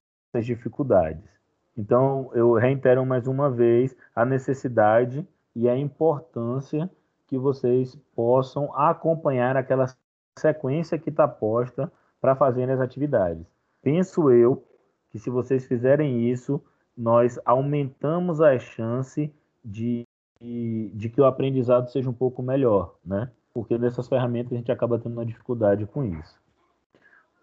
dificuldades. 0.43 1.25
Então, 1.77 2.31
eu 2.35 2.55
reitero 2.55 3.05
mais 3.07 3.27
uma 3.27 3.51
vez 3.51 3.97
a 4.15 4.25
necessidade 4.25 5.27
e 5.55 5.69
a 5.69 5.77
importância 5.77 6.91
que 7.27 7.39
vocês 7.39 7.95
possam 8.15 8.75
acompanhar 8.75 9.57
aquela 9.57 9.87
sequência 10.39 10.99
que 10.99 11.11
está 11.11 11.29
posta 11.29 11.91
para 12.21 12.35
fazer 12.35 12.69
as 12.71 12.81
atividades. 12.81 13.47
Penso 13.83 14.31
eu 14.31 14.65
que 15.11 15.19
se 15.19 15.31
vocês 15.31 15.67
fizerem 15.67 16.29
isso, 16.29 16.61
nós 16.97 17.39
aumentamos 17.45 18.41
a 18.41 18.59
chance 18.59 19.33
de 19.65 20.05
de 20.41 21.09
que 21.09 21.21
o 21.21 21.27
aprendizado 21.27 21.91
seja 21.91 22.09
um 22.09 22.15
pouco 22.15 22.43
melhor, 22.43 22.97
né? 23.05 23.31
porque 23.59 23.77
nessas 23.77 24.07
ferramentas 24.07 24.53
a 24.53 24.57
gente 24.57 24.71
acaba 24.71 25.01
tendo 25.01 25.15
uma 25.15 25.27
dificuldade 25.27 25.85
com 25.85 26.05
isso. 26.05 26.41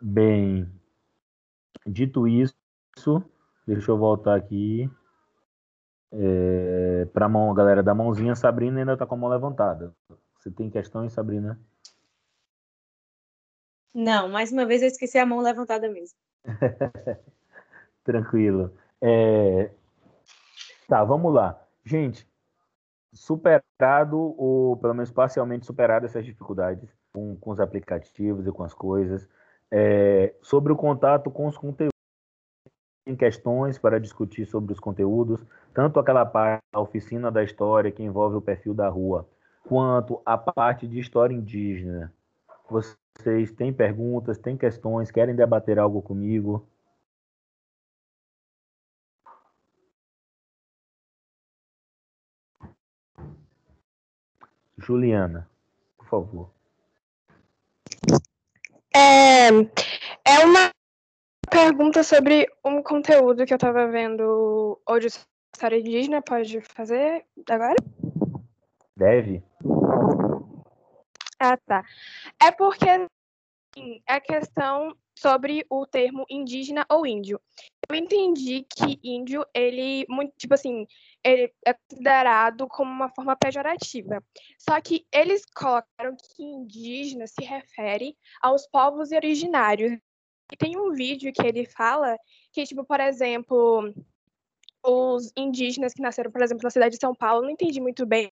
Bem, 0.01 0.65
dito 1.85 2.25
isso, 2.25 2.55
deixa 3.67 3.91
eu 3.91 3.97
voltar 3.97 4.35
aqui 4.35 4.89
é, 6.13 7.05
para 7.11 7.25
a 7.25 7.29
mão, 7.29 7.53
galera 7.53 7.83
da 7.83 7.93
mãozinha. 7.93 8.33
Sabrina 8.33 8.79
ainda 8.79 8.93
está 8.93 9.05
com 9.05 9.15
a 9.15 9.17
mão 9.17 9.29
levantada. 9.29 9.93
Você 10.39 10.49
tem 10.49 10.69
questões, 10.69 11.11
Sabrina? 11.11 11.59
Não, 13.93 14.29
mais 14.29 14.53
uma 14.53 14.65
vez 14.65 14.81
eu 14.81 14.87
esqueci 14.87 15.17
a 15.17 15.25
mão 15.25 15.41
levantada 15.41 15.89
mesmo. 15.89 16.17
Tranquilo. 18.05 18.73
É... 19.01 19.69
Tá, 20.87 21.03
vamos 21.03 21.33
lá. 21.33 21.61
Gente, 21.83 22.25
superado, 23.15 24.35
ou 24.37 24.77
pelo 24.77 24.93
menos 24.93 25.11
parcialmente 25.11 25.65
superado 25.65 26.05
essas 26.05 26.25
dificuldades 26.25 26.93
com, 27.13 27.35
com 27.37 27.51
os 27.51 27.59
aplicativos 27.59 28.45
e 28.45 28.51
com 28.51 28.63
as 28.63 28.73
coisas, 28.73 29.27
é... 29.71 30.35
sobre 30.41 30.71
o 30.73 30.75
contato 30.75 31.31
com 31.31 31.47
os 31.47 31.57
conteúdos. 31.57 31.95
Tem 33.05 33.15
questões 33.15 33.77
para 33.77 33.99
discutir 33.99 34.45
sobre 34.45 34.73
os 34.73 34.79
conteúdos, 34.79 35.45
tanto 35.73 35.99
aquela 35.99 36.25
parte 36.25 36.63
da 36.73 36.79
oficina 36.79 37.31
da 37.31 37.43
história 37.43 37.91
que 37.91 38.03
envolve 38.03 38.35
o 38.35 38.41
perfil 38.41 38.73
da 38.73 38.89
rua, 38.89 39.27
quanto 39.63 40.21
a 40.25 40.37
parte 40.37 40.87
de 40.87 40.99
história 40.99 41.33
indígena. 41.33 42.11
Vocês 42.69 43.51
têm 43.51 43.71
perguntas, 43.71 44.39
têm 44.39 44.57
questões, 44.57 45.11
querem 45.11 45.35
debater 45.35 45.79
algo 45.79 46.01
comigo? 46.01 46.67
Juliana, 54.77 55.49
por 55.97 56.07
favor. 56.07 56.49
É, 58.93 59.49
é 59.49 60.45
uma 60.45 60.69
pergunta 61.49 62.03
sobre 62.03 62.47
um 62.63 62.81
conteúdo 62.81 63.45
que 63.45 63.53
eu 63.53 63.57
estava 63.57 63.87
vendo 63.87 64.79
hoje 64.87 65.07
história 65.55 65.79
indígena. 65.79 66.21
Pode 66.21 66.61
fazer 66.61 67.25
agora? 67.49 67.75
Deve. 68.95 69.43
Ah, 71.39 71.57
tá. 71.57 71.83
É 72.41 72.51
porque 72.51 72.89
assim, 72.89 74.01
é 74.07 74.19
questão 74.19 74.95
sobre 75.17 75.65
o 75.69 75.85
termo 75.85 76.25
indígena 76.29 76.85
ou 76.89 77.05
índio. 77.05 77.39
Eu 77.89 77.95
entendi 77.95 78.65
que 78.69 78.99
índio, 79.03 79.45
ele, 79.53 80.05
muito, 80.09 80.33
tipo 80.37 80.53
assim, 80.53 80.85
ele 81.23 81.53
é 81.65 81.73
considerado 81.73 82.67
como 82.67 82.91
uma 82.91 83.09
forma 83.09 83.35
pejorativa. 83.35 84.23
Só 84.57 84.79
que 84.81 85.05
eles 85.13 85.43
colocaram 85.45 86.15
que 86.17 86.43
indígena 86.43 87.27
se 87.27 87.43
refere 87.43 88.17
aos 88.41 88.67
povos 88.67 89.11
originários. 89.11 89.93
E 90.51 90.57
tem 90.57 90.77
um 90.77 90.91
vídeo 90.91 91.31
que 91.33 91.45
ele 91.45 91.65
fala 91.65 92.17
que, 92.51 92.63
tipo, 92.65 92.83
por 92.83 92.99
exemplo, 92.99 93.93
os 94.83 95.31
indígenas 95.35 95.93
que 95.93 96.01
nasceram, 96.01 96.31
por 96.31 96.41
exemplo, 96.41 96.63
na 96.63 96.69
cidade 96.69 96.95
de 96.95 97.01
São 97.01 97.15
Paulo, 97.15 97.43
não 97.43 97.49
entendi 97.49 97.79
muito 97.79 98.05
bem 98.05 98.31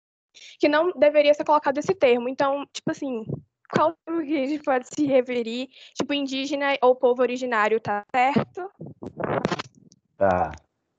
que 0.60 0.70
não 0.70 0.92
deveria 0.92 1.34
ser 1.34 1.44
colocado 1.44 1.78
esse 1.78 1.94
termo. 1.94 2.30
Então, 2.30 2.66
tipo 2.72 2.92
assim, 2.92 3.26
qual 3.70 3.96
que 4.06 4.44
a 4.44 4.48
gente 4.48 4.64
pode 4.64 4.88
se 4.88 5.06
referir? 5.06 5.70
Tipo, 5.94 6.14
indígena 6.14 6.78
ou 6.82 6.96
povo 6.96 7.22
originário, 7.22 7.80
tá 7.80 8.04
certo? 8.14 8.70
Tá. 10.18 10.52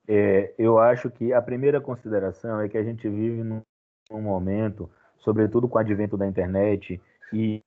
É, 0.09 0.53
eu 0.59 0.79
acho 0.79 1.11
que 1.11 1.33
a 1.33 1.43
primeira 1.43 1.81
consideração 1.81 2.61
é 2.61 2.69
que 2.69 2.79
a 2.79 2.83
gente 2.83 3.09
vive 3.09 3.43
num, 3.43 3.63
num 4.11 4.23
momento, 4.23 4.91
sobretudo 5.19 5.69
com 5.69 5.79
o 5.79 5.81
advento 5.81 6.17
da 6.17 6.27
internet, 6.27 7.01
e, 7.33 7.63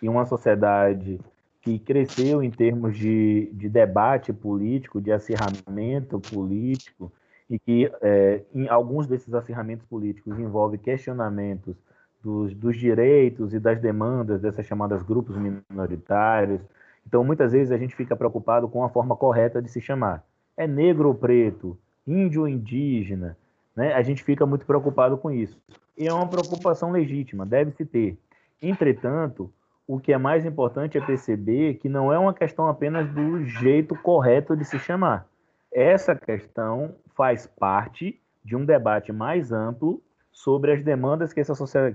e 0.00 0.08
uma 0.08 0.24
sociedade 0.24 1.20
que 1.60 1.78
cresceu 1.78 2.42
em 2.42 2.50
termos 2.50 2.96
de, 2.96 3.50
de 3.52 3.68
debate 3.68 4.32
político, 4.32 5.00
de 5.00 5.12
acirramento 5.12 6.20
político, 6.20 7.12
e 7.48 7.58
que 7.58 7.90
é, 8.00 8.42
em 8.54 8.68
alguns 8.68 9.06
desses 9.06 9.32
acirramentos 9.34 9.86
políticos 9.86 10.38
envolve 10.38 10.78
questionamentos 10.78 11.76
dos, 12.24 12.54
dos, 12.54 12.76
direitos 12.76 13.52
e 13.52 13.60
das 13.60 13.78
demandas 13.78 14.40
dessas 14.40 14.64
chamadas 14.64 15.02
grupos 15.02 15.36
minoritários. 15.36 16.62
Então, 17.06 17.22
muitas 17.22 17.52
vezes 17.52 17.70
a 17.70 17.76
gente 17.76 17.94
fica 17.94 18.16
preocupado 18.16 18.66
com 18.66 18.82
a 18.82 18.88
forma 18.88 19.14
correta 19.14 19.60
de 19.60 19.70
se 19.70 19.80
chamar. 19.80 20.24
É 20.56 20.66
negro 20.66 21.08
ou 21.08 21.14
preto, 21.14 21.78
índio 22.06 22.42
ou 22.42 22.48
indígena, 22.48 23.36
né? 23.76 23.92
A 23.92 24.02
gente 24.02 24.24
fica 24.24 24.46
muito 24.46 24.64
preocupado 24.64 25.18
com 25.18 25.30
isso. 25.30 25.60
E 25.98 26.08
é 26.08 26.12
uma 26.12 26.26
preocupação 26.26 26.90
legítima, 26.90 27.44
deve-se 27.44 27.84
ter. 27.84 28.18
Entretanto, 28.62 29.52
o 29.86 30.00
que 30.00 30.12
é 30.12 30.18
mais 30.18 30.46
importante 30.46 30.96
é 30.96 31.04
perceber 31.04 31.74
que 31.74 31.90
não 31.90 32.10
é 32.10 32.18
uma 32.18 32.32
questão 32.32 32.68
apenas 32.68 33.06
do 33.10 33.44
jeito 33.44 33.94
correto 33.96 34.56
de 34.56 34.64
se 34.64 34.78
chamar. 34.78 35.26
Essa 35.70 36.14
questão 36.14 36.94
faz 37.14 37.46
parte 37.46 38.18
de 38.42 38.56
um 38.56 38.64
debate 38.64 39.12
mais 39.12 39.52
amplo 39.52 40.00
sobre 40.34 40.72
as 40.72 40.82
demandas 40.82 41.32
que, 41.32 41.40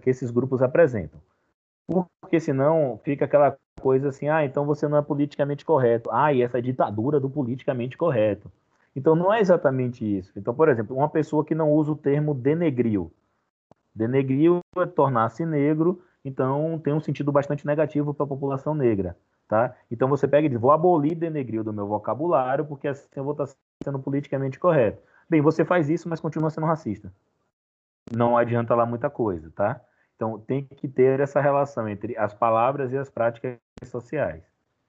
que 0.01 0.09
esses 0.09 0.31
grupos 0.31 0.61
apresentam. 0.63 1.19
Porque 2.21 2.39
senão 2.39 2.99
fica 3.03 3.25
aquela 3.25 3.57
coisa 3.79 4.09
assim, 4.09 4.29
ah, 4.29 4.45
então 4.45 4.65
você 4.65 4.87
não 4.87 4.97
é 4.97 5.01
politicamente 5.01 5.65
correto. 5.65 6.09
Ah, 6.11 6.31
e 6.33 6.41
essa 6.41 6.61
ditadura 6.61 7.19
do 7.19 7.29
politicamente 7.29 7.97
correto. 7.97 8.49
Então 8.95 9.15
não 9.15 9.33
é 9.33 9.41
exatamente 9.41 10.05
isso. 10.05 10.31
Então, 10.37 10.53
por 10.53 10.69
exemplo, 10.69 10.95
uma 10.95 11.09
pessoa 11.09 11.43
que 11.43 11.53
não 11.53 11.71
usa 11.71 11.91
o 11.91 11.95
termo 11.95 12.33
denegriu. 12.33 13.11
Denegriu 13.93 14.59
é 14.77 14.85
tornar-se 14.85 15.45
negro, 15.45 16.01
então 16.23 16.79
tem 16.83 16.93
um 16.93 17.01
sentido 17.01 17.31
bastante 17.31 17.65
negativo 17.65 18.13
para 18.13 18.23
a 18.23 18.29
população 18.29 18.73
negra. 18.73 19.17
Tá? 19.47 19.75
Então 19.89 20.07
você 20.07 20.27
pega 20.27 20.45
e 20.45 20.49
diz, 20.49 20.59
vou 20.59 20.71
abolir 20.71 21.15
denegriu 21.15 21.63
do 21.63 21.73
meu 21.73 21.87
vocabulário, 21.87 22.65
porque 22.65 22.87
assim 22.87 23.07
eu 23.15 23.23
vou 23.23 23.33
estar 23.33 23.49
sendo 23.83 23.99
politicamente 23.99 24.59
correto. 24.59 25.01
Bem, 25.27 25.41
você 25.41 25.65
faz 25.65 25.89
isso, 25.89 26.07
mas 26.07 26.19
continua 26.19 26.51
sendo 26.51 26.67
racista. 26.67 27.11
Não 28.15 28.37
adianta 28.37 28.75
lá 28.75 28.85
muita 28.85 29.09
coisa, 29.09 29.51
tá? 29.51 29.81
Então 30.15 30.39
tem 30.39 30.65
que 30.65 30.87
ter 30.87 31.19
essa 31.19 31.39
relação 31.39 31.87
entre 31.87 32.17
as 32.17 32.33
palavras 32.33 32.91
e 32.91 32.97
as 32.97 33.09
práticas 33.09 33.57
sociais. 33.85 34.43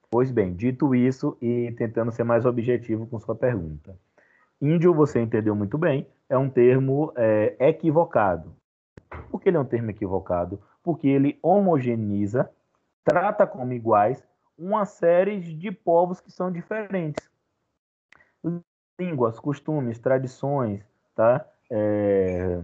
Pois 0.09 0.31
bem, 0.31 0.53
dito 0.53 0.93
isso 0.93 1.37
e 1.41 1.71
tentando 1.77 2.11
ser 2.11 2.23
mais 2.23 2.45
objetivo 2.45 3.07
com 3.07 3.19
sua 3.19 3.35
pergunta. 3.35 3.97
Índio, 4.61 4.93
você 4.93 5.19
entendeu 5.21 5.55
muito 5.55 5.77
bem, 5.77 6.05
é 6.29 6.37
um 6.37 6.49
termo 6.49 7.13
é, 7.15 7.55
equivocado. 7.59 8.53
Por 9.29 9.39
que 9.39 9.49
ele 9.49 9.57
é 9.57 9.59
um 9.59 9.65
termo 9.65 9.89
equivocado? 9.89 10.61
Porque 10.83 11.07
ele 11.07 11.39
homogeniza, 11.41 12.49
trata 13.03 13.47
como 13.47 13.73
iguais 13.73 14.23
uma 14.57 14.85
série 14.85 15.39
de 15.39 15.71
povos 15.71 16.19
que 16.19 16.31
são 16.31 16.51
diferentes 16.51 17.31
línguas, 18.99 19.39
costumes, 19.39 19.97
tradições, 19.97 20.83
tá? 21.15 21.45
É, 21.69 22.61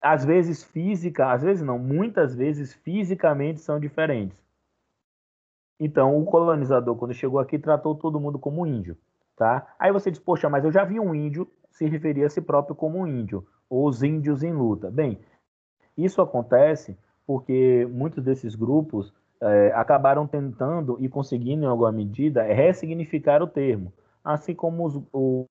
às 0.00 0.24
vezes 0.24 0.62
física, 0.64 1.32
às 1.32 1.42
vezes 1.42 1.62
não, 1.62 1.78
muitas 1.78 2.34
vezes 2.34 2.74
fisicamente 2.74 3.60
são 3.60 3.80
diferentes. 3.80 4.36
Então, 5.78 6.18
o 6.18 6.24
colonizador, 6.24 6.96
quando 6.96 7.12
chegou 7.12 7.38
aqui, 7.38 7.58
tratou 7.58 7.94
todo 7.94 8.20
mundo 8.20 8.38
como 8.38 8.66
índio, 8.66 8.96
tá? 9.36 9.74
Aí 9.78 9.92
você 9.92 10.10
diz, 10.10 10.20
poxa, 10.20 10.48
mas 10.48 10.64
eu 10.64 10.72
já 10.72 10.84
vi 10.84 10.98
um 10.98 11.14
índio 11.14 11.50
se 11.70 11.86
referir 11.86 12.24
a 12.24 12.30
si 12.30 12.40
próprio 12.40 12.74
como 12.74 13.06
índio, 13.06 13.46
ou 13.68 13.86
os 13.86 14.02
índios 14.02 14.42
em 14.42 14.52
luta. 14.52 14.90
Bem, 14.90 15.18
isso 15.96 16.22
acontece 16.22 16.96
porque 17.26 17.86
muitos 17.90 18.22
desses 18.22 18.54
grupos 18.54 19.12
é, 19.40 19.72
acabaram 19.74 20.26
tentando 20.26 20.96
e 21.00 21.08
conseguindo, 21.08 21.64
em 21.64 21.68
alguma 21.68 21.92
medida, 21.92 22.42
ressignificar 22.42 23.42
o 23.42 23.46
termo, 23.46 23.92
assim 24.24 24.54
como 24.54 24.86
os, 24.86 25.02
o, 25.12 25.46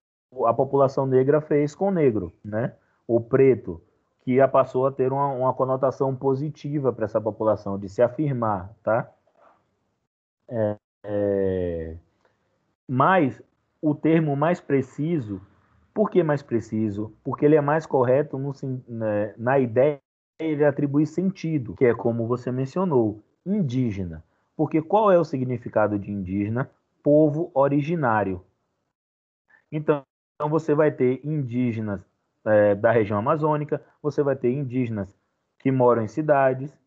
a 0.45 0.53
população 0.53 1.05
negra 1.05 1.41
fez 1.41 1.75
com 1.75 1.89
o 1.89 1.91
negro, 1.91 2.33
né? 2.43 2.73
O 3.07 3.21
preto, 3.21 3.81
que 4.26 4.45
passou 4.47 4.88
a 4.88 4.91
ter 4.91 5.13
uma, 5.13 5.28
uma 5.28 5.53
conotação 5.53 6.15
positiva 6.15 6.91
para 6.91 7.05
essa 7.05 7.21
população, 7.21 7.78
de 7.78 7.88
se 7.88 8.01
afirmar, 8.01 8.73
tá? 8.84 9.07
É, 10.49 10.78
é... 11.03 11.97
Mas 12.88 13.39
o 13.80 13.93
termo 13.93 14.36
mais 14.36 14.59
preciso, 14.59 15.39
por 15.93 16.09
que 16.09 16.23
mais 16.23 16.41
preciso? 16.41 17.13
Porque 17.23 17.45
ele 17.45 17.55
é 17.55 17.61
mais 17.61 17.86
correto 17.86 18.39
no, 18.39 18.51
né, 18.88 19.36
na 19.38 19.59
ideia 19.59 20.01
ele 20.39 20.65
atribui 20.65 21.05
sentido, 21.05 21.76
que 21.76 21.86
é 21.86 21.93
como 21.93 22.28
você 22.28 22.51
mencionou, 22.51 23.23
indígena. 23.45 24.23
Porque 24.57 24.82
qual 24.82 25.11
é 25.11 25.19
o 25.19 25.23
significado 25.23 25.99
de 25.99 26.11
indígena? 26.11 26.69
Povo 27.03 27.51
originário. 27.53 28.43
Então, 29.71 30.03
você 30.49 30.73
vai 30.73 30.91
ter 30.91 31.21
indígenas 31.23 32.03
é, 32.45 32.75
da 32.75 32.91
região 32.91 33.17
amazônica, 33.17 33.81
você 34.01 34.21
vai 34.21 34.35
ter 34.35 34.51
indígenas 34.51 35.15
que 35.59 35.71
moram 35.71 36.03
em 36.03 36.07
cidades. 36.07 36.77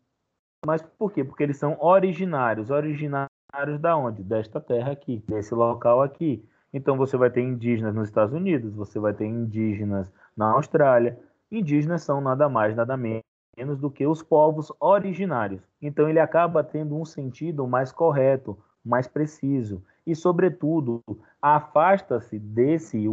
Mas 0.65 0.81
por 0.81 1.11
quê? 1.11 1.23
Porque 1.23 1.43
eles 1.43 1.57
são 1.57 1.77
originários. 1.79 2.69
Originários 2.69 3.79
da 3.79 3.95
onde? 3.95 4.23
Desta 4.23 4.59
terra 4.59 4.91
aqui, 4.91 5.23
desse 5.27 5.53
local 5.53 6.01
aqui. 6.01 6.43
Então, 6.73 6.97
você 6.97 7.17
vai 7.17 7.29
ter 7.29 7.41
indígenas 7.41 7.95
nos 7.95 8.09
Estados 8.09 8.33
Unidos, 8.33 8.73
você 8.73 8.99
vai 8.99 9.13
ter 9.13 9.25
indígenas 9.25 10.11
na 10.37 10.51
Austrália. 10.51 11.19
Indígenas 11.51 12.03
são 12.03 12.21
nada 12.21 12.47
mais, 12.47 12.75
nada 12.75 12.95
menos 12.95 13.79
do 13.79 13.89
que 13.89 14.05
os 14.05 14.21
povos 14.23 14.71
originários. 14.79 15.61
Então 15.81 16.07
ele 16.07 16.19
acaba 16.19 16.63
tendo 16.63 16.95
um 16.95 17.05
sentido 17.05 17.67
mais 17.67 17.91
correto, 17.91 18.57
mais 18.83 19.07
preciso 19.07 19.83
e, 20.05 20.15
sobretudo, 20.15 21.03
afasta-se 21.41 22.39
desse 22.39 23.07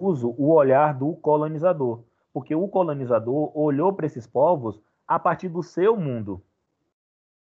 uso 0.00 0.34
o 0.38 0.52
olhar 0.52 0.98
do 0.98 1.14
colonizador, 1.16 2.02
porque 2.32 2.54
o 2.54 2.66
colonizador 2.66 3.56
olhou 3.56 3.92
para 3.92 4.06
esses 4.06 4.26
povos 4.26 4.80
a 5.06 5.18
partir 5.18 5.48
do 5.48 5.62
seu 5.62 5.96
mundo, 5.96 6.42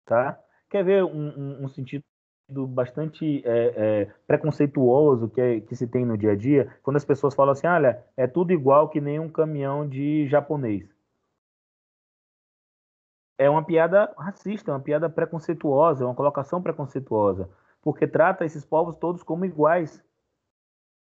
tá? 0.04 0.38
Quer 0.70 0.84
ver 0.84 1.04
um, 1.04 1.28
um, 1.28 1.64
um 1.64 1.68
sentido 1.68 2.04
bastante 2.68 3.42
é, 3.44 4.02
é, 4.02 4.04
preconceituoso 4.26 5.28
que, 5.28 5.40
é, 5.40 5.60
que 5.60 5.74
se 5.74 5.86
tem 5.86 6.04
no 6.04 6.16
dia 6.16 6.32
a 6.32 6.36
dia, 6.36 6.72
quando 6.82 6.96
as 6.96 7.04
pessoas 7.04 7.34
falam 7.34 7.52
assim, 7.52 7.66
olha, 7.66 8.04
é 8.16 8.26
tudo 8.26 8.52
igual 8.52 8.88
que 8.88 9.00
nem 9.00 9.18
um 9.18 9.28
caminhão 9.28 9.88
de 9.88 10.28
japonês. 10.28 10.88
É 13.38 13.50
uma 13.50 13.64
piada 13.64 14.14
racista, 14.16 14.70
é 14.70 14.74
uma 14.74 14.80
piada 14.80 15.10
preconceituosa, 15.10 16.04
é 16.04 16.06
uma 16.06 16.14
colocação 16.14 16.62
preconceituosa, 16.62 17.50
porque 17.82 18.06
trata 18.06 18.44
esses 18.44 18.64
povos 18.64 18.96
todos 18.96 19.22
como 19.22 19.44
iguais. 19.44 20.02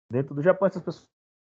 Dentro 0.09 0.35
do 0.35 0.41
Japão, 0.41 0.67
essas 0.67 0.83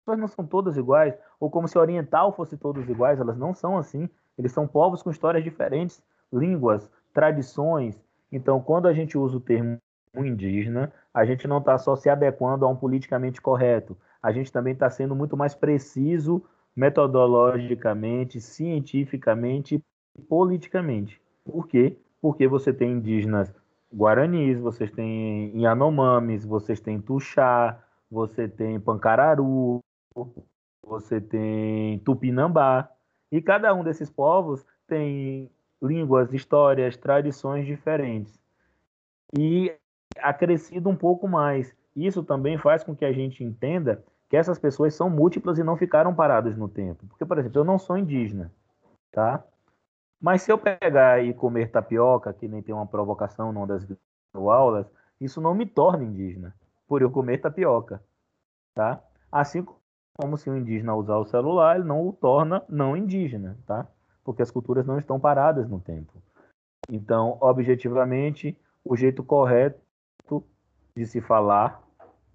pessoas 0.03 0.19
não 0.19 0.27
são 0.27 0.45
todas 0.45 0.77
iguais, 0.77 1.17
ou 1.39 1.49
como 1.49 1.67
se 1.67 1.77
oriental 1.77 2.33
fosse 2.33 2.57
todos 2.57 2.87
iguais, 2.89 3.19
elas 3.19 3.37
não 3.37 3.53
são 3.53 3.77
assim. 3.77 4.09
Eles 4.37 4.51
são 4.51 4.67
povos 4.67 5.01
com 5.01 5.09
histórias 5.09 5.43
diferentes, 5.43 6.03
línguas, 6.31 6.89
tradições. 7.13 8.01
Então, 8.31 8.61
quando 8.61 8.87
a 8.87 8.93
gente 8.93 9.17
usa 9.17 9.37
o 9.37 9.39
termo 9.39 9.77
indígena, 10.15 10.91
a 11.13 11.25
gente 11.25 11.47
não 11.47 11.59
está 11.59 11.77
só 11.77 11.95
se 11.95 12.09
adequando 12.09 12.65
a 12.65 12.69
um 12.69 12.75
politicamente 12.75 13.41
correto, 13.41 13.97
a 14.21 14.31
gente 14.31 14.51
também 14.51 14.73
está 14.73 14.89
sendo 14.89 15.15
muito 15.15 15.35
mais 15.35 15.55
preciso 15.55 16.43
metodologicamente, 16.75 18.41
cientificamente 18.41 19.81
e 20.17 20.21
politicamente. 20.21 21.21
Por 21.45 21.67
quê? 21.67 21.97
Porque 22.21 22.47
você 22.47 22.73
tem 22.73 22.93
indígenas 22.93 23.53
guaranis, 23.93 24.59
vocês 24.59 24.89
têm 24.91 25.51
Yanomamis, 25.61 26.45
vocês 26.45 26.79
têm 26.79 26.99
Tuxá, 26.99 27.79
você 28.09 28.47
tem 28.47 28.79
Pancararu, 28.79 29.79
você 30.85 31.19
tem 31.19 31.99
Tupinambá, 31.99 32.89
e 33.31 33.41
cada 33.41 33.73
um 33.73 33.83
desses 33.83 34.09
povos 34.09 34.65
tem 34.87 35.49
línguas, 35.81 36.33
histórias, 36.33 36.95
tradições 36.95 37.65
diferentes. 37.65 38.39
E 39.37 39.75
acrescido 40.19 40.89
um 40.89 40.95
pouco 40.95 41.27
mais. 41.27 41.75
Isso 41.95 42.23
também 42.23 42.57
faz 42.57 42.83
com 42.83 42.95
que 42.95 43.05
a 43.05 43.11
gente 43.11 43.43
entenda 43.43 44.03
que 44.29 44.37
essas 44.37 44.59
pessoas 44.59 44.95
são 44.95 45.09
múltiplas 45.09 45.57
e 45.57 45.63
não 45.63 45.77
ficaram 45.77 46.13
paradas 46.13 46.57
no 46.57 46.67
tempo. 46.67 47.05
Porque, 47.07 47.25
por 47.25 47.37
exemplo, 47.37 47.59
eu 47.59 47.63
não 47.63 47.77
sou 47.77 47.97
indígena, 47.97 48.51
tá? 49.11 49.43
Mas 50.21 50.41
se 50.41 50.51
eu 50.51 50.57
pegar 50.57 51.23
e 51.23 51.33
comer 51.33 51.71
tapioca, 51.71 52.33
que 52.33 52.47
nem 52.47 52.61
tem 52.61 52.73
uma 52.73 52.87
provocação 52.87 53.51
numa 53.51 53.67
das 53.67 53.85
aulas, 54.33 54.87
isso 55.19 55.41
não 55.41 55.53
me 55.53 55.65
torna 55.65 56.03
indígena, 56.03 56.55
por 56.87 57.01
eu 57.01 57.11
comer 57.11 57.39
tapioca, 57.39 58.01
tá? 58.73 59.03
Assim 59.31 59.65
como 60.17 60.37
se 60.37 60.49
o 60.49 60.57
indígena 60.57 60.95
usar 60.95 61.17
o 61.17 61.25
celular, 61.25 61.75
ele 61.75 61.87
não 61.87 62.07
o 62.07 62.13
torna 62.13 62.63
não 62.69 62.95
indígena, 62.95 63.57
tá? 63.65 63.87
Porque 64.23 64.41
as 64.41 64.51
culturas 64.51 64.85
não 64.85 64.99
estão 64.99 65.19
paradas 65.19 65.67
no 65.67 65.79
tempo. 65.79 66.13
Então, 66.89 67.37
objetivamente, 67.41 68.57
o 68.83 68.95
jeito 68.95 69.23
correto 69.23 69.79
de 70.95 71.05
se 71.05 71.21
falar 71.21 71.81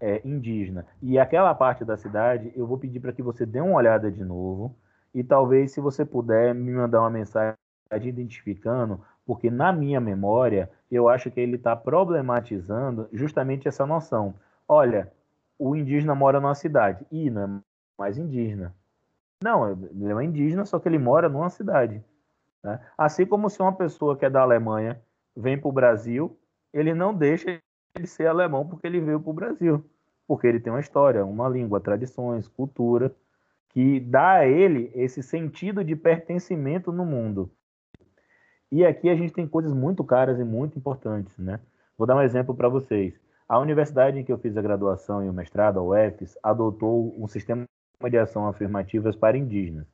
é 0.00 0.20
indígena. 0.24 0.86
E 1.02 1.18
aquela 1.18 1.54
parte 1.54 1.84
da 1.84 1.96
cidade, 1.96 2.52
eu 2.54 2.66
vou 2.66 2.78
pedir 2.78 3.00
para 3.00 3.12
que 3.12 3.22
você 3.22 3.46
dê 3.46 3.60
uma 3.60 3.76
olhada 3.76 4.10
de 4.10 4.24
novo 4.24 4.74
e 5.14 5.24
talvez, 5.24 5.72
se 5.72 5.80
você 5.80 6.04
puder, 6.04 6.54
me 6.54 6.72
mandar 6.72 7.00
uma 7.00 7.10
mensagem 7.10 7.56
identificando, 8.02 9.00
porque 9.24 9.50
na 9.50 9.72
minha 9.72 10.00
memória, 10.00 10.70
eu 10.90 11.08
acho 11.08 11.30
que 11.30 11.40
ele 11.40 11.56
está 11.56 11.74
problematizando 11.74 13.08
justamente 13.12 13.68
essa 13.68 13.86
noção. 13.86 14.34
Olha, 14.66 15.12
o 15.58 15.74
indígena 15.74 16.14
mora 16.14 16.40
numa 16.40 16.54
cidade. 16.54 17.04
e 17.10 17.30
não 17.30 17.42
é 17.42 17.67
mais 17.98 18.16
indígena. 18.16 18.74
Não, 19.42 19.70
ele 19.70 20.10
é 20.10 20.14
um 20.14 20.22
indígena, 20.22 20.64
só 20.64 20.78
que 20.78 20.88
ele 20.88 20.98
mora 20.98 21.28
numa 21.28 21.50
cidade. 21.50 22.02
Né? 22.62 22.80
Assim 22.96 23.26
como 23.26 23.50
se 23.50 23.60
uma 23.60 23.72
pessoa 23.72 24.16
que 24.16 24.24
é 24.24 24.30
da 24.30 24.40
Alemanha 24.40 25.00
vem 25.36 25.58
para 25.58 25.68
o 25.68 25.72
Brasil, 25.72 26.36
ele 26.72 26.94
não 26.94 27.14
deixa 27.14 27.60
ele 27.94 28.06
ser 28.06 28.26
alemão 28.26 28.66
porque 28.66 28.86
ele 28.86 29.00
veio 29.00 29.20
para 29.20 29.30
o 29.30 29.34
Brasil. 29.34 29.84
Porque 30.26 30.46
ele 30.46 30.60
tem 30.60 30.72
uma 30.72 30.80
história, 30.80 31.24
uma 31.24 31.48
língua, 31.48 31.80
tradições, 31.80 32.48
cultura, 32.48 33.14
que 33.70 34.00
dá 34.00 34.32
a 34.32 34.46
ele 34.46 34.90
esse 34.94 35.22
sentido 35.22 35.84
de 35.84 35.94
pertencimento 35.94 36.92
no 36.92 37.04
mundo. 37.04 37.50
E 38.70 38.84
aqui 38.84 39.08
a 39.08 39.14
gente 39.14 39.32
tem 39.32 39.48
coisas 39.48 39.72
muito 39.72 40.04
caras 40.04 40.38
e 40.38 40.44
muito 40.44 40.78
importantes, 40.78 41.36
né? 41.38 41.60
Vou 41.96 42.06
dar 42.06 42.16
um 42.16 42.22
exemplo 42.22 42.54
para 42.54 42.68
vocês. 42.68 43.18
A 43.48 43.58
universidade 43.58 44.18
em 44.18 44.24
que 44.24 44.30
eu 44.30 44.38
fiz 44.38 44.56
a 44.56 44.62
graduação 44.62 45.24
e 45.24 45.28
o 45.28 45.32
mestrado, 45.32 45.78
a 45.78 45.82
UFES, 45.82 46.36
adotou 46.42 47.14
um 47.18 47.26
sistema 47.26 47.64
de 48.06 48.16
ação 48.16 48.46
afirmativas 48.46 49.16
para 49.16 49.36
indígenas. 49.36 49.86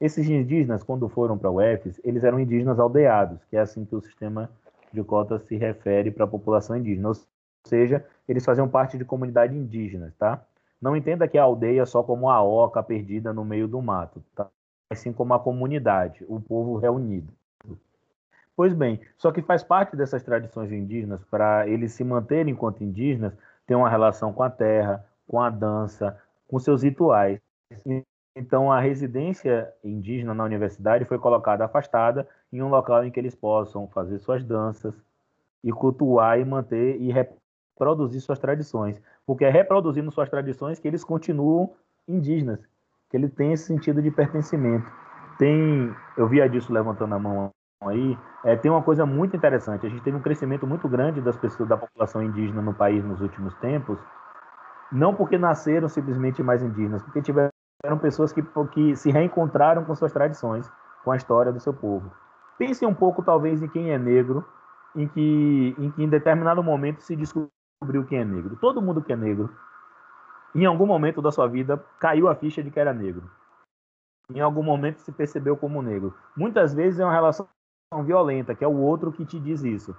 Esses 0.00 0.26
indígenas, 0.30 0.82
quando 0.82 1.08
foram 1.10 1.36
para 1.36 1.50
a 1.50 1.52
UFES, 1.52 2.00
eles 2.02 2.24
eram 2.24 2.40
indígenas 2.40 2.78
aldeados, 2.78 3.44
que 3.50 3.56
é 3.56 3.60
assim 3.60 3.84
que 3.84 3.94
o 3.94 4.00
sistema 4.00 4.48
de 4.90 5.02
cotas 5.04 5.42
se 5.42 5.56
refere 5.56 6.10
para 6.10 6.24
a 6.24 6.28
população 6.28 6.74
indígena. 6.74 7.08
Ou 7.08 7.16
seja, 7.64 8.04
eles 8.26 8.44
faziam 8.44 8.66
parte 8.66 8.96
de 8.96 9.04
comunidades 9.04 9.54
indígenas, 9.54 10.14
tá? 10.14 10.42
Não 10.80 10.96
entenda 10.96 11.28
que 11.28 11.36
a 11.36 11.42
aldeia 11.42 11.84
só 11.84 12.02
como 12.02 12.30
a 12.30 12.42
oca 12.42 12.82
perdida 12.82 13.30
no 13.34 13.44
meio 13.44 13.68
do 13.68 13.82
mato, 13.82 14.24
tá? 14.34 14.48
Assim 14.88 15.12
como 15.12 15.34
a 15.34 15.38
comunidade, 15.38 16.24
o 16.26 16.40
povo 16.40 16.78
reunido. 16.78 17.30
Pois 18.56 18.72
bem, 18.72 19.00
só 19.18 19.30
que 19.30 19.42
faz 19.42 19.62
parte 19.62 19.96
dessas 19.96 20.22
tradições 20.22 20.72
indígenas, 20.72 21.22
para 21.30 21.68
eles 21.68 21.92
se 21.92 22.02
manterem 22.02 22.52
enquanto 22.52 22.82
indígenas, 22.82 23.34
ter 23.66 23.74
uma 23.74 23.88
relação 23.88 24.32
com 24.32 24.42
a 24.42 24.50
terra, 24.50 25.04
com 25.28 25.40
a 25.40 25.50
dança, 25.50 26.18
com 26.48 26.58
seus 26.58 26.82
rituais. 26.82 27.38
Então, 28.34 28.70
a 28.70 28.80
residência 28.80 29.72
indígena 29.82 30.32
na 30.34 30.44
universidade 30.44 31.04
foi 31.04 31.18
colocada 31.18 31.64
afastada 31.64 32.28
em 32.52 32.62
um 32.62 32.68
local 32.68 33.04
em 33.04 33.10
que 33.10 33.18
eles 33.18 33.34
possam 33.34 33.88
fazer 33.88 34.18
suas 34.18 34.44
danças 34.44 34.94
e 35.62 35.72
cultuar 35.72 36.38
e 36.38 36.44
manter 36.44 37.00
e 37.00 37.12
reproduzir 37.12 38.20
suas 38.20 38.38
tradições. 38.38 39.00
Porque 39.26 39.44
é 39.44 39.50
reproduzindo 39.50 40.10
suas 40.10 40.28
tradições 40.28 40.78
que 40.78 40.88
eles 40.88 41.04
continuam 41.04 41.74
indígenas, 42.08 42.60
que 43.10 43.16
ele 43.16 43.28
tem 43.28 43.52
esse 43.52 43.64
sentido 43.64 44.00
de 44.00 44.10
pertencimento. 44.10 44.90
Tem, 45.38 45.94
eu 46.16 46.28
via 46.28 46.48
disso 46.48 46.72
levantando 46.72 47.14
a 47.14 47.18
mão 47.18 47.50
aí, 47.82 48.18
é, 48.44 48.56
tem 48.56 48.70
uma 48.70 48.82
coisa 48.82 49.06
muito 49.06 49.36
interessante. 49.36 49.86
A 49.86 49.88
gente 49.88 50.02
teve 50.02 50.16
um 50.16 50.22
crescimento 50.22 50.66
muito 50.66 50.88
grande 50.88 51.20
das 51.20 51.36
pessoas 51.36 51.68
da 51.68 51.76
população 51.76 52.22
indígena 52.22 52.60
no 52.60 52.74
país 52.74 53.04
nos 53.04 53.20
últimos 53.20 53.54
tempos, 53.56 53.98
não 54.92 55.14
porque 55.14 55.38
nasceram 55.38 55.88
simplesmente 55.88 56.42
mais 56.42 56.62
indígenas, 56.62 57.02
porque 57.02 57.22
tiveram 57.22 57.50
pessoas 58.00 58.32
que, 58.32 58.42
que 58.72 58.96
se 58.96 59.10
reencontraram 59.10 59.84
com 59.84 59.94
suas 59.94 60.12
tradições, 60.12 60.70
com 61.04 61.10
a 61.10 61.16
história 61.16 61.52
do 61.52 61.60
seu 61.60 61.72
povo. 61.72 62.10
Pense 62.58 62.84
um 62.84 62.94
pouco, 62.94 63.22
talvez, 63.22 63.62
em 63.62 63.68
quem 63.68 63.90
é 63.90 63.98
negro, 63.98 64.46
em 64.94 65.08
que, 65.08 65.74
em 65.78 65.90
que 65.90 66.02
em 66.02 66.08
determinado 66.08 66.62
momento 66.62 67.00
se 67.00 67.16
descobriu 67.16 68.04
quem 68.08 68.18
é 68.18 68.24
negro. 68.24 68.56
Todo 68.60 68.82
mundo 68.82 69.02
que 69.02 69.12
é 69.12 69.16
negro, 69.16 69.50
em 70.54 70.66
algum 70.66 70.86
momento 70.86 71.22
da 71.22 71.30
sua 71.30 71.46
vida, 71.46 71.82
caiu 71.98 72.28
a 72.28 72.34
ficha 72.34 72.62
de 72.62 72.70
que 72.70 72.78
era 72.78 72.92
negro. 72.92 73.30
Em 74.30 74.40
algum 74.40 74.62
momento 74.62 74.98
se 75.00 75.10
percebeu 75.10 75.56
como 75.56 75.82
negro. 75.82 76.14
Muitas 76.36 76.74
vezes 76.74 77.00
é 77.00 77.04
uma 77.04 77.14
relação 77.14 77.48
violenta, 78.04 78.54
que 78.54 78.64
é 78.64 78.68
o 78.68 78.76
outro 78.76 79.10
que 79.10 79.24
te 79.24 79.40
diz 79.40 79.64
isso. 79.64 79.96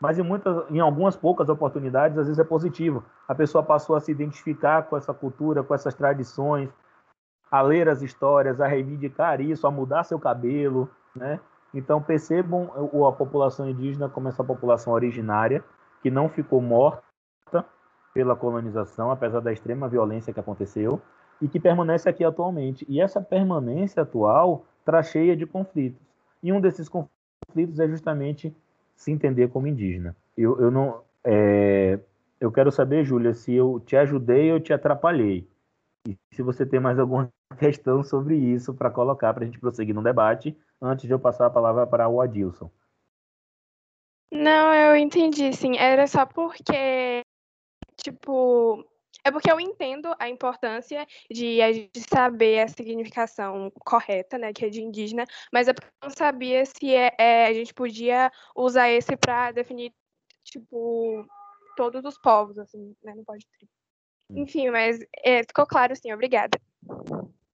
Mas 0.00 0.18
em, 0.18 0.22
muitas, 0.22 0.68
em 0.70 0.80
algumas 0.80 1.16
poucas 1.16 1.48
oportunidades, 1.48 2.18
às 2.18 2.26
vezes 2.26 2.38
é 2.38 2.44
positivo. 2.44 3.04
A 3.26 3.34
pessoa 3.34 3.62
passou 3.62 3.96
a 3.96 4.00
se 4.00 4.10
identificar 4.10 4.82
com 4.82 4.96
essa 4.96 5.14
cultura, 5.14 5.62
com 5.62 5.74
essas 5.74 5.94
tradições, 5.94 6.68
a 7.52 7.60
ler 7.60 7.86
as 7.86 8.00
histórias, 8.00 8.62
a 8.62 8.66
reivindicar 8.66 9.42
isso, 9.42 9.66
a 9.66 9.70
mudar 9.70 10.04
seu 10.04 10.18
cabelo, 10.18 10.88
né? 11.14 11.38
Então 11.74 12.02
percebam 12.02 12.70
a 13.06 13.12
população 13.12 13.68
indígena 13.68 14.08
como 14.08 14.28
essa 14.28 14.42
população 14.42 14.94
originária 14.94 15.62
que 16.02 16.10
não 16.10 16.30
ficou 16.30 16.62
morta 16.62 17.12
pela 18.14 18.34
colonização, 18.34 19.10
apesar 19.10 19.40
da 19.40 19.52
extrema 19.52 19.86
violência 19.86 20.32
que 20.32 20.40
aconteceu, 20.40 21.00
e 21.42 21.48
que 21.48 21.60
permanece 21.60 22.08
aqui 22.08 22.24
atualmente. 22.24 22.86
E 22.88 23.00
essa 23.00 23.20
permanência 23.20 24.02
atual 24.02 24.64
traz 24.84 25.08
cheia 25.08 25.36
de 25.36 25.46
conflitos. 25.46 26.00
E 26.42 26.52
um 26.52 26.60
desses 26.60 26.88
conflitos 26.88 27.78
é 27.78 27.86
justamente 27.86 28.54
se 28.94 29.12
entender 29.12 29.48
como 29.48 29.66
indígena. 29.66 30.16
Eu, 30.36 30.58
eu 30.58 30.70
não. 30.70 31.02
É, 31.22 31.98
eu 32.40 32.50
quero 32.50 32.72
saber, 32.72 33.04
Júlia, 33.04 33.34
se 33.34 33.52
eu 33.52 33.80
te 33.84 33.96
ajudei 33.96 34.52
ou 34.52 34.60
te 34.60 34.72
atrapalhei. 34.72 35.46
E 36.08 36.16
se 36.32 36.42
você 36.42 36.66
tem 36.66 36.80
mais 36.80 36.98
alguma 36.98 37.30
questão 37.56 38.02
sobre 38.02 38.36
isso 38.36 38.74
para 38.74 38.90
colocar, 38.90 39.32
para 39.34 39.44
a 39.44 39.46
gente 39.46 39.58
prosseguir 39.58 39.94
no 39.94 40.02
debate, 40.02 40.56
antes 40.80 41.06
de 41.06 41.12
eu 41.12 41.18
passar 41.18 41.46
a 41.46 41.50
palavra 41.50 41.86
para 41.86 42.08
o 42.08 42.20
Adilson. 42.20 42.70
Não, 44.30 44.72
eu 44.74 44.96
entendi, 44.96 45.52
sim. 45.52 45.76
Era 45.76 46.06
só 46.06 46.24
porque, 46.24 47.22
tipo, 47.96 48.84
É 49.24 49.30
porque 49.30 49.50
eu 49.50 49.60
entendo 49.60 50.14
a 50.18 50.28
importância 50.28 51.06
de 51.30 51.62
a 51.62 51.72
gente 51.72 52.00
saber 52.00 52.60
a 52.60 52.68
significação 52.68 53.70
correta, 53.84 54.36
né, 54.36 54.52
que 54.52 54.64
é 54.64 54.68
de 54.68 54.82
indígena, 54.82 55.24
mas 55.52 55.68
é 55.68 55.72
porque 55.72 55.86
eu 56.02 56.08
não 56.08 56.16
sabia 56.16 56.64
se 56.66 56.92
é, 56.94 57.14
é 57.18 57.46
a 57.46 57.52
gente 57.52 57.72
podia 57.72 58.32
usar 58.56 58.90
esse 58.90 59.16
para 59.16 59.52
definir, 59.52 59.92
tipo, 60.42 61.24
todos 61.76 62.04
os 62.04 62.18
povos, 62.18 62.58
assim, 62.58 62.96
né, 63.02 63.14
não 63.14 63.24
pode 63.24 63.46
ter. 63.58 63.68
Enfim, 64.34 64.70
mas 64.70 64.98
é, 65.24 65.42
ficou 65.44 65.66
claro, 65.66 65.94
sim, 65.94 66.12
obrigada. 66.12 66.58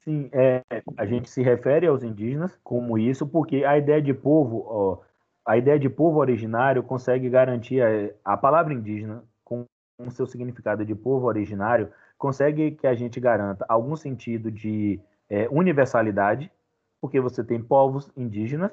Sim, 0.08 0.30
é, 0.32 0.64
a 0.96 1.04
gente 1.04 1.28
se 1.28 1.42
refere 1.42 1.86
aos 1.86 2.02
indígenas 2.02 2.58
como 2.64 2.96
isso, 2.96 3.26
porque 3.26 3.62
a 3.62 3.76
ideia 3.76 4.00
de 4.00 4.14
povo, 4.14 4.64
ó, 4.66 5.02
a 5.44 5.58
ideia 5.58 5.78
de 5.78 5.90
povo 5.90 6.18
originário 6.18 6.82
consegue 6.82 7.28
garantir 7.28 7.82
a, 7.82 8.32
a 8.32 8.34
palavra 8.34 8.72
indígena 8.72 9.22
com 9.44 9.66
o 9.98 10.10
seu 10.10 10.26
significado 10.26 10.82
de 10.82 10.94
povo 10.94 11.26
originário 11.26 11.92
consegue 12.16 12.70
que 12.70 12.86
a 12.86 12.94
gente 12.94 13.20
garanta 13.20 13.66
algum 13.68 13.94
sentido 13.96 14.50
de 14.50 14.98
é, 15.28 15.46
universalidade, 15.50 16.50
porque 17.02 17.20
você 17.20 17.44
tem 17.44 17.62
povos 17.62 18.10
indígenas 18.16 18.72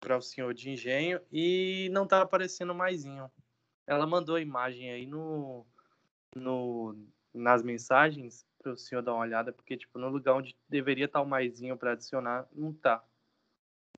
para 0.00 0.16
o 0.16 0.22
senhor 0.22 0.54
de 0.54 0.70
engenho 0.70 1.20
e 1.30 1.90
não 1.92 2.06
tá 2.06 2.22
aparecendo 2.22 2.74
maisinho. 2.74 3.30
Ela 3.86 4.06
mandou 4.06 4.36
a 4.36 4.40
imagem 4.40 4.90
aí 4.90 5.04
no, 5.04 5.66
no 6.34 6.96
nas 7.34 7.62
mensagens 7.62 8.46
para 8.58 8.72
o 8.72 8.78
senhor 8.78 9.02
dar 9.02 9.12
uma 9.12 9.20
olhada, 9.20 9.52
porque 9.52 9.76
tipo 9.76 9.98
no 9.98 10.08
lugar 10.08 10.32
onde 10.36 10.56
deveria 10.66 11.04
estar 11.04 11.18
tá 11.18 11.22
o 11.22 11.28
maisinho 11.28 11.76
para 11.76 11.92
adicionar, 11.92 12.48
não 12.54 12.72
tá. 12.72 13.04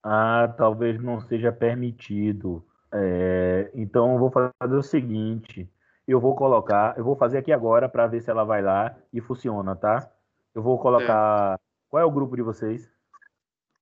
Ah, 0.03 0.53
talvez 0.57 1.00
não 1.00 1.20
seja 1.20 1.53
permitido. 1.53 2.64
É, 2.92 3.70
então 3.74 4.12
eu 4.12 4.18
vou 4.18 4.30
fazer 4.30 4.76
o 4.76 4.82
seguinte: 4.82 5.70
eu 6.07 6.20
vou 6.20 6.34
colocar, 6.34 6.96
eu 6.98 7.05
vou 7.05 7.16
fazer 7.16 7.38
aqui 7.38 7.53
agora 7.53 7.88
para 7.88 8.07
ver 8.07 8.20
se 8.20 8.30
ela 8.30 8.44
vai 8.44 8.62
lá 8.62 8.94
e 9.12 9.20
funciona, 9.20 9.76
tá? 9.76 10.11
Eu 10.55 10.62
vou 10.62 10.78
colocar. 10.78 11.55
É. 11.55 11.59
Qual 11.88 12.03
é 12.03 12.05
o 12.05 12.11
grupo 12.11 12.36
de 12.36 12.42
vocês? 12.42 12.90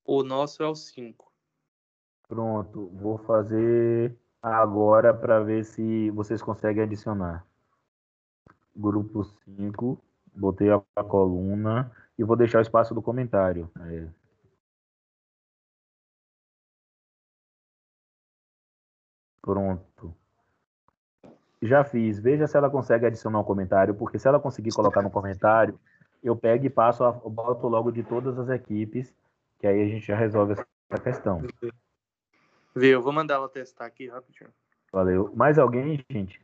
O 0.04 0.22
nosso 0.22 0.62
é 0.62 0.66
o 0.66 0.74
5. 0.74 1.30
Pronto, 2.28 2.90
vou 2.94 3.18
fazer 3.18 4.16
agora 4.42 5.12
para 5.12 5.40
ver 5.40 5.64
se 5.64 6.10
vocês 6.10 6.42
conseguem 6.42 6.82
adicionar. 6.82 7.44
Grupo 8.74 9.24
5, 9.24 10.00
botei 10.34 10.68
a 10.70 11.04
coluna 11.04 11.90
e 12.18 12.24
vou 12.24 12.36
deixar 12.36 12.58
o 12.58 12.62
espaço 12.62 12.94
do 12.94 13.02
comentário. 13.02 13.70
É. 13.80 14.19
Pronto. 19.42 20.14
Já 21.62 21.84
fiz. 21.84 22.18
Veja 22.18 22.46
se 22.46 22.56
ela 22.56 22.70
consegue 22.70 23.06
adicionar 23.06 23.40
um 23.40 23.44
comentário, 23.44 23.94
porque 23.94 24.18
se 24.18 24.26
ela 24.26 24.40
conseguir 24.40 24.72
colocar 24.72 25.02
no 25.02 25.10
comentário, 25.10 25.78
eu 26.22 26.36
pego 26.36 26.64
e 26.64 26.70
passo, 26.70 27.04
a, 27.04 27.12
boto 27.12 27.68
logo 27.68 27.90
de 27.90 28.02
todas 28.02 28.38
as 28.38 28.48
equipes, 28.48 29.14
que 29.58 29.66
aí 29.66 29.82
a 29.82 29.86
gente 29.86 30.06
já 30.06 30.16
resolve 30.16 30.52
essa 30.52 31.02
questão. 31.02 31.42
Viu? 32.74 32.92
Eu 32.92 33.02
vou 33.02 33.12
mandar 33.12 33.34
ela 33.34 33.48
testar 33.48 33.86
aqui 33.86 34.08
rapidinho. 34.08 34.50
Valeu. 34.92 35.30
Mais 35.34 35.58
alguém, 35.58 36.04
gente? 36.10 36.40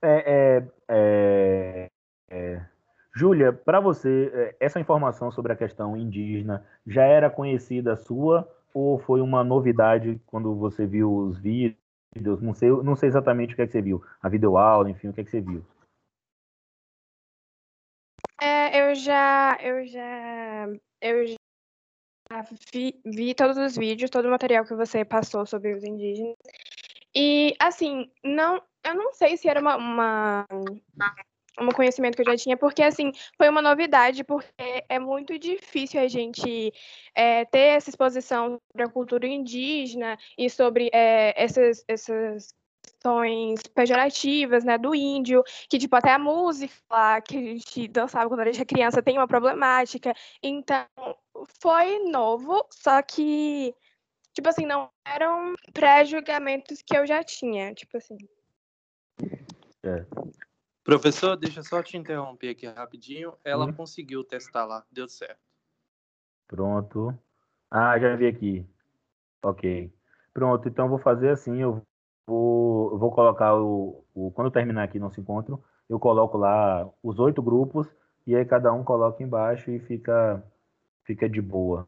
É, 0.00 0.58
é, 0.58 0.68
é, 0.88 1.90
é. 2.28 2.66
Júlia, 3.14 3.52
para 3.52 3.80
você, 3.80 4.30
é, 4.32 4.56
essa 4.60 4.78
informação 4.78 5.30
sobre 5.32 5.52
a 5.52 5.56
questão 5.56 5.96
indígena 5.96 6.64
já 6.86 7.02
era 7.02 7.28
conhecida 7.28 7.96
sua 7.96 8.48
ou 8.72 8.98
foi 8.98 9.20
uma 9.20 9.42
novidade 9.42 10.20
quando 10.26 10.54
você 10.54 10.86
viu 10.86 11.12
os 11.12 11.38
vídeos? 11.38 11.76
Não 12.40 12.54
sei, 12.54 12.70
não 12.70 12.96
sei 12.96 13.08
exatamente 13.08 13.52
o 13.52 13.56
que 13.56 13.62
é 13.62 13.66
que 13.66 13.72
você 13.72 13.82
viu. 13.82 14.02
A 14.22 14.28
videoaula, 14.28 14.90
enfim, 14.90 15.08
o 15.08 15.12
que 15.12 15.20
é 15.20 15.24
que 15.24 15.30
você 15.30 15.40
viu? 15.40 15.64
É, 18.40 18.82
eu 18.82 18.94
já, 18.94 19.58
eu 19.60 19.86
já, 19.86 20.68
eu 21.00 21.26
já 21.26 21.36
vi, 22.72 23.00
vi 23.04 23.34
todos 23.34 23.56
os 23.56 23.76
vídeos, 23.76 24.10
todo 24.10 24.26
o 24.26 24.30
material 24.30 24.64
que 24.64 24.74
você 24.74 25.04
passou 25.04 25.44
sobre 25.44 25.74
os 25.74 25.82
indígenas. 25.82 26.36
E, 27.14 27.54
assim, 27.58 28.10
não, 28.22 28.62
eu 28.84 28.94
não 28.94 29.12
sei 29.12 29.36
se 29.36 29.48
era 29.48 29.60
uma, 29.60 29.76
uma 29.76 30.46
um 31.60 31.68
conhecimento 31.68 32.16
que 32.16 32.22
eu 32.22 32.32
já 32.32 32.36
tinha, 32.36 32.56
porque 32.56 32.82
assim, 32.82 33.12
foi 33.36 33.48
uma 33.48 33.62
novidade, 33.62 34.24
porque 34.24 34.84
é 34.88 34.98
muito 34.98 35.38
difícil 35.38 36.00
a 36.00 36.08
gente 36.08 36.72
é, 37.14 37.44
ter 37.44 37.76
essa 37.76 37.90
exposição 37.90 38.60
sobre 38.70 38.84
a 38.84 38.90
cultura 38.90 39.26
indígena 39.26 40.16
e 40.36 40.48
sobre 40.48 40.90
é, 40.92 41.34
essas, 41.42 41.84
essas 41.88 42.54
questões 42.82 43.60
pejorativas, 43.74 44.64
né, 44.64 44.78
do 44.78 44.94
índio, 44.94 45.42
que, 45.68 45.78
tipo, 45.78 45.94
até 45.94 46.12
a 46.12 46.18
música 46.18 46.74
lá, 46.90 47.20
que 47.20 47.36
a 47.36 47.40
gente 47.40 47.88
dançava 47.88 48.28
quando 48.28 48.40
a 48.40 48.44
gente 48.46 48.60
é 48.60 48.64
criança, 48.64 49.02
tem 49.02 49.16
uma 49.16 49.28
problemática. 49.28 50.14
Então, 50.42 50.86
foi 51.60 51.98
novo, 52.10 52.66
só 52.70 53.00
que, 53.02 53.74
tipo 54.32 54.48
assim, 54.48 54.66
não 54.66 54.90
eram 55.06 55.54
pré-julgamentos 55.72 56.82
que 56.82 56.96
eu 56.96 57.06
já 57.06 57.22
tinha, 57.22 57.74
tipo 57.74 57.96
assim. 57.96 58.16
É. 59.84 60.04
Professor, 60.88 61.36
deixa 61.36 61.60
eu 61.60 61.64
só 61.64 61.82
te 61.82 61.98
interromper 61.98 62.48
aqui 62.48 62.66
rapidinho. 62.66 63.34
Ela 63.44 63.66
hum. 63.66 63.74
conseguiu 63.74 64.24
testar 64.24 64.64
lá, 64.64 64.82
deu 64.90 65.06
certo. 65.06 65.36
Pronto. 66.46 67.14
Ah, 67.70 67.98
já 67.98 68.16
vi 68.16 68.26
aqui. 68.26 68.66
Ok. 69.42 69.92
Pronto, 70.32 70.66
então 70.66 70.86
eu 70.86 70.88
vou 70.88 70.98
fazer 70.98 71.28
assim, 71.28 71.60
eu 71.60 71.82
vou, 72.26 72.92
eu 72.92 72.98
vou 72.98 73.10
colocar 73.10 73.54
o, 73.54 74.02
o, 74.14 74.30
Quando 74.30 74.46
eu 74.46 74.50
terminar 74.50 74.84
aqui 74.84 74.98
nosso 74.98 75.20
encontro, 75.20 75.62
eu 75.90 76.00
coloco 76.00 76.38
lá 76.38 76.88
os 77.02 77.18
oito 77.18 77.42
grupos 77.42 77.86
e 78.26 78.34
aí 78.34 78.46
cada 78.46 78.72
um 78.72 78.82
coloca 78.82 79.22
embaixo 79.22 79.70
e 79.70 79.78
fica, 79.80 80.42
fica 81.04 81.28
de 81.28 81.42
boa 81.42 81.86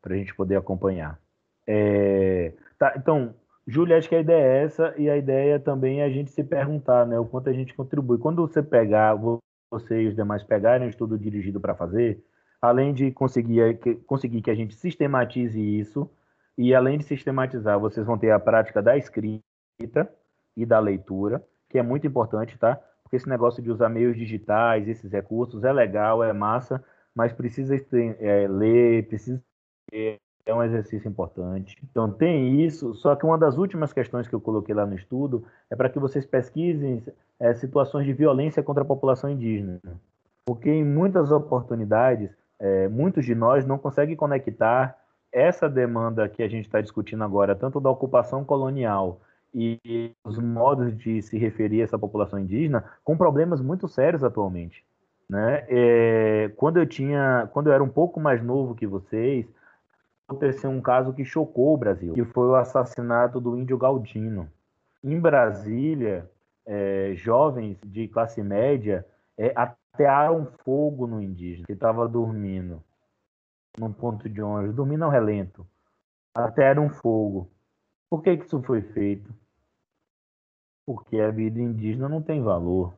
para 0.00 0.14
a 0.14 0.16
gente 0.16 0.32
poder 0.36 0.54
acompanhar. 0.54 1.20
É, 1.66 2.52
tá, 2.78 2.94
então, 2.96 3.34
Júlia, 3.66 3.98
acho 3.98 4.08
que 4.08 4.14
a 4.14 4.20
ideia 4.20 4.42
é 4.42 4.64
essa, 4.64 4.94
e 4.96 5.08
a 5.08 5.16
ideia 5.16 5.60
também 5.60 6.00
é 6.00 6.04
a 6.04 6.10
gente 6.10 6.30
se 6.30 6.42
perguntar, 6.42 7.06
né, 7.06 7.18
o 7.18 7.26
quanto 7.26 7.48
a 7.48 7.52
gente 7.52 7.74
contribui. 7.74 8.18
Quando 8.18 8.46
você 8.46 8.62
pegar, 8.62 9.14
você 9.70 10.02
e 10.02 10.08
os 10.08 10.16
demais 10.16 10.42
pegarem 10.42 10.86
o 10.86 10.90
estudo 10.90 11.18
dirigido 11.18 11.60
para 11.60 11.74
fazer, 11.74 12.22
além 12.60 12.92
de 12.92 13.10
conseguir, 13.12 13.78
conseguir 14.06 14.42
que 14.42 14.50
a 14.50 14.54
gente 14.54 14.74
sistematize 14.74 15.60
isso, 15.60 16.10
e 16.58 16.74
além 16.74 16.98
de 16.98 17.04
sistematizar, 17.04 17.78
vocês 17.78 18.04
vão 18.06 18.18
ter 18.18 18.30
a 18.30 18.40
prática 18.40 18.82
da 18.82 18.96
escrita 18.96 19.42
e 20.56 20.66
da 20.66 20.78
leitura, 20.78 21.42
que 21.68 21.78
é 21.78 21.82
muito 21.82 22.06
importante, 22.06 22.58
tá? 22.58 22.76
Porque 23.02 23.16
esse 23.16 23.28
negócio 23.28 23.62
de 23.62 23.70
usar 23.70 23.88
meios 23.88 24.16
digitais, 24.16 24.88
esses 24.88 25.10
recursos, 25.10 25.64
é 25.64 25.72
legal, 25.72 26.22
é 26.22 26.32
massa, 26.32 26.84
mas 27.14 27.32
precisa 27.32 27.74
é, 27.94 28.46
ler, 28.48 29.06
precisa 29.08 29.42
é 30.46 30.54
um 30.54 30.62
exercício 30.62 31.08
importante. 31.08 31.76
Então, 31.90 32.10
tem 32.10 32.60
isso, 32.62 32.94
só 32.94 33.14
que 33.14 33.24
uma 33.24 33.38
das 33.38 33.56
últimas 33.56 33.92
questões 33.92 34.26
que 34.26 34.34
eu 34.34 34.40
coloquei 34.40 34.74
lá 34.74 34.86
no 34.86 34.94
estudo 34.94 35.44
é 35.70 35.76
para 35.76 35.88
que 35.88 35.98
vocês 35.98 36.26
pesquisem 36.26 37.02
é, 37.38 37.54
situações 37.54 38.06
de 38.06 38.12
violência 38.12 38.62
contra 38.62 38.82
a 38.82 38.86
população 38.86 39.30
indígena. 39.30 39.80
Porque 40.46 40.70
em 40.70 40.84
muitas 40.84 41.30
oportunidades, 41.30 42.30
é, 42.58 42.88
muitos 42.88 43.24
de 43.24 43.34
nós 43.34 43.64
não 43.64 43.78
conseguem 43.78 44.16
conectar 44.16 44.96
essa 45.32 45.68
demanda 45.68 46.28
que 46.28 46.42
a 46.42 46.48
gente 46.48 46.66
está 46.66 46.80
discutindo 46.80 47.22
agora, 47.22 47.54
tanto 47.54 47.80
da 47.80 47.90
ocupação 47.90 48.44
colonial 48.44 49.20
e 49.54 50.12
os 50.24 50.38
modos 50.38 50.96
de 50.96 51.22
se 51.22 51.38
referir 51.38 51.80
a 51.80 51.84
essa 51.84 51.98
população 51.98 52.38
indígena, 52.38 52.84
com 53.02 53.16
problemas 53.16 53.60
muito 53.60 53.88
sérios 53.88 54.22
atualmente. 54.22 54.84
Né? 55.28 55.64
É, 55.68 56.50
quando 56.56 56.78
eu 56.78 56.86
tinha, 56.86 57.48
quando 57.52 57.68
eu 57.68 57.72
era 57.72 57.82
um 57.82 57.88
pouco 57.88 58.18
mais 58.18 58.42
novo 58.42 58.74
que 58.74 58.86
vocês, 58.86 59.46
aconteceu 60.30 60.70
um 60.70 60.80
caso 60.80 61.12
que 61.12 61.24
chocou 61.24 61.74
o 61.74 61.76
Brasil, 61.76 62.14
que 62.14 62.24
foi 62.24 62.46
o 62.46 62.54
assassinato 62.54 63.40
do 63.40 63.58
índio 63.58 63.76
Galdino. 63.76 64.48
Em 65.02 65.18
Brasília, 65.18 66.30
é, 66.64 67.12
jovens 67.16 67.78
de 67.84 68.06
classe 68.06 68.42
média 68.42 69.04
é, 69.36 69.52
atearam 69.56 70.46
fogo 70.64 71.06
no 71.06 71.20
indígena 71.20 71.66
que 71.66 71.72
estava 71.72 72.06
dormindo 72.06 72.82
num 73.78 73.92
ponto 73.92 74.28
de 74.28 74.40
ônibus, 74.40 74.74
dormindo 74.74 75.04
ao 75.04 75.10
relento. 75.10 75.66
Atearam 76.34 76.88
fogo. 76.88 77.50
Por 78.08 78.22
que, 78.22 78.36
que 78.36 78.44
isso 78.44 78.62
foi 78.62 78.82
feito? 78.82 79.32
Porque 80.86 81.18
a 81.18 81.30
vida 81.30 81.60
indígena 81.60 82.08
não 82.08 82.22
tem 82.22 82.42
valor. 82.42 82.94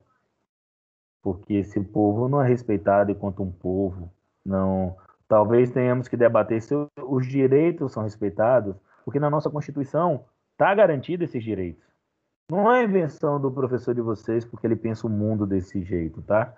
Porque 1.22 1.54
esse 1.54 1.80
povo 1.80 2.28
não 2.28 2.42
é 2.42 2.48
respeitado 2.48 3.10
enquanto 3.10 3.42
um 3.42 3.52
povo. 3.52 4.10
Não. 4.44 4.96
Talvez 5.32 5.70
tenhamos 5.70 6.08
que 6.08 6.16
debater 6.18 6.60
se 6.60 6.74
os 7.02 7.26
direitos 7.26 7.90
são 7.90 8.02
respeitados, 8.02 8.76
porque 9.02 9.18
na 9.18 9.30
nossa 9.30 9.48
Constituição 9.48 10.26
está 10.52 10.74
garantido 10.74 11.24
esses 11.24 11.42
direitos. 11.42 11.82
Não 12.50 12.70
é 12.70 12.84
invenção 12.84 13.40
do 13.40 13.50
professor 13.50 13.94
de 13.94 14.02
vocês 14.02 14.44
porque 14.44 14.66
ele 14.66 14.76
pensa 14.76 15.06
o 15.06 15.10
mundo 15.10 15.46
desse 15.46 15.82
jeito, 15.82 16.20
tá? 16.20 16.54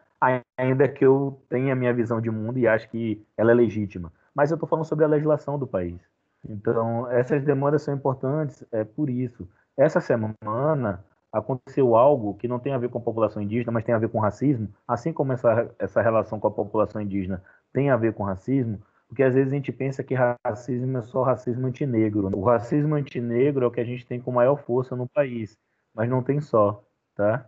Ainda 0.59 0.89
que 0.89 1.07
eu 1.07 1.41
tenha 1.49 1.73
a 1.73 1.77
minha 1.77 1.95
visão 1.95 2.21
de 2.21 2.29
mundo 2.33 2.59
e 2.59 2.67
acho 2.67 2.91
que 2.91 3.25
ela 3.37 3.53
é 3.53 3.55
legítima. 3.55 4.13
Mas 4.35 4.51
eu 4.51 4.57
estou 4.57 4.69
falando 4.69 4.87
sobre 4.87 5.05
a 5.05 5.09
legislação 5.09 5.57
do 5.57 5.69
país. 5.69 6.01
Então, 6.45 7.09
essas 7.13 7.45
demandas 7.45 7.83
são 7.83 7.95
importantes, 7.95 8.65
é 8.73 8.83
por 8.83 9.09
isso. 9.09 9.49
Essa 9.77 10.01
semana 10.01 11.05
aconteceu 11.33 11.95
algo 11.95 12.35
que 12.35 12.49
não 12.49 12.59
tem 12.59 12.73
a 12.73 12.79
ver 12.79 12.89
com 12.89 12.99
a 12.99 13.03
população 13.03 13.41
indígena, 13.41 13.71
mas 13.71 13.85
tem 13.85 13.95
a 13.95 13.99
ver 13.99 14.09
com 14.09 14.19
racismo, 14.19 14.69
assim 14.87 15.13
como 15.13 15.33
essa, 15.33 15.73
essa 15.79 16.03
relação 16.03 16.41
com 16.41 16.49
a 16.49 16.51
população 16.51 17.01
indígena 17.01 17.41
tem 17.75 17.91
a 17.91 17.97
ver 17.97 18.15
com 18.15 18.23
racismo, 18.23 18.81
porque 19.09 19.23
às 19.23 19.35
vezes 19.35 19.53
a 19.53 19.57
gente 19.57 19.73
pensa 19.73 20.03
que 20.03 20.15
racismo 20.15 20.97
é 20.97 21.03
só 21.03 21.23
racismo 21.23 21.67
antinegro. 21.67 22.35
O 22.35 22.45
racismo 22.45 22.95
antinegro 22.95 23.65
é 23.65 23.69
o 23.69 23.71
que 23.71 23.81
a 23.81 23.85
gente 23.85 24.07
tem 24.07 24.21
com 24.21 24.33
maior 24.33 24.57
força 24.57 24.97
no 24.97 25.09
país, 25.09 25.59
mas 25.93 26.09
não 26.09 26.23
tem 26.23 26.41
só, 26.41 26.83
tá? 27.15 27.47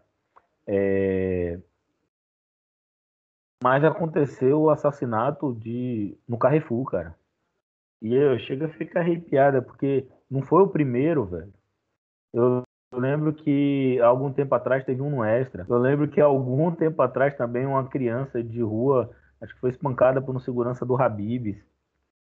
É... 0.66 1.58
Mas 3.62 3.84
aconteceu 3.84 4.60
o 4.60 4.70
assassinato 4.70 5.54
de 5.54 6.18
no 6.28 6.36
Carrefour, 6.36 6.84
cara. 6.90 7.16
E 8.02 8.14
eu 8.14 8.38
chego 8.38 8.66
a 8.66 8.68
ficar 8.68 9.00
arrepiada, 9.00 9.62
porque 9.62 10.06
não 10.30 10.42
foi 10.42 10.62
o 10.62 10.68
primeiro, 10.68 11.24
velho. 11.24 11.52
Eu, 12.32 12.62
eu 12.92 12.98
lembro 12.98 13.32
que 13.32 13.98
algum 14.00 14.32
tempo 14.32 14.54
atrás 14.54 14.84
teve 14.84 15.00
um 15.00 15.10
no 15.10 15.24
Extra. 15.24 15.64
Eu 15.68 15.78
lembro 15.78 16.08
que 16.08 16.20
algum 16.20 16.70
tempo 16.70 17.00
atrás 17.00 17.34
também 17.36 17.64
uma 17.64 17.88
criança 17.88 18.42
de 18.42 18.60
rua, 18.60 19.10
acho 19.40 19.54
que 19.54 19.60
foi 19.60 19.70
espancada 19.70 20.20
por 20.20 20.34
um 20.34 20.40
segurança 20.40 20.84
do 20.84 21.00
Habibs. 21.00 21.56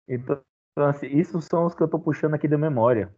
Então, 0.08 0.40
assim, 0.76 1.06
isso 1.06 1.40
são 1.40 1.66
os 1.66 1.74
que 1.74 1.82
eu 1.82 1.88
tô 1.88 1.98
puxando 1.98 2.34
aqui 2.34 2.48
da 2.48 2.58
memória. 2.58 3.14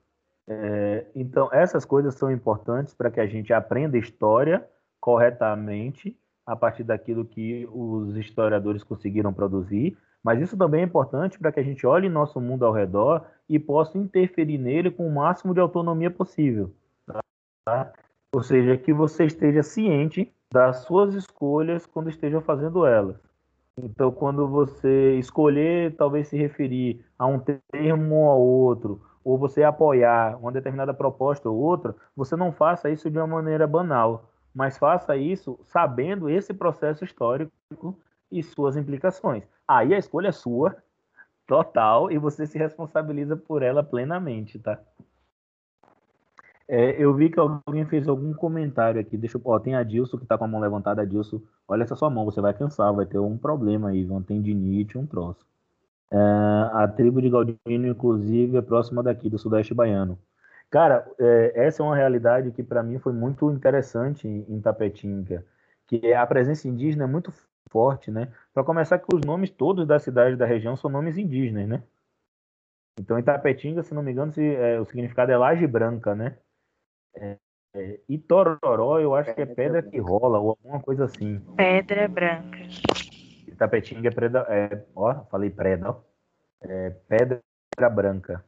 É, 0.46 1.06
então, 1.14 1.48
essas 1.52 1.84
coisas 1.84 2.14
são 2.14 2.30
importantes 2.30 2.94
para 2.94 3.10
que 3.10 3.20
a 3.20 3.26
gente 3.26 3.52
aprenda 3.52 3.96
história 3.96 4.66
corretamente 5.00 6.18
a 6.46 6.54
partir 6.54 6.84
daquilo 6.84 7.24
que 7.24 7.66
os 7.72 8.16
historiadores 8.16 8.82
conseguiram 8.82 9.32
produzir, 9.32 9.96
mas 10.22 10.40
isso 10.40 10.56
também 10.56 10.82
é 10.82 10.84
importante 10.84 11.38
para 11.38 11.52
que 11.52 11.60
a 11.60 11.62
gente 11.62 11.86
olhe 11.86 12.08
nosso 12.08 12.40
mundo 12.40 12.64
ao 12.64 12.72
redor 12.72 13.26
e 13.48 13.58
possa 13.58 13.98
interferir 13.98 14.58
nele 14.58 14.90
com 14.90 15.06
o 15.06 15.14
máximo 15.14 15.54
de 15.54 15.60
autonomia 15.60 16.10
possível. 16.10 16.74
Tá? 17.64 17.92
Ou 18.34 18.42
seja, 18.42 18.76
que 18.76 18.92
você 18.92 19.24
esteja 19.24 19.62
ciente 19.62 20.32
das 20.52 20.78
suas 20.78 21.14
escolhas 21.14 21.86
quando 21.86 22.10
esteja 22.10 22.40
fazendo 22.40 22.86
elas. 22.86 23.16
Então, 23.76 24.12
quando 24.12 24.46
você 24.46 25.18
escolher, 25.18 25.96
talvez 25.96 26.28
se 26.28 26.36
referir 26.36 27.04
a 27.18 27.26
um 27.26 27.40
termo 27.40 28.14
ou 28.14 28.30
a 28.30 28.34
outro, 28.34 29.02
ou 29.24 29.36
você 29.36 29.64
apoiar 29.64 30.38
uma 30.38 30.52
determinada 30.52 30.94
proposta 30.94 31.48
ou 31.48 31.56
outra, 31.56 31.94
você 32.14 32.36
não 32.36 32.52
faça 32.52 32.90
isso 32.90 33.10
de 33.10 33.18
uma 33.18 33.26
maneira 33.26 33.66
banal, 33.66 34.30
mas 34.54 34.78
faça 34.78 35.16
isso 35.16 35.58
sabendo 35.64 36.30
esse 36.30 36.54
processo 36.54 37.04
histórico 37.04 37.98
e 38.30 38.42
suas 38.42 38.76
implicações. 38.76 39.42
Aí 39.66 39.92
a 39.92 39.98
escolha 39.98 40.28
é 40.28 40.32
sua, 40.32 40.76
total, 41.46 42.12
e 42.12 42.18
você 42.18 42.46
se 42.46 42.58
responsabiliza 42.58 43.36
por 43.36 43.62
ela 43.62 43.82
plenamente, 43.82 44.58
tá? 44.58 44.78
É, 46.66 47.02
eu 47.02 47.12
vi 47.14 47.28
que 47.28 47.38
alguém 47.38 47.84
fez 47.86 48.08
algum 48.08 48.32
comentário 48.32 49.00
aqui. 49.00 49.16
Deixa 49.16 49.36
eu. 49.36 49.42
Ó, 49.44 49.58
tem 49.58 49.74
a 49.74 49.82
Dilson 49.82 50.18
que 50.18 50.26
tá 50.26 50.38
com 50.38 50.44
a 50.44 50.48
mão 50.48 50.60
levantada. 50.60 51.02
Adilson, 51.02 51.42
olha 51.68 51.82
essa 51.82 51.96
sua 51.96 52.10
mão, 52.10 52.24
você 52.24 52.40
vai 52.40 52.54
cansar, 52.54 52.92
vai 52.92 53.06
ter 53.06 53.18
um 53.18 53.36
problema 53.36 53.90
aí, 53.90 54.04
uma 54.04 54.22
tendinite, 54.22 54.98
um 54.98 55.06
troço. 55.06 55.44
É, 56.10 56.16
a 56.16 56.88
tribo 56.88 57.20
de 57.20 57.30
Galdino, 57.30 57.86
inclusive, 57.86 58.56
é 58.56 58.62
próxima 58.62 59.02
daqui, 59.02 59.28
do 59.28 59.38
Sudeste 59.38 59.74
Baiano. 59.74 60.18
Cara, 60.70 61.06
é, 61.18 61.52
essa 61.66 61.82
é 61.82 61.86
uma 61.86 61.96
realidade 61.96 62.50
que 62.52 62.62
para 62.62 62.82
mim 62.82 62.98
foi 62.98 63.12
muito 63.12 63.50
interessante 63.50 64.26
em, 64.26 64.44
em 64.48 64.60
Tapetinga, 64.60 65.44
que 65.86 66.12
a 66.12 66.26
presença 66.26 66.68
indígena 66.68 67.04
é 67.04 67.06
muito 67.06 67.32
forte, 67.70 68.10
né? 68.10 68.32
Para 68.52 68.64
começar, 68.64 68.98
que 68.98 69.14
os 69.14 69.20
nomes 69.22 69.50
todos 69.50 69.86
da 69.86 69.98
cidade 69.98 70.36
da 70.36 70.46
região 70.46 70.76
são 70.76 70.90
nomes 70.90 71.16
indígenas, 71.18 71.68
né? 71.68 71.82
Então, 72.98 73.18
Itapetinga, 73.18 73.82
se 73.82 73.92
não 73.94 74.02
me 74.02 74.12
engano, 74.12 74.32
se, 74.32 74.42
é, 74.42 74.80
o 74.80 74.84
significado 74.84 75.32
é 75.32 75.36
laje 75.36 75.66
branca, 75.66 76.14
né? 76.14 76.36
É, 77.16 77.38
é, 77.74 77.98
e 78.08 78.16
Tororó, 78.16 79.00
eu 79.00 79.14
acho 79.14 79.34
que 79.34 79.42
é 79.42 79.46
pedra 79.46 79.82
que 79.82 79.98
rola, 79.98 80.38
ou 80.38 80.50
alguma 80.50 80.80
coisa 80.80 81.04
assim. 81.04 81.40
Pedra 81.56 82.06
branca. 82.06 82.58
Itapetinga 83.48 84.08
é, 84.08 84.12
preda, 84.12 84.46
é 84.48 84.84
ó, 84.94 85.24
falei 85.30 85.50
preda, 85.50 85.90
ó, 85.90 85.96
é, 86.62 86.90
pedra 87.08 87.90
branca. 87.90 88.44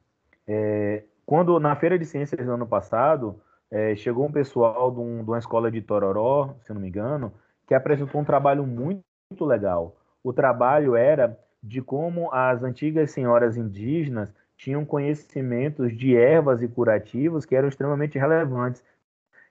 É, 0.46 1.02
quando, 1.24 1.58
na 1.58 1.74
Feira 1.74 1.98
de 1.98 2.04
Ciências 2.04 2.46
do 2.46 2.52
ano 2.52 2.66
passado, 2.66 3.40
é, 3.70 3.96
chegou 3.96 4.26
um 4.26 4.32
pessoal 4.32 4.90
de, 4.92 5.00
um, 5.00 5.24
de 5.24 5.30
uma 5.30 5.38
escola 5.38 5.70
de 5.70 5.82
Tororó, 5.82 6.54
se 6.62 6.72
não 6.72 6.80
me 6.80 6.88
engano, 6.88 7.32
que 7.66 7.74
apresentou 7.74 8.20
um 8.20 8.24
trabalho 8.24 8.64
muito, 8.64 9.02
muito 9.28 9.44
legal. 9.44 9.96
O 10.22 10.32
trabalho 10.32 10.94
era 10.94 11.36
de 11.62 11.82
como 11.82 12.32
as 12.32 12.62
antigas 12.62 13.10
senhoras 13.10 13.56
indígenas 13.56 14.32
tinham 14.56 14.84
conhecimentos 14.84 15.96
de 15.96 16.16
ervas 16.16 16.62
e 16.62 16.68
curativos 16.68 17.44
que 17.44 17.54
eram 17.54 17.68
extremamente 17.68 18.18
relevantes. 18.18 18.82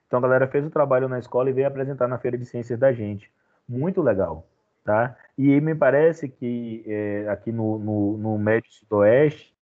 Então 0.06 0.18
a 0.18 0.22
galera 0.22 0.46
fez 0.46 0.64
o 0.64 0.70
trabalho 0.70 1.08
na 1.08 1.18
escola 1.18 1.50
e 1.50 1.52
veio 1.52 1.66
apresentar 1.66 2.06
na 2.08 2.18
Feira 2.18 2.38
de 2.38 2.46
Ciências 2.46 2.78
da 2.78 2.92
gente. 2.92 3.30
Muito 3.68 4.00
legal, 4.02 4.46
tá? 4.84 5.16
E 5.36 5.60
me 5.60 5.74
parece 5.74 6.28
que 6.28 6.84
é, 6.86 7.28
aqui 7.28 7.50
no, 7.50 7.78
no, 7.78 8.16
no 8.16 8.38
Médio 8.38 8.72
Sudoeste 8.72 9.54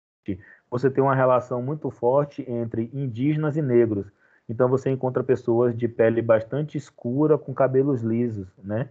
você 0.73 0.89
tem 0.89 1.03
uma 1.03 1.13
relação 1.13 1.61
muito 1.61 1.91
forte 1.91 2.43
entre 2.49 2.89
indígenas 2.91 3.55
e 3.55 3.61
negros. 3.61 4.07
Então 4.49 4.67
você 4.67 4.89
encontra 4.89 5.23
pessoas 5.23 5.77
de 5.77 5.87
pele 5.87 6.19
bastante 6.19 6.77
escura 6.77 7.37
com 7.37 7.53
cabelos 7.53 8.01
lisos, 8.01 8.47
né? 8.57 8.89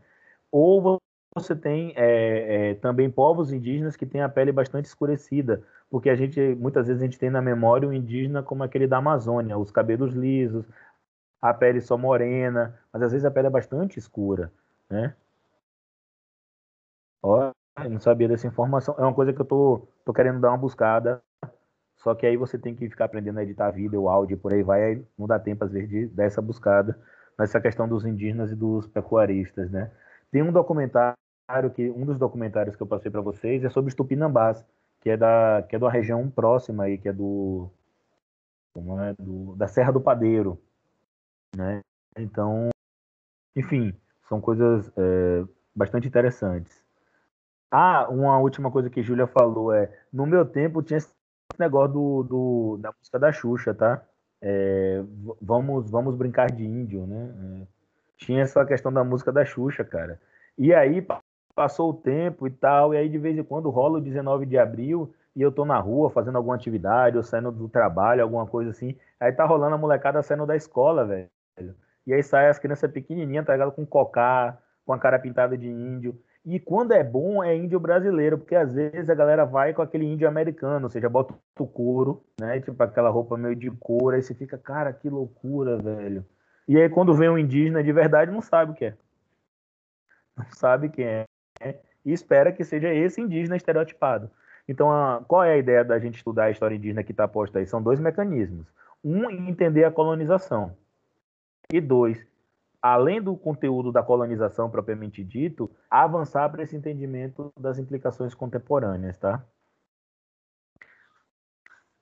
Ou 0.51 1.01
você 1.35 1.57
tem 1.57 1.93
é, 1.97 2.71
é, 2.71 2.75
também 2.75 3.11
povos 3.11 3.53
indígenas 3.53 3.97
que 3.97 4.07
têm 4.07 4.21
a 4.21 4.29
pele 4.29 4.53
bastante 4.53 4.85
escurecida, 4.85 5.63
porque 5.91 6.09
a 6.09 6.15
gente 6.15 6.41
muitas 6.55 6.87
vezes 6.87 7.03
a 7.03 7.05
gente 7.05 7.19
tem 7.19 7.31
na 7.31 7.43
memória 7.43 7.89
o 7.89 7.93
indígena 7.93 8.43
como 8.43 8.63
aquele 8.63 8.87
da 8.87 8.99
Amazônia, 8.99 9.59
os 9.59 9.71
cabelos 9.71 10.15
lisos, 10.15 10.65
a 11.43 11.53
pele 11.53 11.81
só 11.81 11.99
morena, 11.99 12.79
mas 12.93 13.03
às 13.03 13.13
vezes 13.13 13.25
a 13.27 13.31
pele 13.31 13.49
é 13.49 13.51
bastante 13.51 13.99
escura, 13.99 14.53
né? 14.89 15.15
Ó, 17.23 17.53
eu 17.85 17.91
não 17.91 18.01
sabia 18.01 18.29
dessa 18.29 18.47
informação. 18.47 18.95
É 18.99 19.03
uma 19.03 19.15
coisa 19.15 19.33
que 19.33 19.41
eu 19.41 19.45
tô, 19.45 19.89
tô 20.05 20.13
querendo 20.13 20.41
dar 20.41 20.51
uma 20.51 20.59
buscada 20.59 21.23
só 22.03 22.15
que 22.17 22.27
aí 22.27 22.37
você 22.37 22.59
tem 22.59 22.75
que 22.75 22.89
ficar 22.91 23.05
aprendendo 23.05 23.39
a 23.39 23.45
editar 23.45 23.71
vídeo, 23.71 24.09
áudio, 24.09 24.37
por 24.37 24.53
aí 24.53 24.63
vai, 24.63 24.83
aí 24.83 25.07
não 25.17 25.27
dá 25.27 25.39
tempo 25.39 25.65
às 25.65 25.71
vezes 25.71 25.89
de 25.89 26.07
dar 26.09 26.25
essa 26.25 26.43
buscada 26.43 26.99
nessa 27.39 27.61
questão 27.61 27.89
dos 27.89 28.05
indígenas 28.05 28.51
e 28.51 28.57
dos 28.57 28.89
pecuaristas, 28.89 29.71
né? 29.71 29.91
Tem 30.31 30.43
um 30.43 30.53
documentário 30.53 31.17
que 31.75 31.91
um 31.91 32.05
dos 32.05 32.19
documentários 32.19 32.75
que 32.75 32.83
eu 32.83 32.87
passei 32.89 33.11
para 33.11 33.21
vocês 33.21 33.63
é 33.63 33.71
sobre 33.71 33.89
os 33.91 33.95
tupinambás, 33.95 34.65
que 35.01 35.11
é 35.11 35.17
da 35.17 35.65
que 35.69 35.77
é 35.77 35.79
de 35.79 35.85
uma 35.85 35.91
região 35.93 36.29
próxima 36.29 36.85
aí, 36.85 36.99
que 36.99 37.09
é 37.09 37.13
do 37.13 37.71
como 38.75 38.99
é 39.01 39.15
do 39.15 39.55
da 39.57 39.69
Serra 39.69 39.93
do 39.93 40.01
Padeiro, 40.01 40.61
né? 41.57 41.81
Então, 42.17 42.71
enfim, 43.57 43.95
são 44.29 44.41
coisas 44.41 44.91
é, 44.97 45.45
bastante 45.75 46.09
interessantes. 46.09 46.83
Ah, 47.71 48.07
uma 48.11 48.39
última 48.39 48.71
coisa 48.71 48.91
que 48.91 49.03
Júlia 49.03 49.27
falou 49.27 49.73
é, 49.73 49.91
no 50.13 50.27
meu 50.27 50.45
tempo 50.45 50.83
tinha 50.83 50.99
negócio 51.59 51.93
do, 51.93 52.23
do, 52.23 52.77
da 52.79 52.93
música 52.93 53.19
da 53.19 53.33
Xuxa, 53.33 53.75
tá? 53.75 54.03
É, 54.41 55.03
vamos, 55.41 55.91
vamos 55.91 56.17
brincar 56.17 56.51
de 56.51 56.65
índio, 56.65 57.07
né? 57.07 57.63
É, 57.63 57.67
tinha 58.17 58.43
essa 58.43 58.65
questão 58.65 58.93
da 58.93 59.05
música 59.05 59.33
da 59.33 59.45
Xuxa, 59.45 59.85
cara. 59.85 60.21
E 60.59 60.75
aí 60.75 61.07
passou 61.55 61.91
o 61.91 61.95
tempo 61.95 62.47
e 62.47 62.51
tal, 62.51 62.95
e 62.95 62.97
aí 62.97 63.09
de 63.09 63.19
vez 63.19 63.37
em 63.39 63.45
quando 63.45 63.71
rola 63.71 63.99
o 63.99 64.03
19 64.03 64.47
de 64.47 64.59
abril 64.59 65.15
e 65.35 65.43
eu 65.43 65.51
tô 65.53 65.65
na 65.65 65.79
rua 65.79 66.11
fazendo 66.11 66.37
alguma 66.37 66.55
atividade, 66.55 67.17
ou 67.17 67.23
saindo 67.23 67.51
do 67.51 67.69
trabalho, 67.69 68.23
alguma 68.23 68.47
coisa 68.47 68.71
assim. 68.71 68.97
Aí 69.19 69.33
tá 69.33 69.45
rolando 69.45 69.75
a 69.75 69.79
molecada 69.79 70.23
saindo 70.23 70.47
da 70.47 70.57
escola, 70.57 71.05
velho. 71.07 71.29
E 72.07 72.13
aí 72.13 72.23
sai 72.23 72.49
as 72.49 72.59
crianças 72.59 72.91
pequenininhas, 72.91 73.47
tá 73.47 73.53
ligado? 73.53 73.73
Com 73.73 73.87
cocá, 73.87 74.59
com 74.85 74.93
a 74.93 74.99
cara 74.99 75.19
pintada 75.19 75.57
de 75.57 75.69
índio. 75.69 76.21
E 76.45 76.59
quando 76.59 76.93
é 76.93 77.05
bom, 77.05 77.43
é 77.43 77.55
índio 77.55 77.79
brasileiro, 77.79 78.37
porque 78.37 78.57
às 78.57 78.75
vezes 78.75 79.09
a 79.09 79.15
galera 79.15 79.45
vai 79.45 79.73
com 79.73 79.81
aquele 79.81 80.05
índio 80.05 80.27
americano, 80.27 80.87
ou 80.87 80.91
seja, 80.91 81.09
bota 81.09 81.35
o 81.59 81.67
couro, 81.67 82.25
né? 82.41 82.61
Tipo 82.61 82.83
aquela 82.83 83.11
roupa 83.11 83.37
meio 83.37 83.55
de 83.55 83.71
couro, 83.71 84.17
aí 84.17 84.23
você 84.23 84.35
fica, 84.35 84.59
cara, 84.59 84.93
que 84.93 85.09
loucura, 85.09 85.77
velho. 85.77 86.27
E 86.67 86.77
aí 86.77 86.89
quando 86.89 87.15
vem 87.15 87.29
um 87.29 87.39
indígena 87.39 87.83
de 87.83 87.93
verdade, 87.93 88.33
não 88.33 88.41
sabe 88.41 88.73
o 88.73 88.75
que 88.75 88.87
é. 88.87 88.97
Não 90.37 90.47
sabe 90.51 90.89
quem 90.89 91.05
é. 91.05 91.27
E 92.05 92.13
espera 92.13 92.53
que 92.53 92.65
seja 92.65 92.93
esse 92.93 93.21
indígena 93.21 93.57
estereotipado. 93.57 94.31
Então, 94.69 94.91
a, 94.91 95.23
qual 95.27 95.45
é 95.45 95.53
a 95.53 95.59
ideia 95.59 95.85
da 95.85 95.99
gente 95.99 96.17
estudar 96.17 96.45
a 96.45 96.51
história 96.51 96.75
indígena 96.75 97.03
que 97.03 97.13
está 97.13 97.27
posta 97.29 97.59
aí? 97.59 97.67
São 97.67 97.83
dois 97.83 98.01
mecanismos. 98.01 98.67
Um, 99.05 99.31
entender 99.31 99.85
a 99.85 99.91
colonização. 99.91 100.77
E 101.71 101.81
dois, 101.81 102.25
além 102.81 103.23
do 103.23 103.37
conteúdo 103.37 103.93
da 103.93 104.03
colonização 104.03 104.69
propriamente 104.71 105.23
dito, 105.23 105.71
avançar 105.89 106.49
para 106.51 106.63
esse 106.63 106.77
entendimento 106.77 107.53
das 107.59 107.79
implicações 107.79 108.35
contemporâneas, 108.35 109.17
tá? 109.19 109.45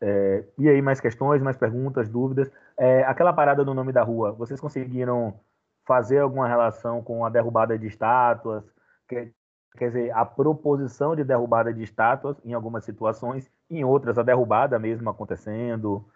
É, 0.00 0.48
e 0.58 0.68
aí, 0.68 0.80
mais 0.80 1.00
questões, 1.00 1.42
mais 1.42 1.58
perguntas, 1.58 2.08
dúvidas? 2.08 2.50
É, 2.78 3.02
aquela 3.04 3.32
parada 3.32 3.62
do 3.62 3.74
nome 3.74 3.92
da 3.92 4.02
rua, 4.02 4.32
vocês 4.32 4.58
conseguiram 4.58 5.38
fazer 5.86 6.20
alguma 6.20 6.48
relação 6.48 7.02
com 7.02 7.24
a 7.24 7.28
derrubada 7.28 7.78
de 7.78 7.86
estátuas? 7.86 8.64
Quer, 9.06 9.32
quer 9.76 9.88
dizer, 9.88 10.10
a 10.12 10.24
proposição 10.24 11.14
de 11.14 11.22
derrubada 11.22 11.74
de 11.74 11.82
estátuas 11.82 12.40
em 12.44 12.54
algumas 12.54 12.84
situações, 12.84 13.50
em 13.68 13.84
outras, 13.84 14.16
a 14.16 14.22
derrubada 14.22 14.78
mesmo 14.78 15.10
acontecendo? 15.10 16.08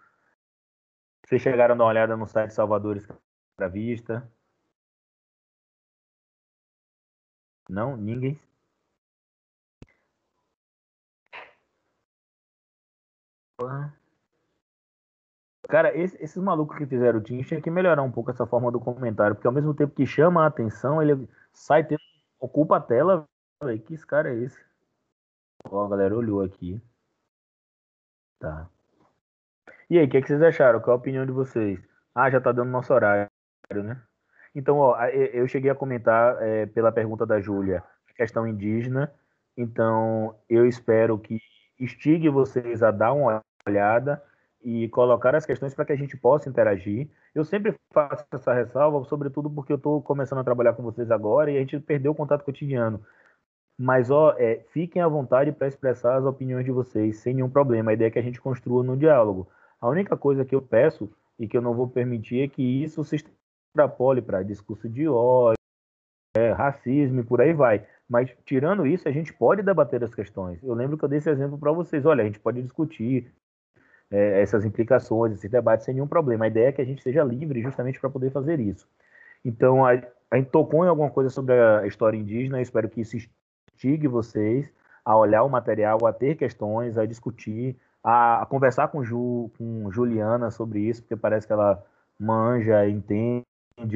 Vocês 1.27 1.43
chegaram 1.43 1.75
a 1.75 1.77
dar 1.77 1.85
uma 1.85 1.91
olhada 1.91 2.17
no 2.17 2.27
site 2.27 2.55
Salvador 2.55 2.97
Escravista? 3.55 4.29
Não? 7.69 7.97
Ninguém? 7.97 8.39
Cara, 15.69 15.97
esse, 15.97 16.21
esses 16.23 16.43
malucos 16.43 16.77
que 16.77 16.87
fizeram 16.87 17.21
o 17.21 17.23
Team 17.23 17.43
tinha 17.43 17.61
que 17.61 17.71
melhorar 17.71 18.03
um 18.03 18.11
pouco 18.11 18.31
essa 18.31 18.47
forma 18.47 18.71
do 18.71 18.81
comentário, 18.81 19.35
porque 19.35 19.47
ao 19.47 19.53
mesmo 19.53 19.73
tempo 19.73 19.95
que 19.95 20.07
chama 20.07 20.45
a 20.45 20.47
atenção, 20.47 21.01
ele 21.01 21.29
sai 21.53 21.85
tendo, 21.85 22.01
ocupa 22.41 22.77
a 22.77 22.81
tela. 22.81 23.27
Véio, 23.63 23.81
que 23.81 23.95
esse 23.95 24.07
cara 24.07 24.31
é 24.35 24.37
esse? 24.37 24.63
Ó, 25.71 25.87
a 25.87 25.89
galera 25.89 26.17
olhou 26.17 26.43
aqui. 26.43 26.81
Tá. 28.39 28.69
E 29.89 29.99
aí, 29.99 30.07
o 30.07 30.11
que, 30.11 30.17
é 30.19 30.23
que 30.23 30.29
vocês 30.29 30.43
acharam? 30.43 30.81
Qual 30.81 30.97
a 30.97 30.99
opinião 30.99 31.25
de 31.25 31.33
vocês? 31.33 31.81
Ah, 32.15 32.31
já 32.31 32.41
tá 32.41 32.53
dando 32.53 32.71
nosso 32.71 32.93
horário, 32.93 33.31
né? 33.73 34.01
Então, 34.55 34.79
ó, 34.79 34.97
eu 35.07 35.49
cheguei 35.49 35.71
a 35.71 35.75
comentar 35.75 36.41
é, 36.41 36.67
pela 36.67 36.93
pergunta 36.93 37.27
da 37.27 37.41
Júlia 37.41 37.83
a 38.11 38.15
questão 38.15 38.47
indígena. 38.47 39.12
Então, 39.57 40.37
eu 40.49 40.67
espero 40.67 41.19
que 41.19 41.41
instigue 41.79 42.29
vocês 42.29 42.83
a 42.83 42.91
dar 42.91 43.12
uma 43.12 43.43
olhada 43.67 44.23
e 44.62 44.89
colocar 44.89 45.35
as 45.35 45.45
questões 45.45 45.75
para 45.75 45.85
que 45.85 45.93
a 45.93 45.97
gente 45.97 46.17
possa 46.17 46.49
interagir. 46.49 47.09
Eu 47.35 47.45
sempre 47.45 47.75
faço 47.93 48.25
essa 48.33 48.55
ressalva, 48.55 49.05
sobretudo 49.05 49.51
porque 49.51 49.73
eu 49.73 49.77
estou 49.77 50.01
começando 50.01 50.39
a 50.39 50.45
trabalhar 50.45 50.73
com 50.73 50.83
vocês 50.83 51.11
agora 51.11 51.51
e 51.51 51.57
a 51.57 51.61
gente 51.61 51.79
perdeu 51.81 52.12
o 52.12 52.15
contato 52.15 52.45
cotidiano. 52.45 53.05
Mas 53.77 54.11
ó, 54.11 54.35
é, 54.39 54.65
fiquem 54.73 55.03
à 55.03 55.09
vontade 55.09 55.51
para 55.51 55.67
expressar 55.67 56.17
as 56.17 56.25
opiniões 56.25 56.65
de 56.65 56.71
vocês, 56.71 57.19
sem 57.19 57.35
nenhum 57.35 57.51
problema. 57.51 57.91
A 57.91 57.95
ideia 57.95 58.09
é 58.09 58.11
que 58.11 58.19
a 58.19 58.23
gente 58.23 58.41
construa 58.41 58.85
no 58.85 58.97
diálogo. 58.97 59.49
A 59.81 59.89
única 59.89 60.17
coisa 60.17 60.45
que 60.45 60.55
eu 60.55 60.62
peço 60.62 61.12
e 61.39 61.49
que 61.49 61.57
eu 61.57 61.62
não 61.62 61.75
vou 61.75 61.89
permitir 61.89 62.43
é 62.43 62.49
que 62.49 62.62
isso 62.62 63.03
se 63.03 63.17
extrapole 63.75 64.22
para 64.22 64.45
discurso 64.45 64.89
de 64.89 65.09
ódio, 65.09 65.59
é, 66.37 66.53
racismo 66.53 67.20
e 67.20 67.25
por 67.25 67.41
aí 67.41 67.53
vai. 67.53 67.85
Mas, 68.09 68.31
tirando 68.45 68.87
isso, 68.87 69.09
a 69.09 69.12
gente 69.12 69.33
pode 69.33 69.62
debater 69.62 70.05
as 70.05 70.14
questões. 70.14 70.62
Eu 70.62 70.75
lembro 70.75 70.97
que 70.97 71.05
eu 71.05 71.09
dei 71.09 71.18
esse 71.18 71.31
exemplo 71.31 71.59
para 71.59 71.72
vocês. 71.72 72.07
Olha, 72.07 72.22
a 72.22 72.27
gente 72.27 72.39
pode 72.39 72.62
discutir 72.62 73.33
é, 74.11 74.41
essas 74.41 74.64
implicações, 74.64 75.35
esses 75.35 75.51
debates 75.51 75.85
sem 75.85 75.95
nenhum 75.95 76.07
problema. 76.07 76.45
A 76.45 76.49
ideia 76.49 76.68
é 76.68 76.72
que 76.72 76.81
a 76.81 76.85
gente 76.85 77.03
seja 77.03 77.25
livre 77.25 77.61
justamente 77.61 77.99
para 77.99 78.11
poder 78.11 78.31
fazer 78.31 78.61
isso. 78.61 78.87
Então, 79.45 79.85
a, 79.85 79.93
a 80.31 80.37
gente 80.37 80.51
tocou 80.51 80.85
em 80.85 80.89
alguma 80.89 81.11
coisa 81.11 81.31
sobre 81.31 81.55
a 81.55 81.87
história 81.87 82.16
indígena. 82.16 82.59
Eu 82.59 82.62
espero 82.62 82.89
que 82.89 83.01
isso 83.01 83.16
instigue 83.16 84.07
vocês 84.07 84.70
a 85.05 85.16
olhar 85.16 85.43
o 85.43 85.51
material, 85.51 85.99
a 86.07 86.12
ter 86.12 86.37
questões, 86.37 86.97
a 86.97 87.05
discutir, 87.05 87.77
a, 88.03 88.43
a 88.43 88.47
conversar 88.47 88.89
com, 88.89 89.03
Ju, 89.03 89.51
com 89.59 89.91
Juliana 89.91 90.51
sobre 90.51 90.81
isso, 90.81 91.03
porque 91.03 91.16
parece 91.16 91.47
que 91.47 91.53
ela 91.53 91.83
manja, 92.18 92.89
entende, 92.89 93.45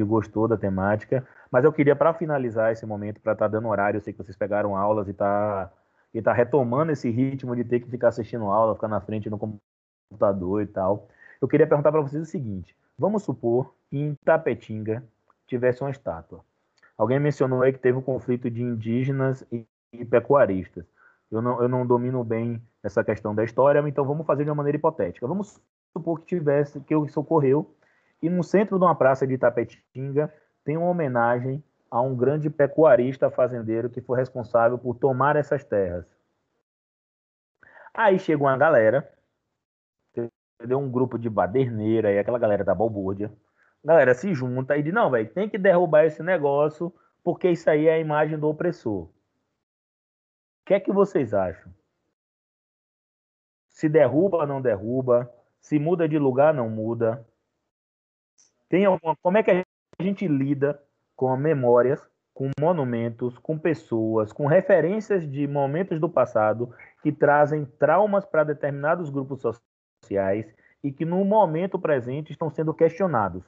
gostou 0.05 0.47
da 0.47 0.57
temática. 0.57 1.25
Mas 1.51 1.63
eu 1.63 1.73
queria, 1.73 1.95
para 1.95 2.13
finalizar 2.13 2.71
esse 2.71 2.85
momento, 2.85 3.19
para 3.21 3.33
estar 3.33 3.45
tá 3.45 3.51
dando 3.51 3.67
horário, 3.67 3.97
eu 3.97 4.01
sei 4.01 4.13
que 4.13 4.23
vocês 4.23 4.37
pegaram 4.37 4.75
aulas 4.75 5.07
e 5.07 5.13
tá, 5.13 5.71
e 6.13 6.21
tá 6.21 6.33
retomando 6.33 6.91
esse 6.91 7.09
ritmo 7.09 7.55
de 7.55 7.63
ter 7.63 7.79
que 7.79 7.89
ficar 7.89 8.09
assistindo 8.09 8.45
aula, 8.45 8.75
ficar 8.75 8.87
na 8.87 9.01
frente 9.01 9.29
no 9.29 9.39
computador 9.39 10.61
e 10.61 10.67
tal. 10.67 11.07
Eu 11.41 11.47
queria 11.47 11.67
perguntar 11.67 11.91
para 11.91 12.01
vocês 12.01 12.21
o 12.21 12.29
seguinte: 12.29 12.75
vamos 12.97 13.23
supor 13.23 13.73
que 13.89 13.97
em 13.97 14.15
Tapetinga 14.25 15.03
tivesse 15.47 15.81
uma 15.81 15.91
estátua. 15.91 16.43
Alguém 16.97 17.19
mencionou 17.19 17.61
aí 17.61 17.71
que 17.71 17.79
teve 17.79 17.97
um 17.97 18.01
conflito 18.01 18.49
de 18.51 18.61
indígenas 18.61 19.43
e, 19.51 19.65
e 19.93 20.03
pecuaristas. 20.03 20.85
Eu 21.31 21.41
não, 21.41 21.61
eu 21.61 21.69
não 21.69 21.85
domino 21.85 22.23
bem 22.23 22.61
essa 22.83 23.03
questão 23.03 23.33
da 23.33 23.43
história, 23.43 23.87
então 23.87 24.03
vamos 24.03 24.25
fazer 24.25 24.43
de 24.43 24.49
uma 24.49 24.55
maneira 24.55 24.77
hipotética. 24.77 25.27
Vamos 25.27 25.61
supor 25.93 26.19
que 26.19 26.25
tivesse, 26.25 26.79
que 26.81 26.95
isso 26.95 27.19
ocorreu, 27.19 27.73
e 28.21 28.29
no 28.29 28.43
centro 28.43 28.77
de 28.77 28.83
uma 28.83 28.95
praça 28.95 29.25
de 29.25 29.37
Tapetinga 29.37 30.33
tem 30.63 30.77
uma 30.77 30.89
homenagem 30.89 31.63
a 31.89 32.01
um 32.01 32.15
grande 32.15 32.49
pecuarista 32.49 33.31
fazendeiro 33.31 33.89
que 33.89 34.01
foi 34.01 34.19
responsável 34.19 34.77
por 34.77 34.95
tomar 34.95 35.35
essas 35.35 35.63
terras. 35.63 36.05
Aí 37.93 38.19
chega 38.19 38.43
uma 38.43 38.57
galera, 38.57 39.11
entendeu? 40.59 40.79
Um 40.79 40.91
grupo 40.91 41.17
de 41.17 41.29
baderneira 41.29 42.11
e 42.11 42.19
aquela 42.19 42.37
galera 42.37 42.63
da 42.63 42.75
balbúrdia. 42.75 43.31
A 43.83 43.87
galera 43.87 44.13
se 44.13 44.33
junta 44.33 44.77
e 44.77 44.83
diz: 44.83 44.93
não, 44.93 45.09
velho, 45.09 45.29
tem 45.29 45.49
que 45.49 45.57
derrubar 45.57 46.05
esse 46.05 46.21
negócio 46.21 46.93
porque 47.23 47.49
isso 47.49 47.69
aí 47.69 47.87
é 47.87 47.93
a 47.93 47.99
imagem 47.99 48.37
do 48.37 48.47
opressor. 48.47 49.03
O 49.03 49.11
que 50.65 50.73
é 50.73 50.79
que 50.79 50.91
vocês 50.91 51.33
acham? 51.33 51.73
Se 53.69 53.89
derruba 53.89 54.45
não 54.45 54.61
derruba? 54.61 55.33
Se 55.59 55.79
muda 55.79 56.07
de 56.07 56.17
lugar, 56.17 56.53
não 56.53 56.69
muda? 56.69 57.25
Tem 58.69 58.85
alguma, 58.85 59.15
como 59.21 59.37
é 59.37 59.43
que 59.43 59.51
a 59.51 60.03
gente 60.03 60.27
lida 60.27 60.81
com 61.15 61.35
memórias, 61.35 62.07
com 62.33 62.51
monumentos, 62.59 63.37
com 63.39 63.57
pessoas, 63.57 64.31
com 64.31 64.45
referências 64.45 65.29
de 65.29 65.47
momentos 65.47 65.99
do 65.99 66.07
passado 66.07 66.73
que 67.01 67.11
trazem 67.11 67.65
traumas 67.65 68.25
para 68.25 68.45
determinados 68.45 69.09
grupos 69.09 69.41
sociais 69.41 70.55
e 70.83 70.91
que 70.91 71.03
no 71.03 71.25
momento 71.25 71.77
presente 71.77 72.31
estão 72.31 72.49
sendo 72.49 72.73
questionados. 72.73 73.43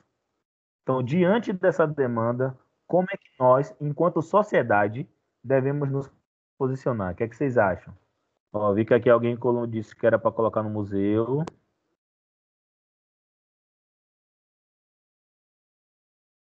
Então, 0.83 1.01
diante 1.01 1.53
dessa 1.53 1.87
demanda, 1.87 2.57
como 2.87 3.07
é 3.09 3.15
que 3.15 3.29
nós, 3.39 3.73
enquanto 3.79 4.21
sociedade, 4.21 5.07
devemos 5.41 5.89
nos 5.89 6.11
posicionar? 6.57 7.13
O 7.13 7.15
que 7.15 7.23
é 7.23 7.27
que 7.27 7.35
vocês 7.35 7.57
acham? 7.57 7.93
Ó, 8.51 8.73
vi 8.73 8.83
que 8.83 8.93
aqui 8.93 9.09
alguém 9.09 9.37
disse 9.69 9.95
que 9.95 10.05
era 10.05 10.19
para 10.19 10.31
colocar 10.31 10.61
no 10.61 10.69
museu. 10.69 11.45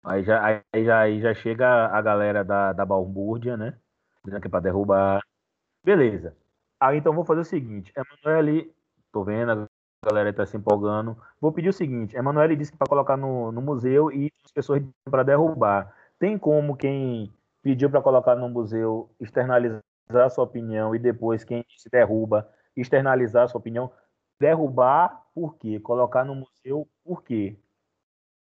Aí 0.05 0.23
já, 0.23 0.63
aí 0.71 0.85
já, 0.85 0.99
aí 0.99 1.19
já 1.19 1.33
chega 1.33 1.87
a 1.87 1.99
galera 2.01 2.43
da, 2.43 2.73
da 2.73 2.85
balbúrdia, 2.85 3.57
né? 3.57 3.75
Dizendo 4.23 4.41
que 4.41 4.47
é 4.47 4.49
pra 4.51 4.59
derrubar. 4.59 5.21
Beleza. 5.83 6.37
Aí 6.79 6.97
então 6.97 7.13
vou 7.13 7.25
fazer 7.25 7.41
o 7.41 7.45
seguinte. 7.45 7.91
Emanuele, 7.95 8.71
tô 9.11 9.23
vendo, 9.23 9.51
a 9.51 9.67
galera 10.05 10.31
tá 10.31 10.45
se 10.45 10.55
empolgando. 10.57 11.17
Vou 11.41 11.51
pedir 11.51 11.69
o 11.69 11.73
seguinte: 11.73 12.15
Emanuele 12.15 12.55
disse 12.55 12.71
que 12.71 12.77
para 12.77 12.87
colocar 12.87 13.17
no, 13.17 13.51
no 13.51 13.61
museu 13.61 14.11
e 14.11 14.31
as 14.45 14.51
pessoas 14.51 14.83
para 15.09 15.23
derrubar. 15.23 15.91
Tem 16.19 16.37
como 16.37 16.77
quem 16.77 17.33
pediu 17.63 17.89
para 17.89 18.01
colocar 18.01 18.35
no 18.35 18.47
museu 18.47 19.09
externalizar 19.19 19.83
a 20.09 20.29
sua 20.29 20.43
opinião 20.43 20.95
e 20.95 20.99
depois 20.99 21.43
quem 21.43 21.65
se 21.77 21.89
derruba 21.89 22.47
externalizar 22.77 23.45
a 23.45 23.47
sua 23.47 23.59
opinião? 23.59 23.91
Derrubar 24.39 25.25
por 25.33 25.57
quê? 25.57 25.79
Colocar 25.79 26.23
no 26.23 26.35
museu 26.35 26.87
por 27.03 27.23
quê? 27.23 27.57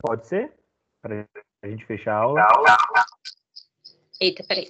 Pode 0.03 0.27
ser? 0.27 0.59
Para 1.03 1.27
a 1.63 1.69
gente 1.69 1.85
fechar 1.87 2.15
a 2.15 2.23
aula. 2.23 2.47
Eita, 4.21 4.43
peraí. 4.45 4.69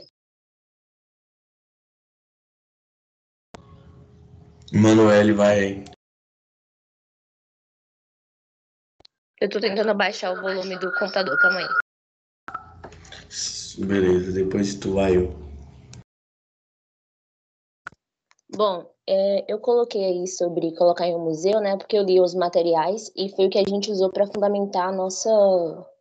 Manoel 4.72 5.34
vai. 5.34 5.84
Eu 9.41 9.49
tô 9.49 9.61
tentando 9.61 9.95
baixar 9.95 10.32
o 10.32 10.41
volume 10.41 10.78
do 10.78 10.93
computador, 10.93 11.38
calma 11.41 11.61
aí. 11.61 11.68
Beleza, 13.78 14.32
depois 14.32 14.74
tu 14.74 14.95
vai 14.95 15.16
eu. 15.16 15.32
Bom, 18.55 18.93
é, 19.07 19.51
eu 19.51 19.59
coloquei 19.61 20.05
aí 20.05 20.26
sobre 20.26 20.74
colocar 20.74 21.07
em 21.07 21.14
um 21.14 21.24
museu, 21.24 21.61
né? 21.61 21.76
Porque 21.76 21.97
eu 21.97 22.03
li 22.03 22.20
os 22.20 22.34
materiais 22.34 23.11
e 23.16 23.28
foi 23.30 23.47
o 23.47 23.51
que 23.51 23.59
a 23.59 23.64
gente 23.64 23.91
usou 23.91 24.11
para 24.11 24.26
fundamentar 24.26 24.88
a 24.88 24.93
nossa 24.93 25.30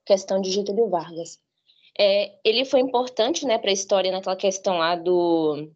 questão 0.10 0.41
de 0.41 0.49
Getúlio 0.49 0.89
Vargas. 0.89 1.39
É, 1.97 2.34
ele 2.43 2.66
foi 2.66 2.80
importante 2.80 3.45
né, 3.45 3.60
para 3.60 3.70
a 3.70 3.74
história 3.74 4.12
naquela 4.12 4.36
questão 4.36 4.80
lá 4.80 4.95
do, 4.95 5.70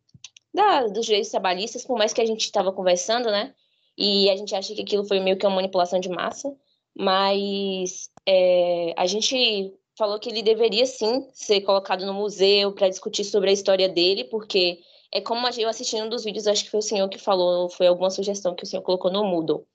da, 0.52 0.88
dos 0.88 1.06
direitos 1.06 1.30
trabalhistas, 1.30 1.86
por 1.86 1.98
mais 1.98 2.14
que 2.14 2.22
a 2.22 2.26
gente 2.26 2.42
estava 2.42 2.72
conversando, 2.72 3.30
né? 3.30 3.54
E 3.96 4.28
a 4.32 4.36
gente 4.36 4.56
acha 4.56 4.74
que 4.74 4.82
aquilo 4.82 5.06
foi 5.06 5.20
meio 5.20 5.38
que 5.38 5.46
uma 5.46 5.58
manipulação 5.58 6.00
de 6.00 6.10
massa, 6.10 6.52
mas 6.98 8.10
é, 8.28 8.94
a 8.98 9.06
gente 9.06 9.72
falou 9.96 10.20
que 10.20 10.30
ele 10.30 10.42
deveria 10.42 10.88
sim 10.88 11.28
ser 11.32 11.62
colocado 11.62 12.04
no 12.04 12.14
museu 12.14 12.72
para 12.74 12.90
discutir 12.90 13.24
sobre 13.24 13.52
a 13.52 13.54
história 13.54 13.88
dele, 13.88 14.24
porque 14.24 14.80
é 15.12 15.22
como 15.22 15.48
eu 15.48 15.70
assistindo 15.70 16.06
um 16.06 16.10
dos 16.10 16.24
vídeos, 16.24 16.48
acho 16.48 16.64
que 16.64 16.72
foi 16.72 16.80
o 16.80 16.84
senhor 16.84 17.08
que 17.08 17.20
falou, 17.20 17.70
foi 17.70 17.86
alguma 17.86 18.10
sugestão 18.10 18.56
que 18.56 18.64
o 18.64 18.66
senhor 18.66 18.82
colocou 18.82 19.12
no 19.12 19.24
Moodle. 19.24 19.68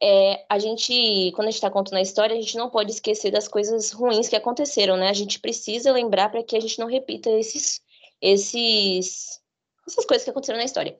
É, 0.00 0.44
a 0.48 0.58
gente, 0.58 1.32
quando 1.34 1.48
a 1.48 1.50
gente 1.50 1.56
está 1.56 1.70
contando 1.70 1.98
a 1.98 2.02
história, 2.02 2.36
a 2.36 2.40
gente 2.40 2.56
não 2.56 2.70
pode 2.70 2.90
esquecer 2.92 3.30
das 3.30 3.48
coisas 3.48 3.90
ruins 3.90 4.28
que 4.28 4.36
aconteceram, 4.36 4.96
né? 4.96 5.08
A 5.08 5.12
gente 5.12 5.40
precisa 5.40 5.92
lembrar 5.92 6.30
para 6.30 6.42
que 6.42 6.56
a 6.56 6.60
gente 6.60 6.78
não 6.78 6.86
repita 6.86 7.30
esses, 7.30 7.80
esses, 8.20 9.40
essas 9.86 10.04
coisas 10.06 10.24
que 10.24 10.30
aconteceram 10.30 10.58
na 10.58 10.64
história. 10.64 10.98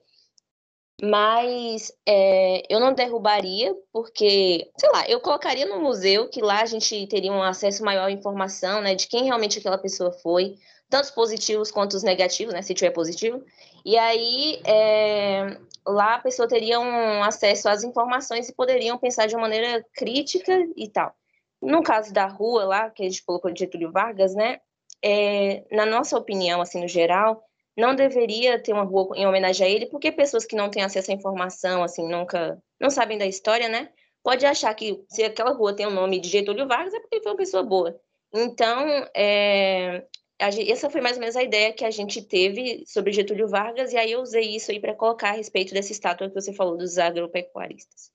Mas 1.01 1.93
é, 2.05 2.61
eu 2.69 2.79
não 2.79 2.93
derrubaria, 2.93 3.73
porque, 3.91 4.69
sei 4.77 4.89
lá, 4.91 5.07
eu 5.07 5.21
colocaria 5.21 5.65
no 5.65 5.79
museu, 5.79 6.27
que 6.29 6.41
lá 6.41 6.61
a 6.61 6.65
gente 6.65 7.07
teria 7.07 7.31
um 7.31 7.41
acesso 7.41 7.85
maior 7.85 8.07
à 8.07 8.11
informação, 8.11 8.81
né, 8.81 8.95
de 8.95 9.07
quem 9.07 9.23
realmente 9.23 9.59
aquela 9.59 9.77
pessoa 9.77 10.11
foi, 10.11 10.57
tanto 10.89 11.05
os 11.05 11.11
positivos 11.11 11.71
quanto 11.71 11.93
os 11.93 12.03
negativos, 12.03 12.53
né, 12.53 12.61
se 12.61 12.73
tiver 12.73 12.91
positivo. 12.91 13.41
E 13.85 13.97
aí, 13.97 14.61
é, 14.65 15.57
lá 15.91 16.15
a 16.15 16.19
pessoa 16.19 16.47
teria 16.47 16.79
um 16.79 17.23
acesso 17.23 17.69
às 17.69 17.83
informações 17.83 18.47
e 18.47 18.55
poderiam 18.55 18.97
pensar 18.97 19.27
de 19.27 19.35
uma 19.35 19.41
maneira 19.41 19.85
crítica 19.93 20.53
e 20.75 20.87
tal. 20.89 21.13
No 21.61 21.83
caso 21.83 22.13
da 22.13 22.25
rua 22.25 22.63
lá, 22.65 22.89
que 22.89 23.03
a 23.03 23.09
gente 23.09 23.23
colocou 23.23 23.51
de 23.51 23.59
Getúlio 23.59 23.91
Vargas, 23.91 24.33
né, 24.33 24.59
é, 25.03 25.65
na 25.71 25.85
nossa 25.85 26.17
opinião, 26.17 26.61
assim, 26.61 26.81
no 26.81 26.87
geral, 26.87 27.43
não 27.77 27.95
deveria 27.95 28.61
ter 28.61 28.73
uma 28.73 28.83
rua 28.83 29.15
em 29.15 29.25
homenagem 29.25 29.65
a 29.65 29.69
ele, 29.69 29.85
porque 29.87 30.11
pessoas 30.11 30.45
que 30.45 30.55
não 30.55 30.69
têm 30.69 30.83
acesso 30.83 31.11
à 31.11 31.13
informação, 31.13 31.83
assim, 31.83 32.07
nunca, 32.07 32.61
não 32.79 32.89
sabem 32.89 33.17
da 33.17 33.25
história, 33.25 33.69
né? 33.69 33.89
Pode 34.23 34.45
achar 34.45 34.73
que 34.73 35.03
se 35.09 35.23
aquela 35.23 35.51
rua 35.51 35.73
tem 35.73 35.85
o 35.85 35.91
nome 35.91 36.19
de 36.19 36.29
Getúlio 36.29 36.67
Vargas 36.67 36.93
é 36.93 36.99
porque 36.99 37.15
ele 37.15 37.23
foi 37.23 37.31
uma 37.31 37.37
pessoa 37.37 37.63
boa. 37.63 37.99
Então, 38.33 39.07
é, 39.15 40.05
essa 40.39 40.89
foi 40.89 41.01
mais 41.01 41.17
ou 41.17 41.19
menos 41.19 41.35
a 41.35 41.43
ideia 41.43 41.73
que 41.73 41.83
a 41.83 41.91
gente 41.91 42.23
teve 42.23 42.83
sobre 42.87 43.11
Getúlio 43.11 43.49
Vargas, 43.49 43.91
e 43.91 43.97
aí 43.97 44.13
eu 44.13 44.21
usei 44.21 44.55
isso 44.55 44.71
aí 44.71 44.79
para 44.79 44.95
colocar 44.95 45.29
a 45.29 45.33
respeito 45.33 45.73
dessa 45.73 45.91
estátua 45.91 46.29
que 46.29 46.33
você 46.33 46.53
falou 46.53 46.77
dos 46.77 46.97
agropecuaristas. 46.97 48.11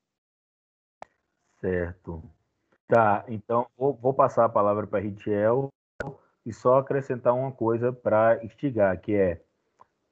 Certo. 1.60 2.22
Tá, 2.88 3.24
então 3.28 3.66
vou, 3.76 3.94
vou 3.94 4.14
passar 4.14 4.44
a 4.46 4.48
palavra 4.48 4.86
para 4.86 5.00
Ritiel 5.00 5.68
e 6.44 6.52
só 6.52 6.78
acrescentar 6.78 7.34
uma 7.34 7.52
coisa 7.52 7.92
para 7.92 8.42
instigar, 8.42 8.98
que 9.00 9.14
é 9.14 9.42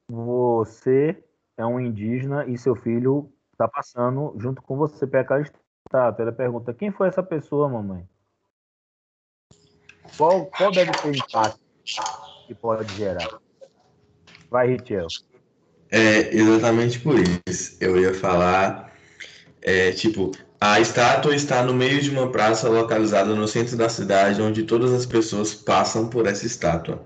você 0.07 1.23
é 1.57 1.65
um 1.65 1.81
indígena 1.81 2.47
e 2.47 2.59
seu 2.59 2.75
filho 2.75 3.33
está 3.53 3.69
passando 3.69 4.35
junto 4.39 4.63
com 4.63 4.77
você 4.77 5.07
para 5.07 5.21
aquela 5.21 5.43
estátua. 5.43 6.23
Ela 6.23 6.33
pergunta: 6.33 6.75
quem 6.75 6.91
foi 6.91 7.09
essa 7.09 7.23
pessoa, 7.23 7.69
mamãe? 7.69 8.09
Qual, 10.17 10.47
qual 10.47 10.73
deve 10.73 10.93
ser 10.99 11.09
o 11.09 11.17
impacto 11.17 11.62
que 12.47 12.55
pode 12.55 12.95
gerar? 12.95 13.29
Vai, 14.51 14.69
Richel. 14.69 15.07
É 15.91 16.35
exatamente 16.35 16.99
por 17.01 17.17
isso. 17.47 17.77
Eu 17.81 18.01
ia 18.01 18.15
falar, 18.15 18.93
é, 19.61 19.93
tipo, 19.93 20.33
a 20.61 20.81
estátua 20.81 21.35
está 21.35 21.63
no 21.63 21.75
meio 21.75 22.01
de 22.01 22.11
uma 22.11 22.31
praça 22.31 22.69
localizada 22.69 23.35
no 23.35 23.49
centro 23.49 23.77
da 23.77 23.89
cidade, 23.89 24.41
onde 24.41 24.63
todas 24.63 24.93
as 24.93 25.05
pessoas 25.05 25.55
passam 25.55 26.09
por 26.09 26.27
essa 26.27 26.47
estátua. 26.47 27.05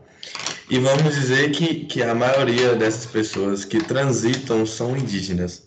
E 0.69 0.79
vamos 0.79 1.15
dizer 1.15 1.53
que, 1.53 1.85
que 1.87 2.03
a 2.03 2.15
maioria 2.15 2.75
dessas 2.75 3.07
pessoas 3.07 3.65
que 3.65 3.79
transitam 3.83 4.67
são 4.67 4.97
indígenas. 4.97 5.67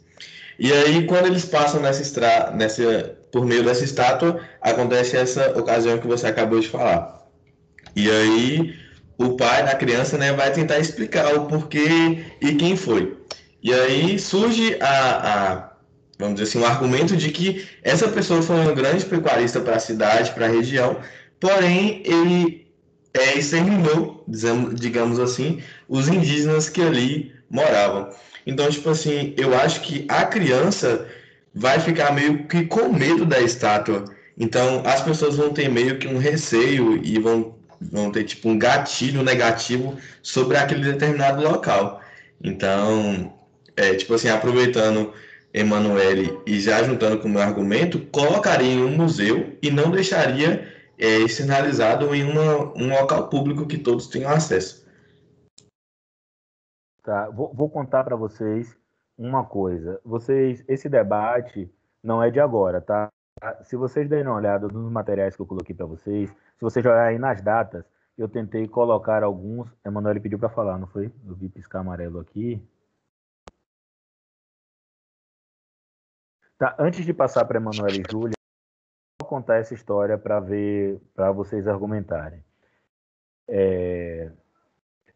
E 0.58 0.72
aí, 0.74 1.06
quando 1.08 1.28
eles 1.28 1.46
passam 1.46 1.82
nessa, 1.82 2.02
estra... 2.02 2.52
nessa 2.52 3.18
por 3.32 3.46
meio 3.46 3.64
dessa 3.64 3.84
estátua, 3.84 4.42
acontece 4.62 5.16
essa 5.16 5.58
ocasião 5.58 6.00
que 6.00 6.08
você 6.08 6.28
acabou 6.28 6.60
de 6.60 6.68
falar. 6.68 7.28
E 7.96 8.10
aí, 8.10 8.76
o 9.20 9.36
pai 9.36 9.64
da 9.64 9.76
criança 9.76 10.18
né, 10.18 10.34
vai 10.34 10.52
tentar 10.52 10.80
explicar 10.80 11.36
o 11.36 11.46
porquê 11.46 12.26
e 12.42 12.56
quem 12.56 12.76
foi. 12.76 13.18
E 13.62 13.74
aí 13.74 14.18
surge 14.18 14.78
a, 14.82 15.58
a 15.58 15.70
vamos 16.18 16.40
dizer 16.40 16.50
assim, 16.50 16.60
o 16.60 16.66
argumento 16.66 17.16
de 17.16 17.30
que 17.30 17.68
essa 17.84 18.08
pessoa 18.08 18.42
foi 18.42 18.56
um 18.56 18.74
grande 18.74 19.06
pecuarista 19.06 19.60
para 19.60 19.76
a 19.76 19.80
cidade, 19.80 20.32
para 20.32 20.48
a 20.48 20.50
região, 20.50 20.98
porém 21.40 22.02
ele 22.06 22.68
é, 23.14 23.38
exterminou, 23.38 24.26
digamos 24.74 25.20
assim, 25.20 25.62
os 25.88 26.08
indígenas 26.08 26.70
que 26.70 26.82
ali 26.82 27.34
moravam. 27.50 28.10
Então, 28.46 28.70
tipo 28.70 28.90
assim, 28.90 29.34
eu 29.38 29.56
acho 29.56 29.82
que 29.82 30.06
a 30.10 30.26
criança 30.26 31.08
vai 31.54 31.80
ficar 31.80 32.14
meio 32.14 32.48
que 32.48 32.66
com 32.66 32.90
medo 32.90 33.26
da 33.26 33.40
estátua. 33.40 34.06
Então, 34.38 34.82
as 34.86 35.02
pessoas 35.02 35.36
vão 35.36 35.52
ter 35.52 35.70
meio 35.70 36.00
que 36.00 36.08
um 36.08 36.18
receio 36.18 37.04
e 37.04 37.20
vão, 37.20 37.56
vão 37.82 38.12
ter, 38.12 38.24
tipo, 38.24 38.50
um 38.50 38.58
gatilho 38.58 39.24
negativo 39.24 39.98
sobre 40.22 40.58
aquele 40.58 40.84
determinado 40.84 41.42
local. 41.42 42.02
Então, 42.44 43.34
é, 43.76 43.96
tipo 43.96 44.14
assim, 44.14 44.30
aproveitando 44.30 45.14
Emanuele 45.54 46.40
e 46.46 46.60
já 46.60 46.84
juntando 46.84 47.20
com 47.20 47.28
o 47.28 47.32
meu 47.32 47.42
argumento, 47.42 48.00
colocaria 48.08 48.74
em 48.74 48.84
um 48.84 48.96
museu 48.96 49.58
e 49.62 49.72
não 49.72 49.90
deixaria 49.90 50.68
é, 50.98 51.28
sinalizado 51.28 52.14
em 52.14 52.24
uma, 52.24 52.74
um 52.76 52.90
local 52.90 53.30
público 53.30 53.66
que 53.66 53.78
todos 53.78 54.08
tenham 54.08 54.30
acesso. 54.30 54.86
Tá, 57.04 57.30
vou, 57.30 57.54
vou 57.54 57.70
contar 57.70 58.04
para 58.04 58.16
vocês 58.16 58.78
uma 59.18 59.44
coisa. 59.44 60.00
Vocês, 60.04 60.64
esse 60.68 60.88
debate 60.88 61.72
não 62.04 62.22
é 62.22 62.30
de 62.30 62.40
agora, 62.40 62.82
tá? 62.82 63.10
Se 63.64 63.76
vocês 63.76 64.10
derem 64.10 64.26
uma 64.28 64.36
olhada 64.36 64.68
nos 64.68 64.92
materiais 64.92 65.36
que 65.36 65.42
eu 65.42 65.46
coloquei 65.46 65.76
para 65.76 65.86
vocês, 65.86 66.30
se 66.30 66.62
vocês 66.62 66.86
olharem 66.86 67.20
nas 67.20 67.42
datas, 67.42 67.86
eu 68.18 68.28
tentei 68.28 68.68
colocar 68.68 69.24
alguns. 69.24 69.70
Emanuel 69.86 70.22
pediu 70.22 70.38
para 70.38 70.50
falar, 70.50 70.78
não 70.78 70.88
foi? 70.88 71.12
Eu 71.26 71.36
vi 71.36 71.48
piscar 71.50 71.80
amarelo 71.80 72.20
aqui. 72.20 72.62
Tá, 76.58 76.76
antes 76.78 77.06
de 77.06 77.14
passar 77.14 77.46
para 77.46 77.58
Emanuel 77.58 77.88
e 77.92 78.04
Júlia, 78.12 78.34
contar 79.24 79.58
essa 79.58 79.74
história 79.74 80.18
para 80.18 80.42
ver, 80.42 81.00
para 81.16 81.32
vocês 81.32 81.66
argumentarem. 81.68 82.44
É... 83.48 84.32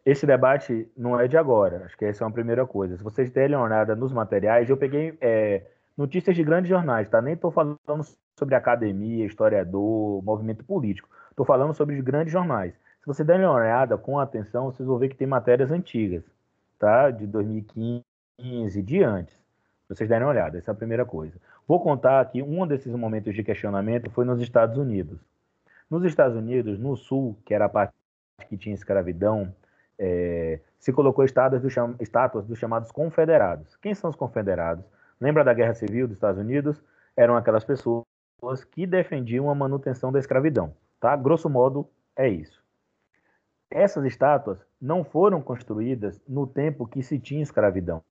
Esse 0.05 0.25
debate 0.25 0.89
não 0.95 1.19
é 1.19 1.27
de 1.27 1.37
agora, 1.37 1.85
acho 1.85 1.97
que 1.97 2.05
essa 2.05 2.23
é 2.23 2.27
uma 2.27 2.33
primeira 2.33 2.65
coisa. 2.65 2.97
Se 2.97 3.03
vocês 3.03 3.31
derem 3.31 3.55
uma 3.55 3.65
olhada 3.65 3.95
nos 3.95 4.11
materiais, 4.13 4.69
eu 4.69 4.77
peguei 4.77 5.17
é, 5.21 5.65
notícias 5.97 6.35
de 6.35 6.43
grandes 6.43 6.69
jornais, 6.69 7.09
tá? 7.09 7.21
Nem 7.21 7.33
estou 7.33 7.51
falando 7.51 7.79
sobre 8.35 8.55
academia, 8.55 9.25
historiador, 9.25 10.23
movimento 10.23 10.63
político. 10.63 11.09
Estou 11.29 11.45
falando 11.45 11.73
sobre 11.73 11.95
os 11.95 12.01
grandes 12.01 12.31
jornais. 12.31 12.73
Se 12.99 13.07
vocês 13.07 13.27
derem 13.27 13.45
uma 13.45 13.55
olhada 13.55 13.97
com 13.97 14.19
atenção, 14.19 14.71
vocês 14.71 14.87
vão 14.87 14.97
ver 14.97 15.09
que 15.09 15.15
tem 15.15 15.27
matérias 15.27 15.71
antigas, 15.71 16.23
tá? 16.79 17.11
De 17.11 17.27
2015 17.27 18.81
de 18.81 19.03
antes. 19.03 19.35
Se 19.35 19.95
vocês 19.95 20.09
derem 20.09 20.25
uma 20.25 20.31
olhada, 20.31 20.57
essa 20.57 20.71
é 20.71 20.73
a 20.73 20.75
primeira 20.75 21.05
coisa. 21.05 21.35
Vou 21.67 21.81
contar 21.81 22.23
que 22.31 22.41
um 22.41 22.65
desses 22.65 22.93
momentos 22.93 23.35
de 23.35 23.43
questionamento 23.43 24.09
foi 24.09 24.25
nos 24.25 24.41
Estados 24.41 24.77
Unidos. 24.77 25.19
Nos 25.89 26.03
Estados 26.05 26.35
Unidos, 26.35 26.79
no 26.79 26.95
Sul, 26.95 27.37
que 27.45 27.53
era 27.53 27.65
a 27.65 27.69
parte 27.69 27.93
que 28.47 28.57
tinha 28.57 28.73
escravidão, 28.73 29.53
é, 29.99 30.59
se 30.79 30.91
colocou 30.91 31.23
estátuas, 31.23 31.61
do 31.61 31.69
cham 31.69 31.95
estátuas 31.99 32.45
dos 32.45 32.57
chamados 32.57 32.91
confederados. 32.91 33.75
Quem 33.77 33.93
são 33.93 34.09
os 34.09 34.15
confederados? 34.15 34.85
Lembra 35.23 35.41
da 35.41 35.53
Guerra 35.53 35.73
Civil 35.73 36.05
dos 36.05 36.17
Estados 36.17 36.37
Unidos? 36.37 36.83
Eram 37.15 37.37
aquelas 37.37 37.63
pessoas 37.63 38.03
que 38.69 38.85
defendiam 38.85 39.49
a 39.49 39.55
manutenção 39.55 40.11
da 40.11 40.19
escravidão. 40.19 40.75
Tá? 40.99 41.15
Grosso 41.15 41.49
modo, 41.49 41.89
é 42.13 42.27
isso. 42.27 42.61
Essas 43.71 44.03
estátuas 44.03 44.59
não 44.81 45.01
foram 45.01 45.41
construídas 45.41 46.19
no 46.27 46.45
tempo 46.45 46.85
que 46.85 47.01
se 47.01 47.17
tinha 47.17 47.41
escravidão. 47.41 48.03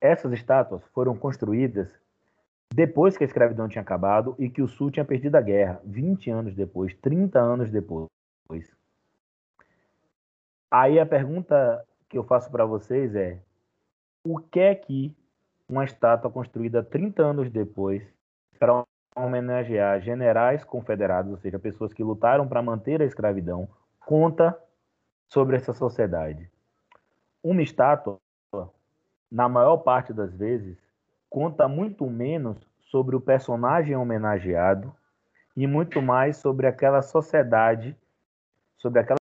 Essas 0.00 0.32
estátuas 0.32 0.84
foram 0.94 1.16
construídas 1.16 1.92
depois 2.72 3.16
que 3.16 3.24
a 3.24 3.26
escravidão 3.26 3.66
tinha 3.66 3.82
acabado 3.82 4.36
e 4.38 4.48
que 4.48 4.62
o 4.62 4.68
Sul 4.68 4.92
tinha 4.92 5.04
perdido 5.04 5.34
a 5.34 5.40
guerra, 5.40 5.80
20 5.84 6.30
anos 6.30 6.54
depois, 6.54 6.94
30 7.02 7.40
anos 7.40 7.68
depois. 7.68 8.08
Aí 10.70 11.00
a 11.00 11.06
pergunta 11.06 11.84
que 12.08 12.16
eu 12.16 12.22
faço 12.22 12.48
para 12.48 12.64
vocês 12.64 13.12
é: 13.16 13.40
o 14.26 14.38
que 14.38 14.58
é 14.58 14.74
que 14.74 15.14
uma 15.68 15.84
estátua 15.84 16.30
construída 16.30 16.82
30 16.82 17.22
anos 17.22 17.50
depois 17.50 18.02
para 18.58 18.84
homenagear 19.14 20.00
generais 20.00 20.64
confederados, 20.64 21.30
ou 21.30 21.38
seja, 21.38 21.58
pessoas 21.58 21.92
que 21.92 22.02
lutaram 22.02 22.48
para 22.48 22.60
manter 22.60 23.00
a 23.00 23.04
escravidão, 23.04 23.68
conta 24.00 24.58
sobre 25.28 25.56
essa 25.56 25.72
sociedade? 25.72 26.50
Uma 27.42 27.62
estátua 27.62 28.18
na 29.30 29.48
maior 29.48 29.78
parte 29.78 30.12
das 30.12 30.34
vezes, 30.34 30.76
conta 31.30 31.68
muito 31.68 32.04
menos 32.06 32.56
sobre 32.90 33.14
o 33.14 33.20
personagem 33.20 33.94
homenageado 33.96 34.92
e 35.56 35.66
muito 35.66 36.02
mais 36.02 36.36
sobre 36.36 36.66
aquela 36.66 37.00
sociedade, 37.00 37.96
sobre 38.76 39.00
aquela 39.00 39.18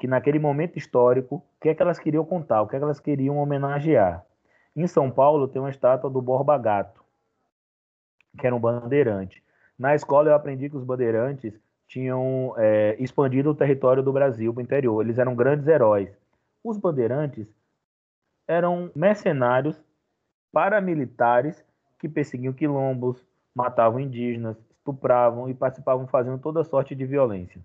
que 0.00 0.08
naquele 0.08 0.38
momento 0.38 0.78
histórico, 0.78 1.36
o 1.36 1.60
que 1.60 1.68
é 1.68 1.74
que 1.74 1.82
elas 1.82 1.98
queriam 1.98 2.24
contar, 2.24 2.62
o 2.62 2.66
que 2.66 2.74
é 2.74 2.78
que 2.78 2.84
elas 2.84 2.98
queriam 2.98 3.36
homenagear. 3.36 4.24
Em 4.74 4.86
São 4.86 5.10
Paulo 5.10 5.46
tem 5.46 5.60
uma 5.60 5.68
estátua 5.68 6.08
do 6.08 6.22
Borba 6.22 6.56
Gato, 6.56 7.04
que 8.38 8.46
era 8.46 8.56
um 8.56 8.58
bandeirante. 8.58 9.44
Na 9.78 9.94
escola 9.94 10.30
eu 10.30 10.34
aprendi 10.34 10.70
que 10.70 10.76
os 10.76 10.84
bandeirantes 10.84 11.60
tinham 11.86 12.54
é, 12.56 12.96
expandido 12.98 13.50
o 13.50 13.54
território 13.54 14.02
do 14.02 14.10
Brasil 14.10 14.54
para 14.54 14.60
o 14.60 14.64
interior. 14.64 15.02
Eles 15.02 15.18
eram 15.18 15.36
grandes 15.36 15.66
heróis. 15.66 16.08
Os 16.64 16.78
bandeirantes 16.78 17.46
eram 18.48 18.90
mercenários 18.94 19.84
paramilitares 20.50 21.62
que 21.98 22.08
perseguiam 22.08 22.54
quilombos, 22.54 23.22
matavam 23.54 24.00
indígenas, 24.00 24.56
estupravam 24.70 25.46
e 25.50 25.52
participavam 25.52 26.06
fazendo 26.06 26.38
toda 26.38 26.64
sorte 26.64 26.94
de 26.94 27.04
violência. 27.04 27.60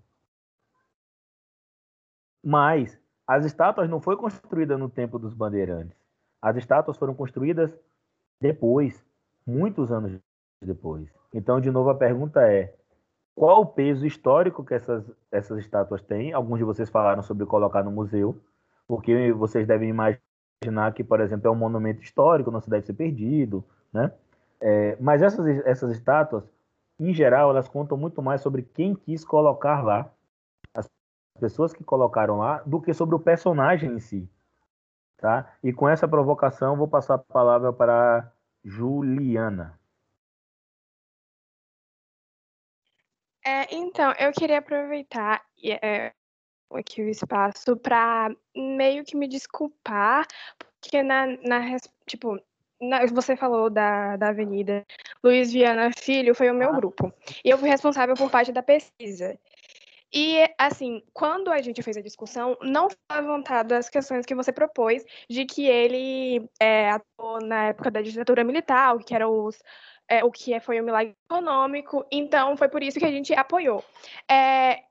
Mas 2.46 2.96
as 3.26 3.44
estátuas 3.44 3.90
não 3.90 4.00
foram 4.00 4.18
construídas 4.18 4.78
no 4.78 4.88
tempo 4.88 5.18
dos 5.18 5.34
bandeirantes. 5.34 5.98
As 6.40 6.56
estátuas 6.56 6.96
foram 6.96 7.12
construídas 7.12 7.76
depois, 8.40 9.04
muitos 9.44 9.90
anos 9.90 10.16
depois. 10.64 11.12
Então, 11.34 11.60
de 11.60 11.72
novo, 11.72 11.90
a 11.90 11.94
pergunta 11.96 12.40
é: 12.42 12.72
qual 13.34 13.62
o 13.62 13.66
peso 13.66 14.06
histórico 14.06 14.64
que 14.64 14.74
essas, 14.74 15.10
essas 15.32 15.58
estátuas 15.58 16.00
têm? 16.02 16.32
Alguns 16.32 16.58
de 16.58 16.64
vocês 16.64 16.88
falaram 16.88 17.20
sobre 17.20 17.44
colocar 17.46 17.82
no 17.82 17.90
museu, 17.90 18.40
porque 18.86 19.32
vocês 19.32 19.66
devem 19.66 19.88
imaginar 19.88 20.94
que, 20.94 21.02
por 21.02 21.20
exemplo, 21.20 21.48
é 21.48 21.50
um 21.50 21.56
monumento 21.56 22.00
histórico, 22.00 22.52
não 22.52 22.60
se 22.60 22.70
deve 22.70 22.86
ser 22.86 22.94
perdido, 22.94 23.64
né? 23.92 24.12
É, 24.60 24.96
mas 25.00 25.20
essas, 25.20 25.44
essas 25.66 25.90
estátuas, 25.90 26.44
em 27.00 27.12
geral, 27.12 27.50
elas 27.50 27.68
contam 27.68 27.98
muito 27.98 28.22
mais 28.22 28.40
sobre 28.40 28.62
quem 28.62 28.94
quis 28.94 29.24
colocar 29.24 29.82
lá, 29.82 30.12
pessoas 31.36 31.72
que 31.72 31.84
colocaram 31.84 32.38
lá, 32.38 32.62
do 32.66 32.80
que 32.80 32.92
sobre 32.92 33.14
o 33.14 33.20
personagem 33.20 33.92
em 33.92 34.00
si. 34.00 34.28
Tá? 35.16 35.56
E 35.62 35.72
com 35.72 35.88
essa 35.88 36.06
provocação, 36.06 36.76
vou 36.76 36.88
passar 36.88 37.14
a 37.14 37.18
palavra 37.18 37.72
para 37.72 38.30
Juliana. 38.64 39.78
É, 43.44 43.74
então, 43.74 44.12
eu 44.18 44.32
queria 44.32 44.58
aproveitar 44.58 45.40
é, 45.64 46.12
aqui 46.72 47.00
o 47.00 47.08
espaço 47.08 47.76
para 47.76 48.34
meio 48.54 49.04
que 49.04 49.16
me 49.16 49.28
desculpar, 49.28 50.26
porque 50.80 51.02
na, 51.02 51.26
na 51.26 51.76
tipo, 52.06 52.40
na, 52.80 53.06
você 53.06 53.36
falou 53.36 53.70
da, 53.70 54.16
da 54.16 54.28
Avenida 54.28 54.84
Luiz 55.22 55.52
Viana 55.52 55.90
Filho, 55.96 56.34
foi 56.34 56.50
o 56.50 56.54
meu 56.54 56.74
grupo. 56.74 57.12
E 57.44 57.50
eu 57.50 57.58
fui 57.58 57.68
responsável 57.68 58.14
por 58.14 58.30
parte 58.30 58.52
da 58.52 58.62
pesquisa. 58.62 59.38
E, 60.18 60.48
assim, 60.58 61.02
quando 61.12 61.52
a 61.52 61.60
gente 61.60 61.82
fez 61.82 61.94
a 61.94 62.00
discussão, 62.00 62.56
não 62.62 62.88
foi 62.88 63.20
levantado 63.20 63.72
as 63.72 63.90
questões 63.90 64.24
que 64.24 64.34
você 64.34 64.50
propôs 64.50 65.04
de 65.28 65.44
que 65.44 65.66
ele 65.66 66.48
é, 66.58 66.88
atuou 66.90 67.38
na 67.44 67.64
época 67.64 67.90
da 67.90 68.00
ditadura 68.00 68.42
militar, 68.42 68.96
o 68.96 68.98
que 68.98 69.14
era 69.14 69.28
os, 69.28 69.62
é, 70.08 70.24
o 70.24 70.30
que 70.30 70.58
foi 70.58 70.80
o 70.80 70.84
milagre 70.84 71.14
econômico, 71.30 72.02
então 72.10 72.56
foi 72.56 72.66
por 72.66 72.82
isso 72.82 72.98
que 72.98 73.04
a 73.04 73.10
gente 73.10 73.34
apoiou. 73.34 73.84
É, 74.26 74.84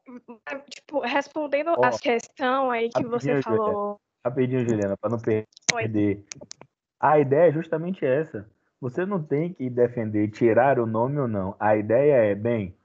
tipo, 0.69 0.99
respondendo 0.99 1.73
oh, 1.75 1.83
as 1.83 1.99
questões 1.99 2.71
aí 2.71 2.89
que 2.89 3.03
você 3.03 3.41
falou. 3.41 3.99
Rapidinho, 4.23 4.69
Juliana, 4.69 4.95
para 4.95 5.09
não 5.09 5.19
perder. 5.19 5.47
Oi. 5.73 6.23
A 6.99 7.17
ideia 7.17 7.49
é 7.49 7.51
justamente 7.51 8.05
essa. 8.05 8.47
Você 8.79 9.07
não 9.07 9.23
tem 9.23 9.53
que 9.53 9.71
defender 9.71 10.27
tirar 10.27 10.79
o 10.79 10.85
nome 10.85 11.19
ou 11.19 11.27
não. 11.27 11.55
A 11.59 11.75
ideia 11.75 12.13
é, 12.13 12.35
bem, 12.35 12.75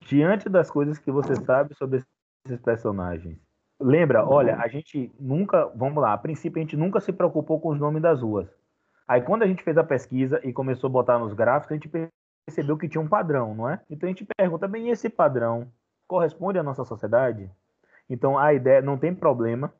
diante 0.00 0.48
das 0.48 0.70
coisas 0.70 0.98
que 0.98 1.10
você 1.10 1.34
sabe 1.36 1.74
sobre 1.74 2.02
esses 2.44 2.60
personagens. 2.60 3.38
Lembra, 3.78 4.26
olha, 4.26 4.56
a 4.56 4.68
gente 4.68 5.12
nunca, 5.20 5.66
vamos 5.74 6.02
lá, 6.02 6.12
a 6.12 6.18
princípio 6.18 6.58
a 6.58 6.62
gente 6.62 6.76
nunca 6.76 7.00
se 7.00 7.12
preocupou 7.12 7.60
com 7.60 7.70
os 7.70 7.78
nomes 7.78 8.00
das 8.00 8.22
ruas. 8.22 8.48
Aí 9.06 9.20
quando 9.20 9.42
a 9.42 9.46
gente 9.46 9.62
fez 9.62 9.76
a 9.76 9.84
pesquisa 9.84 10.40
e 10.42 10.52
começou 10.52 10.88
a 10.88 10.92
botar 10.92 11.18
nos 11.18 11.34
gráficos, 11.34 11.72
a 11.72 11.74
gente 11.74 11.90
percebeu 12.46 12.76
que 12.76 12.88
tinha 12.88 13.00
um 13.00 13.08
padrão, 13.08 13.54
não 13.54 13.68
é? 13.68 13.80
Então 13.90 14.08
a 14.08 14.10
gente 14.10 14.26
pergunta, 14.36 14.66
bem, 14.66 14.88
esse 14.88 15.10
padrão 15.10 15.70
corresponde 16.08 16.58
à 16.58 16.62
nossa 16.62 16.84
sociedade? 16.84 17.50
Então 18.08 18.38
a 18.38 18.54
ideia, 18.54 18.80
não 18.80 18.96
tem 18.96 19.14
problema 19.14 19.72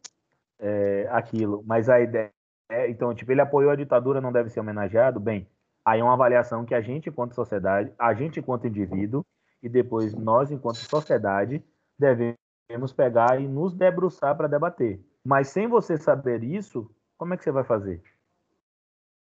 é, 0.59 1.09
aquilo, 1.11 1.62
mas 1.67 1.89
a 1.89 2.01
ideia, 2.01 2.31
é, 2.69 2.91
então, 2.91 3.14
tipo, 3.14 3.33
ele 3.33 3.41
apoiou 3.41 3.71
a 3.71 3.77
ditadura, 3.77 4.21
não 4.21 4.33
deve 4.33 4.51
ser 4.51 4.61
homenageado? 4.61 5.19
Bem, 5.21 5.49
aí 5.85 6.01
é 6.01 6.05
uma 6.05 6.14
avaliação 6.14 6.64
que 6.64 6.75
a 6.75 6.81
gente, 6.81 7.09
enquanto 7.09 7.35
sociedade, 7.35 7.93
a 7.99 8.12
gente, 8.12 8.41
enquanto 8.41 8.67
indivíduo, 8.67 9.25
e 9.67 9.69
depois 9.69 10.14
nós, 10.14 10.53
enquanto 10.53 10.77
sociedade, 10.77 11.61
devemos 11.99 12.93
pegar 12.97 13.41
e 13.41 13.49
nos 13.49 13.75
debruçar 13.75 14.37
para 14.37 14.47
debater. 14.47 15.05
Mas 15.25 15.49
sem 15.49 15.67
você 15.67 15.99
saber 15.99 16.45
isso, 16.45 16.89
como 17.19 17.35
é 17.35 17.37
que 17.37 17.43
você 17.43 17.51
vai 17.51 17.64
fazer? 17.64 18.01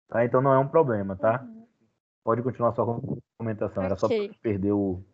Tá? 0.08 0.24
Então 0.24 0.42
não 0.42 0.52
é 0.52 0.58
um 0.58 0.66
problema, 0.66 1.14
tá? 1.14 1.40
Uhum. 1.40 1.68
Pode 2.24 2.42
continuar 2.42 2.72
sua 2.72 3.00
comentação. 3.38 3.84
Era 3.84 3.94
só 3.94 4.08
perder 4.42 4.72
o. 4.72 5.04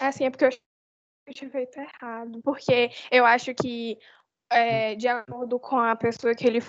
Assim, 0.00 0.24
é 0.24 0.30
porque 0.30 0.46
eu 0.46 1.34
tinha 1.34 1.50
feito 1.50 1.78
errado. 1.78 2.40
Porque 2.42 2.90
eu 3.12 3.24
acho 3.24 3.54
que, 3.54 3.96
é, 4.50 4.96
de 4.96 5.06
acordo 5.06 5.60
com 5.60 5.78
a 5.78 5.94
pessoa 5.94 6.34
que 6.34 6.48
ele 6.48 6.60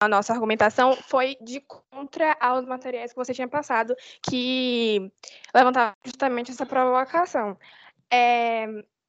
a 0.00 0.08
nossa 0.08 0.32
argumentação 0.32 0.94
foi 0.94 1.36
de 1.40 1.60
contra 1.60 2.36
aos 2.40 2.64
materiais 2.64 3.12
que 3.12 3.16
você 3.16 3.34
tinha 3.34 3.48
passado, 3.48 3.94
que 4.22 5.10
levantava 5.54 5.96
justamente 6.04 6.50
essa 6.50 6.64
provocação. 6.64 7.58
É, 8.10 8.66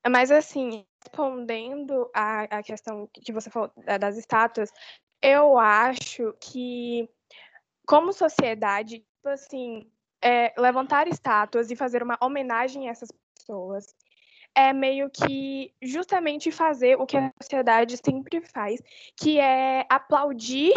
mas, 0.10 0.32
assim, 0.32 0.86
respondendo 1.04 2.10
à, 2.14 2.44
à 2.44 2.64
questão 2.64 3.08
que 3.14 3.32
você 3.32 3.50
falou 3.50 3.72
das 4.00 4.18
estátuas, 4.18 4.72
eu 5.22 5.58
acho 5.58 6.34
que, 6.40 7.10
como 7.86 8.12
sociedade, 8.12 9.00
tipo 9.00 9.30
assim, 9.30 9.90
é, 10.22 10.54
levantar 10.60 11.08
estátuas 11.08 11.70
e 11.70 11.76
fazer 11.76 12.02
uma 12.02 12.18
homenagem 12.22 12.88
a 12.88 12.92
essas 12.92 13.10
pessoas 13.36 13.94
é 14.60 14.74
meio 14.74 15.10
que 15.10 15.74
justamente 15.82 16.52
fazer 16.52 17.00
o 17.00 17.06
que 17.06 17.16
a 17.16 17.32
sociedade 17.42 17.96
sempre 17.96 18.42
faz, 18.42 18.82
que 19.16 19.40
é 19.40 19.86
aplaudir 19.90 20.74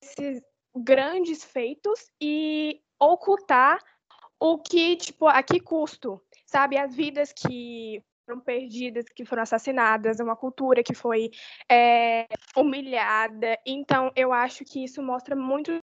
esses 0.00 0.40
grandes 0.76 1.42
feitos 1.42 2.08
e 2.20 2.80
ocultar 3.00 3.82
o 4.38 4.58
que, 4.58 4.94
tipo, 4.94 5.26
a 5.26 5.42
que 5.42 5.58
custo, 5.58 6.22
sabe? 6.46 6.78
As 6.78 6.94
vidas 6.94 7.32
que 7.32 8.00
foram 8.24 8.40
perdidas, 8.40 9.06
que 9.06 9.24
foram 9.24 9.42
assassinadas, 9.42 10.20
uma 10.20 10.36
cultura 10.36 10.80
que 10.80 10.94
foi 10.94 11.30
é, 11.68 12.28
humilhada. 12.56 13.58
Então, 13.66 14.12
eu 14.14 14.32
acho 14.32 14.64
que 14.64 14.84
isso 14.84 15.02
mostra 15.02 15.34
muito 15.34 15.79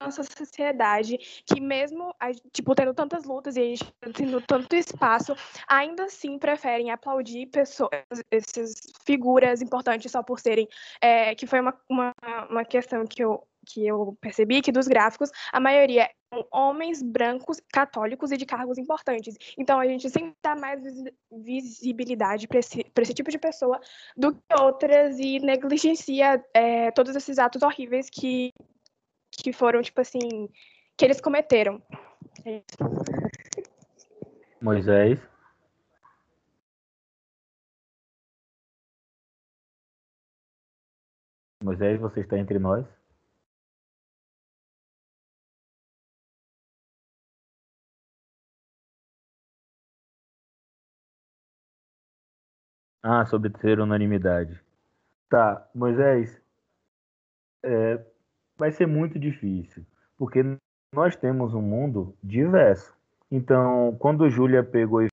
nossa 0.00 0.22
sociedade 0.22 1.18
que 1.46 1.60
mesmo 1.60 2.14
tipo 2.52 2.74
tendo 2.74 2.94
tantas 2.94 3.24
lutas 3.24 3.56
e 3.56 3.60
a 3.60 3.64
gente 3.64 3.94
tendo 4.14 4.40
tanto 4.40 4.74
espaço 4.74 5.34
ainda 5.68 6.04
assim 6.04 6.38
preferem 6.38 6.90
aplaudir 6.90 7.46
pessoas 7.46 7.90
essas 8.30 8.74
figuras 9.04 9.62
importantes 9.62 10.10
só 10.10 10.22
por 10.22 10.40
serem 10.40 10.68
é, 11.00 11.34
que 11.34 11.46
foi 11.46 11.60
uma, 11.60 11.74
uma, 11.88 12.12
uma 12.50 12.64
questão 12.64 13.04
que 13.06 13.22
eu 13.22 13.46
que 13.66 13.86
eu 13.86 14.16
percebi 14.20 14.60
que 14.60 14.70
dos 14.70 14.86
gráficos 14.86 15.30
a 15.52 15.58
maioria 15.58 16.08
são 16.32 16.46
homens 16.52 17.02
brancos 17.02 17.60
católicos 17.72 18.32
e 18.32 18.36
de 18.36 18.44
cargos 18.44 18.78
importantes. 18.78 19.36
Então 19.56 19.78
a 19.78 19.86
gente 19.86 20.10
sempre 20.10 20.34
dá 20.42 20.54
mais 20.54 20.82
visibilidade 21.30 22.48
para 22.48 22.58
esse, 22.58 22.84
esse 23.00 23.14
tipo 23.14 23.30
de 23.30 23.38
pessoa 23.38 23.80
do 24.16 24.34
que 24.34 24.40
outras 24.60 25.18
e 25.18 25.38
negligencia 25.40 26.44
é, 26.52 26.90
todos 26.90 27.14
esses 27.14 27.38
atos 27.38 27.62
horríveis 27.62 28.10
que 28.10 28.52
que 29.36 29.52
foram, 29.52 29.82
tipo 29.82 30.00
assim, 30.00 30.48
que 30.96 31.04
eles 31.04 31.20
cometeram. 31.20 31.82
É 32.44 32.62
Moisés. 34.60 35.20
Moisés, 41.62 42.00
você 42.00 42.20
está 42.20 42.38
entre 42.38 42.58
nós? 42.58 42.86
Ah, 53.02 53.24
sobre 53.26 53.50
ter 53.50 53.78
unanimidade. 53.80 54.58
Tá, 55.28 55.68
Moisés, 55.74 56.40
é, 57.62 57.98
vai 58.56 58.70
ser 58.70 58.86
muito 58.86 59.18
difícil, 59.18 59.84
porque 60.16 60.42
nós 60.92 61.16
temos 61.16 61.54
um 61.54 61.62
mundo 61.62 62.14
diverso. 62.22 62.94
Então, 63.30 63.96
quando 63.98 64.30
Júlia 64.30 64.62
pegou 64.62 65.02
e 65.02 65.08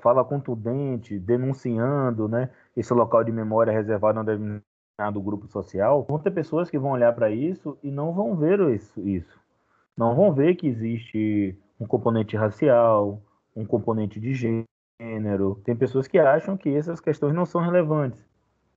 fala 0.00 0.24
contundente, 0.24 1.18
denunciando 1.18 2.28
né, 2.28 2.50
esse 2.76 2.92
local 2.94 3.24
de 3.24 3.32
memória 3.32 3.72
reservado 3.72 4.18
a 4.18 4.22
um 4.22 4.24
determinado 4.24 5.20
grupo 5.20 5.46
social, 5.48 6.04
vão 6.08 6.18
ter 6.18 6.30
pessoas 6.30 6.70
que 6.70 6.78
vão 6.78 6.92
olhar 6.92 7.14
para 7.14 7.30
isso 7.30 7.78
e 7.82 7.90
não 7.90 8.12
vão 8.12 8.36
ver 8.36 8.60
isso, 8.74 9.00
isso. 9.00 9.38
Não 9.96 10.14
vão 10.14 10.32
ver 10.32 10.54
que 10.54 10.66
existe 10.66 11.58
um 11.80 11.86
componente 11.86 12.36
racial, 12.36 13.20
um 13.54 13.64
componente 13.64 14.20
de 14.20 14.32
gênero. 15.00 15.60
Tem 15.64 15.74
pessoas 15.76 16.06
que 16.06 16.18
acham 16.18 16.56
que 16.56 16.74
essas 16.74 17.00
questões 17.00 17.34
não 17.34 17.44
são 17.44 17.60
relevantes, 17.60 18.22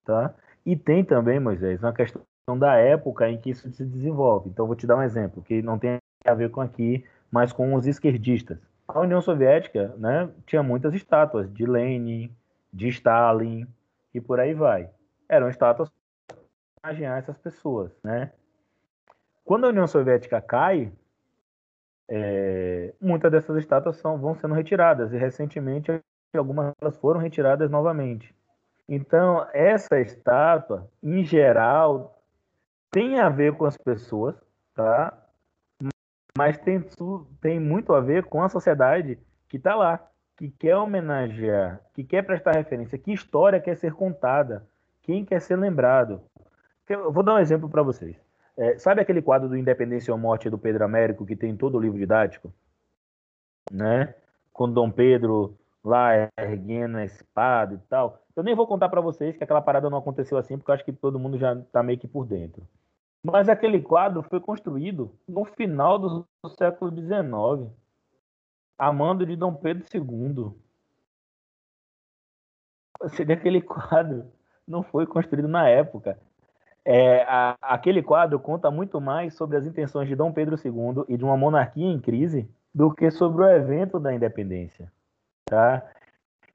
tá? 0.03 0.34
E 0.65 0.76
tem 0.76 1.03
também, 1.03 1.39
Moisés, 1.39 1.81
uma 1.81 1.93
questão 1.93 2.22
da 2.57 2.75
época 2.75 3.29
em 3.29 3.37
que 3.37 3.49
isso 3.51 3.69
se 3.71 3.85
desenvolve. 3.85 4.49
Então, 4.49 4.65
vou 4.65 4.75
te 4.75 4.87
dar 4.87 4.97
um 4.97 5.03
exemplo 5.03 5.43
que 5.43 5.61
não 5.61 5.77
tem 5.77 5.97
a 6.25 6.33
ver 6.33 6.49
com 6.49 6.61
aqui, 6.61 7.05
mas 7.31 7.53
com 7.53 7.73
os 7.75 7.85
esquerdistas. 7.85 8.57
A 8.87 8.99
União 8.99 9.21
Soviética, 9.21 9.93
né, 9.97 10.29
tinha 10.45 10.63
muitas 10.63 10.93
estátuas 10.93 11.51
de 11.53 11.65
Lenin, 11.65 12.33
de 12.73 12.87
Stalin 12.87 13.67
e 14.13 14.19
por 14.19 14.39
aí 14.39 14.53
vai. 14.53 14.89
Eram 15.27 15.49
estátuas 15.49 15.89
para 16.27 16.89
homenagear 16.89 17.19
essas 17.19 17.37
pessoas, 17.37 17.91
né? 18.03 18.31
Quando 19.45 19.65
a 19.65 19.69
União 19.69 19.87
Soviética 19.87 20.41
cai, 20.41 20.91
é, 22.07 22.93
muitas 22.99 23.31
dessas 23.31 23.57
estátuas 23.57 23.97
são, 23.97 24.17
vão 24.17 24.33
sendo 24.35 24.55
retiradas 24.55 25.13
e 25.13 25.17
recentemente 25.17 25.91
algumas 26.35 26.73
delas 26.79 26.97
foram 26.97 27.19
retiradas 27.19 27.69
novamente. 27.69 28.33
Então, 28.87 29.47
essa 29.53 29.99
estátua, 29.99 30.89
em 31.01 31.23
geral, 31.23 32.18
tem 32.91 33.19
a 33.19 33.29
ver 33.29 33.55
com 33.55 33.65
as 33.65 33.77
pessoas, 33.77 34.35
tá? 34.73 35.15
Mas 36.37 36.57
tem, 36.57 36.83
tem 37.41 37.59
muito 37.59 37.93
a 37.93 37.99
ver 37.99 38.23
com 38.25 38.41
a 38.41 38.49
sociedade 38.49 39.19
que 39.47 39.57
está 39.57 39.75
lá, 39.75 40.07
que 40.37 40.49
quer 40.49 40.75
homenagear, 40.75 41.81
que 41.93 42.03
quer 42.03 42.23
prestar 42.23 42.53
referência, 42.53 42.97
que 42.97 43.11
história 43.11 43.59
quer 43.59 43.75
ser 43.75 43.93
contada, 43.93 44.65
quem 45.01 45.25
quer 45.25 45.41
ser 45.41 45.57
lembrado. 45.57 46.21
Eu 46.87 47.11
vou 47.11 47.23
dar 47.23 47.35
um 47.35 47.39
exemplo 47.39 47.69
para 47.69 47.83
vocês. 47.83 48.15
É, 48.55 48.77
sabe 48.77 49.01
aquele 49.01 49.21
quadro 49.21 49.49
do 49.49 49.57
Independência 49.57 50.13
ou 50.13 50.19
Morte 50.19 50.49
do 50.49 50.57
Pedro 50.57 50.83
Américo 50.83 51.25
que 51.25 51.35
tem 51.35 51.55
todo 51.55 51.77
o 51.77 51.81
livro 51.81 51.97
didático? 51.97 52.53
Né? 53.71 54.13
Com 54.51 54.71
Dom 54.71 54.89
Pedro 54.89 55.57
lá 55.84 56.30
erguendo 56.38 56.97
a 56.97 57.06
espada 57.06 57.76
e 57.76 57.77
tal. 57.89 58.22
Eu 58.35 58.43
nem 58.43 58.56
vou 58.56 58.68
contar 58.68 58.89
para 58.89 59.01
vocês 59.01 59.38
que 59.38 59.43
aquela 59.43 59.61
parada 59.61 59.89
não 59.89 59.97
aconteceu 59.97 60.38
assim, 60.38 60.57
porque 60.57 60.72
eu 60.72 60.76
acho 60.76 60.85
que 60.85 60.93
todo 60.93 61.19
mundo 61.19 61.38
já 61.38 61.53
está 61.53 61.81
meio 61.84 61.99
que 61.99 62.07
por 62.07 62.26
dentro. 62.26 62.68
Mas 63.23 63.49
aquele 63.49 63.81
quadro 63.81 64.23
foi 64.23 64.39
construído 64.39 65.11
no 65.27 65.43
final 65.43 65.99
do, 65.99 66.26
do 66.41 66.49
século 66.49 66.91
XIX, 66.91 67.69
a 68.77 68.93
mando 68.93 69.26
de 69.26 69.35
Dom 69.35 69.53
Pedro 69.53 69.85
II. 69.93 70.53
Seja, 73.10 73.34
aquele 73.34 73.61
quadro 73.61 74.31
não 74.68 74.84
foi 74.84 75.06
construído 75.06 75.47
na 75.47 75.68
época. 75.68 76.19
É, 76.85 77.23
a, 77.23 77.57
aquele 77.61 78.01
quadro 78.01 78.39
conta 78.39 78.72
muito 78.72 79.01
mais 79.01 79.34
sobre 79.35 79.57
as 79.57 79.65
intenções 79.65 80.07
de 80.07 80.15
Dom 80.15 80.31
Pedro 80.31 80.56
II 80.56 81.03
e 81.10 81.18
de 81.18 81.23
uma 81.23 81.35
monarquia 81.35 81.85
em 81.85 81.99
crise 81.99 82.49
do 82.73 82.93
que 82.93 83.11
sobre 83.11 83.43
o 83.43 83.49
evento 83.49 83.99
da 83.99 84.14
independência. 84.14 84.91
Tá? 85.49 85.84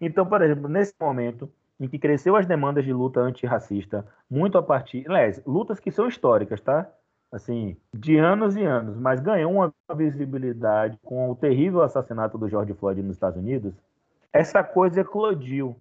Então, 0.01 0.25
por 0.27 0.43
exemplo, 0.43 0.69
nesse 0.69 0.95
momento 1.01 1.51
em 1.79 1.89
que 1.89 1.99
cresceu 1.99 2.37
as 2.37 2.47
demandas 2.47 2.85
de 2.85 2.93
luta 2.93 3.21
antirracista, 3.21 4.07
muito 4.31 4.57
a 4.57 4.63
partir, 4.63 5.05
aliás, 5.09 5.43
lutas 5.45 5.81
que 5.81 5.91
são 5.91 6.07
históricas, 6.07 6.61
tá? 6.61 6.89
Assim, 7.33 7.77
de 7.93 8.17
anos 8.17 8.57
e 8.57 8.63
anos, 8.63 8.97
mas 8.97 9.21
ganhou 9.21 9.53
uma 9.53 9.75
visibilidade 9.97 10.97
com 11.03 11.31
o 11.31 11.35
terrível 11.35 11.83
assassinato 11.83 12.39
do 12.39 12.49
George 12.49 12.73
Floyd 12.75 13.03
nos 13.03 13.17
Estados 13.17 13.39
Unidos. 13.39 13.75
Essa 14.33 14.63
coisa 14.63 15.01
eclodiu 15.01 15.77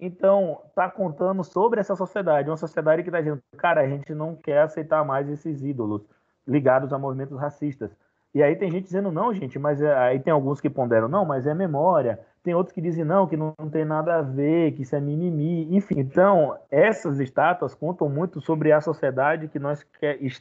então, 0.00 0.60
está 0.68 0.88
contando 0.88 1.42
sobre 1.42 1.80
essa 1.80 1.96
sociedade, 1.96 2.48
uma 2.48 2.56
sociedade 2.56 3.02
que 3.02 3.08
está 3.08 3.20
dizendo, 3.20 3.42
cara, 3.56 3.80
a 3.80 3.88
gente 3.88 4.14
não 4.14 4.36
quer 4.36 4.60
aceitar 4.60 5.04
mais 5.04 5.28
esses 5.28 5.64
ídolos 5.64 6.02
ligados 6.46 6.92
a 6.92 6.98
movimentos 6.98 7.36
racistas. 7.38 7.90
E 8.32 8.42
aí 8.42 8.54
tem 8.54 8.70
gente 8.70 8.84
dizendo, 8.84 9.10
não, 9.10 9.34
gente, 9.34 9.58
mas 9.58 9.82
é... 9.82 9.92
aí 9.96 10.20
tem 10.20 10.32
alguns 10.32 10.60
que 10.60 10.70
ponderam, 10.70 11.08
não, 11.08 11.24
mas 11.24 11.46
é 11.46 11.54
memória. 11.54 12.20
Tem 12.42 12.54
outros 12.54 12.74
que 12.74 12.80
dizem, 12.80 13.04
não, 13.04 13.26
que 13.26 13.36
não, 13.36 13.52
tem 13.70 13.84
nada 13.84 14.16
a 14.16 14.22
ver, 14.22 14.72
que 14.72 14.82
isso 14.82 14.94
é 14.94 15.00
mimimi. 15.00 15.74
Enfim, 15.76 15.98
então, 15.98 16.56
essas 16.70 17.20
estátuas 17.20 17.74
contam 17.74 18.08
muito 18.08 18.40
sobre 18.40 18.72
a 18.72 18.80
sociedade 18.80 19.48
que 19.48 19.58
nós 19.58 19.84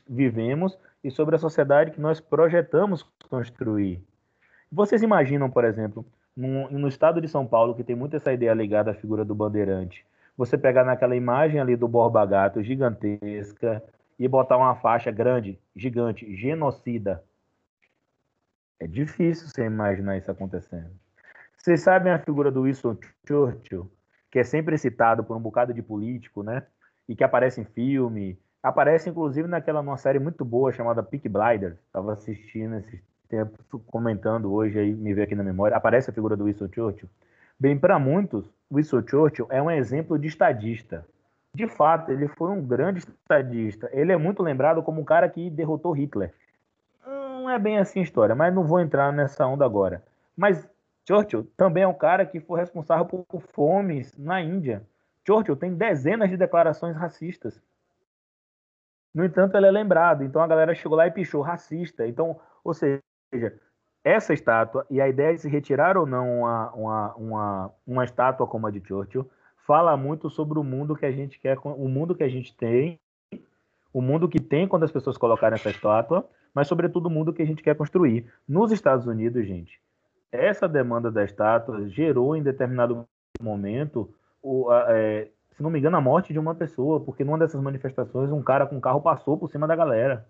vivemos 0.08 0.78
e 1.04 1.12
sobre 1.12 1.36
a 1.36 1.40
sociedade 1.40 1.92
que 1.92 2.02
nós 2.02 2.20
projetamos 2.20 3.04
construir. 3.30 4.02
Vocês 4.72 5.02
imaginam, 5.02 5.50
por 5.50 5.64
exemplo, 5.64 6.06
no, 6.36 6.70
no 6.70 6.88
estado 6.88 7.20
de 7.20 7.28
São 7.28 7.48
Paulo, 7.48 7.74
que 7.74 7.84
tem 7.84 7.96
muito 7.96 8.16
essa 8.16 8.32
ideia 8.32 8.54
ligada 8.54 8.92
à 8.92 8.94
figura 8.94 9.26
do 9.26 9.34
bandeirante, 9.34 10.06
você 10.38 10.58
pegar 10.58 10.84
naquela 10.84 11.16
imagem 11.16 11.60
ali 11.60 11.76
do 11.76 11.88
Borba 11.88 12.24
Gato 12.26 12.62
gigantesca 12.62 13.84
e 14.20 14.28
botar 14.28 14.58
uma 14.58 14.76
faixa 14.76 15.10
grande, 15.10 15.60
gigante, 15.76 16.36
genocida. 16.36 17.24
É 18.80 18.86
difícil 18.86 19.48
você 19.48 19.66
imaginar 19.66 20.18
isso 20.18 20.30
acontecendo. 20.30 20.92
Vocês 21.58 21.82
sabem 21.82 22.12
a 22.12 22.20
figura 22.20 22.52
do 22.52 22.64
Winston 22.64 22.98
Churchill, 23.28 23.90
que 24.32 24.40
é 24.40 24.44
sempre 24.44 24.78
citado 24.78 25.24
por 25.24 25.36
um 25.36 25.42
bocado 25.42 25.74
de 25.74 25.82
político, 25.82 26.44
né? 26.44 26.64
E 27.08 27.16
que 27.16 27.24
aparece 27.24 27.62
em 27.62 27.66
filme, 27.66 28.38
aparece 28.62 29.10
inclusive 29.10 29.48
naquela 29.48 29.82
numa 29.82 29.98
série 29.98 30.20
muito 30.20 30.46
boa 30.46 30.72
chamada 30.72 31.04
Peak 31.04 31.28
Blinders. 31.28 31.78
Estava 31.78 32.14
assistindo 32.14 32.76
esses 32.76 33.02
tempo 33.28 33.80
comentando 33.88 34.52
hoje 34.52 34.80
aí, 34.80 34.94
me 34.94 35.14
veio 35.14 35.26
aqui 35.26 35.36
na 35.36 35.44
memória, 35.44 35.76
aparece 35.76 36.10
a 36.10 36.14
figura 36.14 36.36
do 36.36 36.46
Winston 36.46 36.70
Churchill. 36.74 37.10
Bem, 37.60 37.78
para 37.78 38.00
muitos, 38.00 38.46
Winston 38.72 39.04
Churchill 39.08 39.48
é 39.50 39.62
um 39.62 39.72
exemplo 39.72 40.18
de 40.18 40.28
estadista. 40.28 41.06
De 41.54 41.68
fato, 41.68 42.12
ele 42.12 42.28
foi 42.28 42.52
um 42.52 42.62
grande 42.62 43.00
estadista. 43.00 43.90
Ele 43.92 44.12
é 44.12 44.18
muito 44.18 44.44
lembrado 44.44 44.84
como 44.84 45.02
um 45.02 45.06
cara 45.06 45.28
que 45.28 45.50
derrotou 45.50 45.92
Hitler. 45.92 46.34
Não 47.06 47.50
é 47.50 47.58
bem 47.58 47.80
assim 47.80 48.00
a 48.00 48.04
história, 48.04 48.36
mas 48.36 48.54
não 48.54 48.64
vou 48.64 48.80
entrar 48.80 49.12
nessa 49.12 49.46
onda 49.46 49.66
agora. 49.66 50.04
Mas 50.36 50.68
Churchill 51.08 51.50
também 51.56 51.84
é 51.84 51.88
um 51.88 51.94
cara 51.94 52.26
que 52.26 52.42
foi 52.42 52.60
responsável 52.60 53.06
por 53.06 53.42
fomes 53.54 54.18
na 54.18 54.42
Índia. 54.42 54.86
Churchill 55.26 55.56
tem 55.56 55.74
dezenas 55.74 56.30
de 56.30 56.36
declarações 56.36 56.98
racistas. 56.98 57.62
No 59.14 59.24
entanto, 59.24 59.56
ele 59.56 59.68
é 59.68 59.72
lembrado. 59.72 60.24
Então 60.24 60.42
a 60.42 60.48
galera 60.48 60.76
chegou 60.76 60.98
lá 60.98 61.08
e 61.08 61.12
pichou 61.12 61.42
racista. 61.42 62.06
Então, 62.06 62.38
ou 62.62 62.74
seja, 62.74 63.02
essa 64.04 64.34
estátua 64.34 64.86
e 64.90 65.00
a 65.00 65.08
ideia 65.08 65.34
de 65.34 65.42
se 65.42 65.50
retirar 65.50 65.98
ou 65.98 66.06
não 66.06 66.40
uma, 66.40 66.72
uma, 66.72 67.16
uma, 67.16 67.74
uma 67.86 68.04
estátua 68.04 68.46
como 68.46 68.68
a 68.68 68.72
de 68.72 68.86
Churchill 68.86 69.30
fala 69.66 69.96
muito 69.96 70.30
sobre 70.30 70.60
o 70.60 70.64
mundo 70.64 70.96
que 70.96 71.06
a 71.06 71.12
gente 71.12 71.40
quer, 71.40 71.58
o 71.64 71.88
mundo 71.88 72.16
que 72.16 72.24
a 72.24 72.30
gente 72.30 72.56
tem, 72.56 73.00
o 73.94 74.02
mundo 74.02 74.30
que 74.30 74.40
tem 74.40 74.68
quando 74.68 74.84
as 74.84 74.92
pessoas 74.92 75.18
colocarem 75.18 75.56
essa 75.56 75.70
estátua, 75.70 76.28
mas 76.54 76.68
sobretudo 76.68 77.08
o 77.08 77.10
mundo 77.10 77.34
que 77.34 77.42
a 77.42 77.46
gente 77.46 77.64
quer 77.64 77.76
construir. 77.76 78.26
Nos 78.48 78.72
Estados 78.72 79.08
Unidos, 79.08 79.46
gente, 79.46 79.82
essa 80.32 80.68
demanda 80.68 81.12
da 81.12 81.24
estátua 81.24 81.88
gerou 81.90 82.36
em 82.36 82.44
determinado 82.44 83.08
momento, 83.42 84.14
o, 84.42 84.72
é, 84.74 85.30
se 85.52 85.64
não 85.64 85.70
me 85.70 85.80
engano, 85.80 85.98
a 85.98 86.02
morte 86.02 86.34
de 86.34 86.40
uma 86.40 86.56
pessoa, 86.56 87.00
porque 87.00 87.24
numa 87.24 87.38
dessas 87.38 87.62
manifestações 87.62 88.32
um 88.32 88.44
cara 88.44 88.66
com 88.68 88.78
um 88.78 88.82
carro 88.82 89.02
passou 89.02 89.38
por 89.38 89.50
cima 89.50 89.68
da 89.68 89.76
galera. 89.76 90.28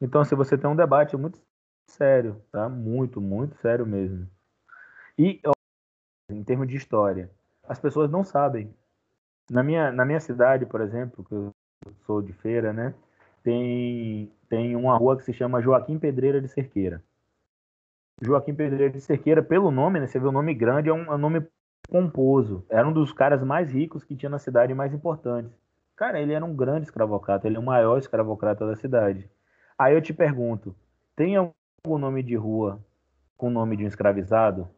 Então, 0.00 0.24
se 0.24 0.34
você 0.34 0.56
tem 0.56 0.70
um 0.70 0.76
debate 0.76 1.16
muito 1.16 1.40
sério, 1.86 2.40
tá? 2.52 2.68
Muito, 2.68 3.20
muito 3.20 3.56
sério 3.56 3.86
mesmo. 3.86 4.28
E 5.18 5.40
em 6.30 6.44
termos 6.44 6.68
de 6.68 6.76
história, 6.76 7.30
as 7.68 7.80
pessoas 7.80 8.10
não 8.10 8.22
sabem. 8.22 8.72
Na 9.50 9.62
minha, 9.62 9.90
na 9.90 10.04
minha 10.04 10.20
cidade, 10.20 10.66
por 10.66 10.80
exemplo, 10.80 11.24
que 11.24 11.34
eu 11.34 11.52
sou 12.06 12.22
de 12.22 12.32
feira, 12.34 12.72
né? 12.72 12.94
Tem, 13.42 14.30
tem 14.48 14.76
uma 14.76 14.96
rua 14.96 15.16
que 15.16 15.24
se 15.24 15.32
chama 15.32 15.62
Joaquim 15.62 15.98
Pedreira 15.98 16.40
de 16.40 16.48
Cerqueira. 16.48 17.02
Joaquim 18.20 18.54
Pedreira 18.54 18.92
de 18.92 19.00
Cerqueira, 19.00 19.42
pelo 19.42 19.70
nome, 19.70 20.00
né? 20.00 20.06
Você 20.06 20.18
vê 20.18 20.26
o 20.26 20.32
nome 20.32 20.54
grande, 20.54 20.88
é 20.88 20.92
um, 20.92 21.04
é 21.04 21.14
um 21.14 21.18
nome 21.18 21.46
pomposo. 21.88 22.64
Era 22.68 22.86
um 22.86 22.92
dos 22.92 23.12
caras 23.12 23.42
mais 23.42 23.72
ricos 23.72 24.04
que 24.04 24.16
tinha 24.16 24.30
na 24.30 24.38
cidade 24.38 24.74
mais 24.74 24.92
importantes. 24.92 25.52
Cara, 25.96 26.20
ele 26.20 26.32
era 26.32 26.44
um 26.44 26.54
grande 26.54 26.86
escravocrata, 26.86 27.46
ele 27.46 27.56
é 27.56 27.60
o 27.60 27.62
maior 27.62 27.98
escravocrata 27.98 28.66
da 28.66 28.76
cidade. 28.76 29.28
Aí 29.76 29.94
eu 29.94 30.02
te 30.02 30.12
pergunto, 30.12 30.74
tem 31.16 31.38
o 31.38 31.98
nome 31.98 32.22
de 32.22 32.36
rua 32.36 32.84
com 33.36 33.48
o 33.48 33.50
nome 33.50 33.76
de 33.76 33.84
um 33.84 33.88
escravizado? 33.88 34.68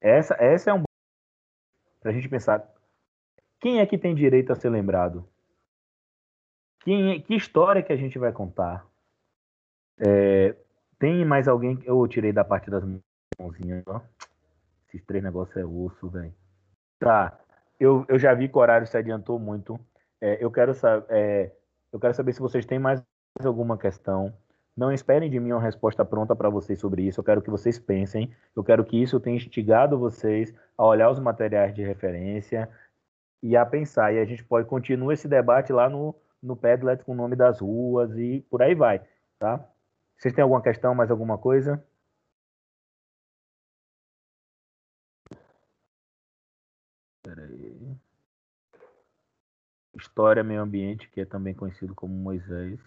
Essa, 0.00 0.34
essa 0.34 0.70
é 0.70 0.74
um 0.74 0.82
para 2.00 2.10
a 2.10 2.14
gente 2.14 2.28
pensar 2.28 2.68
quem 3.60 3.78
é 3.78 3.86
que 3.86 3.96
tem 3.96 4.12
direito 4.12 4.52
a 4.52 4.56
ser 4.56 4.70
lembrado? 4.70 5.28
Quem 6.80 7.12
é, 7.12 7.20
que 7.20 7.32
história 7.32 7.80
que 7.80 7.92
a 7.92 7.96
gente 7.96 8.18
vai 8.18 8.32
contar? 8.32 8.84
É, 9.98 10.54
tem 10.98 11.24
mais 11.24 11.48
alguém 11.48 11.76
que 11.76 11.88
eu 11.88 12.06
tirei 12.08 12.32
da 12.32 12.44
parte 12.44 12.70
das 12.70 12.84
mãozinhas, 13.38 13.82
ó. 13.86 14.00
Esses 14.88 15.04
três 15.04 15.22
negócios 15.22 15.56
é 15.56 15.64
osso, 15.64 16.08
velho. 16.08 16.34
Tá. 16.98 17.38
Eu, 17.80 18.04
eu 18.08 18.18
já 18.18 18.34
vi 18.34 18.48
que 18.48 18.56
o 18.56 18.60
horário 18.60 18.86
se 18.86 18.96
adiantou 18.96 19.38
muito. 19.38 19.78
É, 20.20 20.42
eu 20.42 20.50
quero 20.50 20.74
saber. 20.74 21.06
É, 21.08 21.52
eu 21.92 21.98
quero 21.98 22.14
saber 22.14 22.32
se 22.32 22.40
vocês 22.40 22.64
têm 22.64 22.78
mais 22.78 23.02
alguma 23.44 23.76
questão, 23.76 24.32
não 24.76 24.92
esperem 24.92 25.30
de 25.30 25.38
mim 25.38 25.52
uma 25.52 25.60
resposta 25.60 26.04
pronta 26.04 26.34
para 26.34 26.48
vocês 26.48 26.78
sobre 26.78 27.02
isso. 27.02 27.20
Eu 27.20 27.24
quero 27.24 27.42
que 27.42 27.50
vocês 27.50 27.78
pensem. 27.78 28.34
Eu 28.56 28.64
quero 28.64 28.84
que 28.84 29.00
isso 29.00 29.20
tenha 29.20 29.36
instigado 29.36 29.98
vocês 29.98 30.54
a 30.76 30.86
olhar 30.86 31.10
os 31.10 31.18
materiais 31.18 31.74
de 31.74 31.82
referência 31.82 32.68
e 33.42 33.56
a 33.56 33.66
pensar. 33.66 34.14
E 34.14 34.18
a 34.18 34.24
gente 34.24 34.44
pode 34.44 34.66
continuar 34.66 35.12
esse 35.12 35.28
debate 35.28 35.72
lá 35.72 35.90
no, 35.90 36.14
no 36.42 36.56
Padlet 36.56 37.04
com 37.04 37.12
o 37.12 37.16
nome 37.16 37.36
das 37.36 37.60
ruas 37.60 38.16
e 38.16 38.40
por 38.48 38.62
aí 38.62 38.74
vai, 38.74 39.02
tá? 39.38 39.62
Vocês 40.18 40.34
têm 40.34 40.42
alguma 40.42 40.62
questão, 40.62 40.94
mais 40.94 41.10
alguma 41.10 41.36
coisa? 41.38 41.84
Peraí. 47.22 47.96
História, 49.94 50.42
meio 50.44 50.60
ambiente, 50.60 51.08
que 51.10 51.20
é 51.20 51.24
também 51.24 51.54
conhecido 51.54 51.94
como 51.94 52.12
Moisés. 52.14 52.78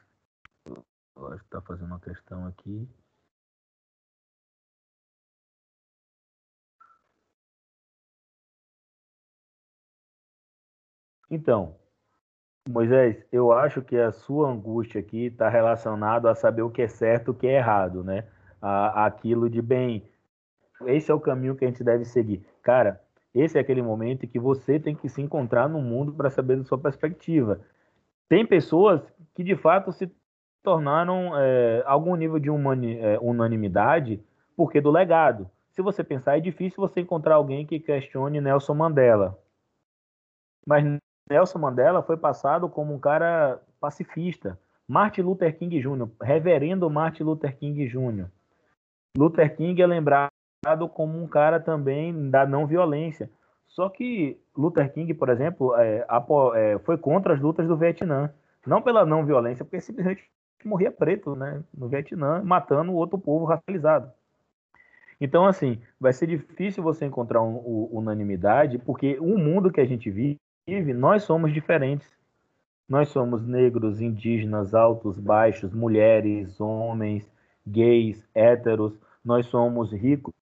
Eu 1.16 1.28
acho 1.28 1.40
que 1.40 1.46
está 1.46 1.62
fazendo 1.62 1.88
uma 1.88 2.00
questão 2.00 2.46
aqui. 2.48 2.88
Então, 11.30 11.78
Moisés, 12.68 13.24
eu 13.32 13.52
acho 13.52 13.82
que 13.82 13.96
a 13.96 14.12
sua 14.12 14.50
angústia 14.50 15.00
aqui 15.00 15.28
está 15.28 15.50
relacionada 15.50 16.32
a 16.32 16.36
saber 16.36 16.64
o 16.64 16.70
que 16.70 16.82
é 16.82 16.88
certo 16.88 17.28
e 17.28 17.32
o 17.32 17.34
que 17.36 17.48
é 17.48 17.58
errado, 17.58 18.04
né? 18.04 18.28
A, 18.60 19.06
aquilo 19.06 19.50
de 19.50 19.62
bem, 19.62 20.10
esse 20.88 21.12
é 21.12 21.14
o 21.14 21.20
caminho 21.20 21.56
que 21.56 21.64
a 21.64 21.68
gente 21.68 21.84
deve 21.84 22.06
seguir. 22.06 22.44
Cara, 22.64 23.02
esse 23.34 23.58
é 23.58 23.62
aquele 23.62 23.84
momento 23.84 24.26
em 24.26 24.28
que 24.28 24.40
você 24.40 24.80
tem 24.80 24.96
que 24.96 25.08
se 25.08 25.22
encontrar 25.22 25.70
no 25.70 25.80
mundo 25.80 26.14
para 26.14 26.30
saber 26.32 26.58
da 26.58 26.64
sua 26.64 26.78
perspectiva. 26.78 27.60
Tem 28.28 28.46
pessoas 28.46 29.02
que 29.36 29.44
de 29.44 29.56
fato 29.56 29.92
se 29.92 30.12
tornaram 30.64 31.38
é, 31.38 31.84
algum 31.86 32.16
nível 32.16 32.40
de 32.40 32.50
humani, 32.50 32.98
é, 32.98 33.20
unanimidade 33.20 34.24
porque 34.56 34.82
do 34.82 34.90
legado. 34.90 35.50
Se 35.70 35.82
você 35.82 36.04
pensar, 36.04 36.38
é 36.38 36.42
difícil 36.42 36.78
você 36.78 37.02
encontrar 37.02 37.36
alguém 37.36 37.66
que 37.66 37.80
questione 37.80 38.42
Nelson 38.42 38.74
Mandela. 38.74 39.38
Mas 40.66 40.84
Nelson 41.30 41.58
Mandela 41.58 42.04
foi 42.04 42.18
passado 42.18 42.70
como 42.70 42.94
um 42.94 43.00
cara 43.00 43.60
pacifista. 43.80 44.60
Martin 44.88 45.22
Luther 45.22 45.58
King 45.58 45.80
Jr., 45.80 46.08
reverendo 46.22 46.90
Martin 46.90 47.24
Luther 47.24 47.58
King 47.58 47.88
Jr. 47.88 48.28
Luther 49.18 49.56
King 49.56 49.82
é 49.82 49.88
lembrado 49.88 50.30
como 50.94 51.22
um 51.22 51.28
cara 51.28 51.60
também 51.60 52.30
da 52.30 52.46
não 52.46 52.68
violência. 52.68 53.30
Só 53.68 53.90
que 53.90 54.40
Luther 54.56 54.94
King, 54.94 55.14
por 55.16 55.30
exemplo, 55.30 55.76
é, 55.76 56.06
é, 56.56 56.80
foi 56.80 56.98
contra 56.98 57.34
as 57.34 57.42
lutas 57.42 57.68
do 57.68 57.76
Vietnã. 57.76 58.32
Não 58.66 58.82
pela 58.82 59.06
não 59.06 59.26
violência, 59.26 59.66
porque 59.66 59.82
simplesmente 59.82 60.30
morria 60.64 60.92
preto 60.92 61.36
né, 61.36 61.64
no 61.74 61.88
Vietnã, 61.88 62.44
matando 62.44 62.94
outro 62.94 63.18
povo 63.18 63.46
racializado. 63.46 64.12
Então, 65.20 65.46
assim, 65.46 65.82
vai 66.00 66.14
ser 66.14 66.28
difícil 66.28 66.84
você 66.84 67.06
encontrar 67.06 67.42
um, 67.42 67.56
um, 67.56 67.90
unanimidade, 67.92 68.78
porque 68.78 69.18
o 69.20 69.38
mundo 69.38 69.72
que 69.72 69.82
a 69.82 69.86
gente 69.86 70.10
vive 70.10 70.40
nós 70.94 71.24
somos 71.24 71.54
diferentes. 71.54 72.08
Nós 72.88 73.10
somos 73.10 73.46
negros, 73.46 74.00
indígenas, 74.00 74.76
altos, 74.76 75.18
baixos, 75.18 75.74
mulheres, 75.74 76.60
homens, 76.60 77.30
gays, 77.66 78.24
héteros. 78.34 78.94
Nós 79.24 79.48
somos 79.48 79.92
ricos 79.92 80.34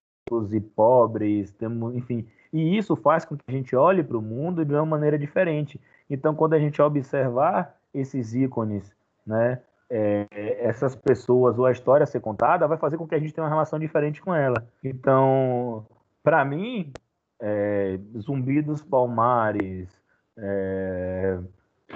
e 0.52 0.60
pobres, 0.60 1.52
temos, 1.52 1.96
enfim. 1.96 2.28
E 2.52 2.78
isso 2.78 2.96
faz 2.96 3.24
com 3.24 3.38
que 3.38 3.44
a 3.48 3.52
gente 3.52 3.76
olhe 3.76 4.04
para 4.04 4.18
o 4.18 4.22
mundo 4.22 4.66
de 4.66 4.74
uma 4.74 4.86
maneira 4.86 5.18
diferente. 5.18 5.80
Então, 6.10 6.36
quando 6.36 6.54
a 6.54 6.60
gente 6.60 6.82
observar 6.82 7.78
esses 7.94 8.34
ícones, 8.34 8.94
né, 9.26 9.62
é, 9.90 10.28
essas 10.60 10.96
pessoas 10.96 11.58
ou 11.58 11.66
a 11.66 11.72
história 11.72 12.06
ser 12.06 12.20
contada, 12.20 12.68
vai 12.68 12.78
fazer 12.78 12.98
com 12.98 13.08
que 13.08 13.16
a 13.16 13.20
gente 13.20 13.34
tenha 13.34 13.46
uma 13.46 13.50
relação 13.50 13.80
diferente 13.80 14.22
com 14.22 14.34
ela. 14.34 14.68
Então, 14.84 15.86
para 16.22 16.44
mim, 16.44 16.92
é, 17.40 18.00
Zumbi 18.20 18.62
dos 18.62 18.84
Palmares, 18.84 20.03
é, 20.38 21.40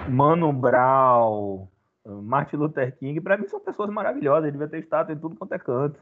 Mano 0.08 0.52
Brown, 0.52 1.68
Martin 2.04 2.56
Luther 2.56 2.96
King, 2.96 3.20
para 3.20 3.36
mim 3.36 3.46
são 3.48 3.60
pessoas 3.60 3.90
maravilhosas, 3.90 4.44
ele 4.44 4.52
devia 4.52 4.68
ter 4.68 4.78
estátua 4.78 5.14
em 5.14 5.18
tudo 5.18 5.36
quanto 5.36 5.54
é 5.54 5.58
canto. 5.58 6.00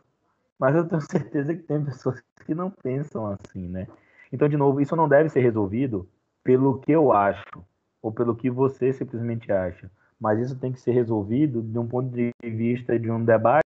Mas 0.59 0.75
eu 0.75 0.87
tenho 0.87 1.01
certeza 1.01 1.55
que 1.55 1.63
tem 1.63 1.85
pessoas 1.85 2.23
que 2.45 2.55
não 2.55 2.71
pensam 2.71 3.27
assim, 3.27 3.69
né? 3.69 3.87
Então, 4.33 4.49
de 4.49 4.57
novo, 4.57 4.81
isso 4.81 4.97
não 4.97 5.09
deve 5.09 5.29
ser 5.29 5.41
resolvido 5.41 6.09
pelo 6.43 6.79
que 6.79 6.93
eu 6.93 7.13
acho, 7.13 7.65
ou 8.03 8.13
pelo 8.13 8.35
que 8.35 8.51
você 8.51 8.93
simplesmente 8.93 9.51
acha. 9.53 9.91
Mas 10.19 10.39
isso 10.39 10.59
tem 10.59 10.73
que 10.73 10.81
ser 10.81 10.93
resolvido 10.93 11.61
de 11.63 11.79
um 11.79 11.87
ponto 11.87 12.09
de 12.11 12.33
vista 12.43 12.99
de 12.99 13.11
um 13.11 13.25
debate 13.25 13.67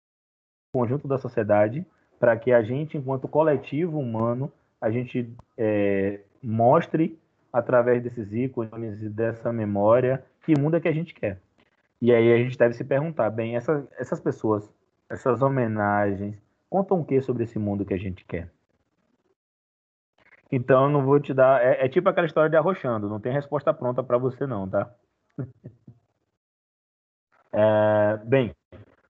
conjunto 0.73 1.07
da 1.07 1.17
sociedade, 1.17 1.85
para 2.19 2.35
que 2.37 2.51
a 2.51 2.63
gente, 2.63 2.97
enquanto 2.97 3.27
coletivo 3.27 3.99
humano, 3.99 4.51
a 4.81 4.89
gente 4.89 5.31
é, 5.57 6.21
mostre 6.41 7.19
através 7.53 8.01
desses 8.01 8.33
ícones 8.33 9.03
e 9.03 9.07
dessa 9.07 9.53
memória, 9.53 10.25
que 10.43 10.59
mundo 10.59 10.75
é 10.75 10.81
que 10.81 10.87
a 10.87 10.93
gente 10.93 11.13
quer. 11.13 11.39
E 12.01 12.11
aí 12.11 12.33
a 12.33 12.37
gente 12.37 12.57
deve 12.57 12.73
se 12.73 12.83
perguntar, 12.83 13.29
bem, 13.29 13.55
essa, 13.55 13.87
essas 13.97 14.19
pessoas, 14.19 14.67
essas 15.07 15.41
homenagens, 15.43 16.35
contam 16.69 16.99
o 16.99 17.05
que 17.05 17.21
sobre 17.21 17.43
esse 17.43 17.59
mundo 17.59 17.85
que 17.85 17.93
a 17.93 17.97
gente 17.97 18.25
quer? 18.25 18.51
Então, 20.51 20.89
não 20.89 21.05
vou 21.05 21.19
te 21.19 21.33
dar. 21.33 21.63
É, 21.63 21.85
é 21.85 21.89
tipo 21.89 22.09
aquela 22.09 22.27
história 22.27 22.49
de 22.49 22.57
arrochando, 22.57 23.07
não 23.07 23.19
tem 23.19 23.31
resposta 23.31 23.73
pronta 23.73 24.03
para 24.03 24.17
você, 24.17 24.45
não, 24.45 24.67
tá? 24.67 24.91
é, 27.53 28.17
bem, 28.25 28.53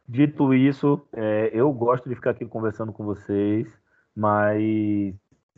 dito 0.07 0.53
isso, 0.53 1.05
é, 1.13 1.49
eu 1.53 1.71
gosto 1.71 2.07
de 2.07 2.15
ficar 2.15 2.31
aqui 2.31 2.45
conversando 2.45 2.93
com 2.93 3.03
vocês, 3.03 3.67
mas, 4.15 5.13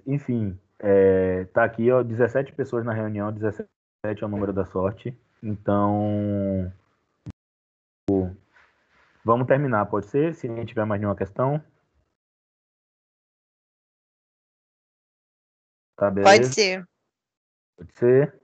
enfim, 0.07 0.57
é, 0.87 1.45
tá 1.45 1.63
aqui, 1.63 1.91
ó, 1.91 2.03
17 2.03 2.53
pessoas 2.53 2.85
na 2.85 2.93
reunião, 2.93 3.33
17 3.33 3.67
é 4.05 4.23
o 4.23 4.27
número 4.29 4.53
da 4.53 4.65
sorte. 4.65 5.17
Então, 5.41 6.71
vamos 9.23 9.47
terminar, 9.47 9.87
pode 9.87 10.05
ser? 10.05 10.35
Se 10.35 10.47
não 10.47 10.63
tiver 10.63 10.85
mais 10.85 11.01
nenhuma 11.01 11.17
questão. 11.17 11.59
Tá, 15.97 16.11
pode 16.11 16.53
ser. 16.53 16.87
Pode 17.77 17.93
ser. 17.93 18.39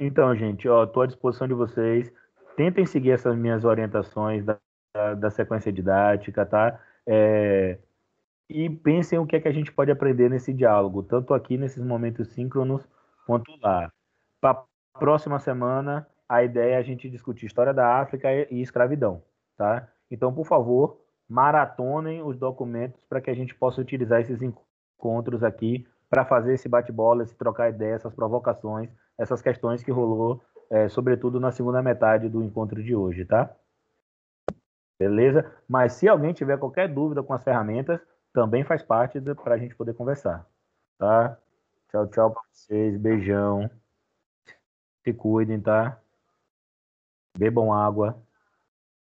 Então, 0.00 0.34
gente, 0.34 0.68
ó, 0.68 0.84
tô 0.86 1.02
à 1.02 1.06
disposição 1.06 1.46
de 1.46 1.54
vocês. 1.54 2.12
Tentem 2.56 2.84
seguir 2.84 3.12
essas 3.12 3.36
minhas 3.36 3.64
orientações 3.64 4.44
da, 4.44 4.58
da, 4.92 5.14
da 5.14 5.30
sequência 5.30 5.72
didática, 5.72 6.44
tá? 6.44 6.84
É, 7.06 7.78
e 8.50 8.68
pensem 8.68 9.16
o 9.18 9.26
que 9.26 9.36
é 9.36 9.40
que 9.40 9.46
a 9.46 9.52
gente 9.52 9.72
pode 9.72 9.92
aprender 9.92 10.28
nesse 10.28 10.52
diálogo, 10.52 11.04
tanto 11.04 11.32
aqui 11.32 11.56
nesses 11.56 11.82
momentos 11.84 12.28
síncronos 12.28 12.86
quanto 13.24 13.48
lá. 13.62 13.92
Para 14.40 14.64
a 14.94 14.98
próxima 14.98 15.38
semana, 15.38 16.06
a 16.28 16.42
ideia 16.42 16.74
é 16.74 16.76
a 16.76 16.82
gente 16.82 17.08
discutir 17.08 17.46
história 17.46 17.72
da 17.72 18.00
África 18.00 18.28
e 18.50 18.60
escravidão, 18.60 19.22
tá? 19.56 19.88
Então, 20.10 20.34
por 20.34 20.44
favor, 20.44 21.00
maratonem 21.28 22.22
os 22.22 22.36
documentos 22.36 23.04
para 23.04 23.20
que 23.20 23.30
a 23.30 23.34
gente 23.34 23.54
possa 23.54 23.80
utilizar 23.80 24.20
esses 24.20 24.42
encontros 24.42 25.44
aqui 25.44 25.86
para 26.08 26.24
fazer 26.24 26.54
esse 26.54 26.68
bate-bola, 26.68 27.22
esse 27.22 27.36
trocar 27.36 27.70
ideias, 27.70 28.00
essas 28.00 28.14
provocações, 28.14 28.90
essas 29.16 29.40
questões 29.40 29.80
que 29.84 29.92
rolou, 29.92 30.42
é, 30.68 30.88
sobretudo 30.88 31.38
na 31.38 31.52
segunda 31.52 31.80
metade 31.80 32.28
do 32.28 32.42
encontro 32.42 32.82
de 32.82 32.96
hoje, 32.96 33.24
tá? 33.24 33.48
Beleza? 34.98 35.50
Mas 35.68 35.92
se 35.92 36.08
alguém 36.08 36.32
tiver 36.32 36.58
qualquer 36.58 36.88
dúvida 36.88 37.22
com 37.22 37.32
as 37.32 37.44
ferramentas, 37.44 38.00
também 38.32 38.64
faz 38.64 38.82
parte 38.82 39.20
para 39.20 39.54
a 39.54 39.58
gente 39.58 39.74
poder 39.74 39.94
conversar. 39.94 40.46
Tá? 40.98 41.38
Tchau, 41.90 42.06
tchau 42.08 42.30
para 42.30 42.42
vocês. 42.52 42.96
Beijão. 42.98 43.70
Se 45.04 45.12
cuidem, 45.12 45.60
tá? 45.60 46.00
Bebam 47.36 47.72
água. 47.72 48.20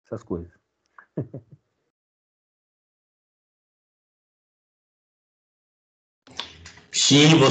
Essas 0.05 0.23
coisas. 0.23 0.53
Sim, 6.95 7.39
você 7.39 7.51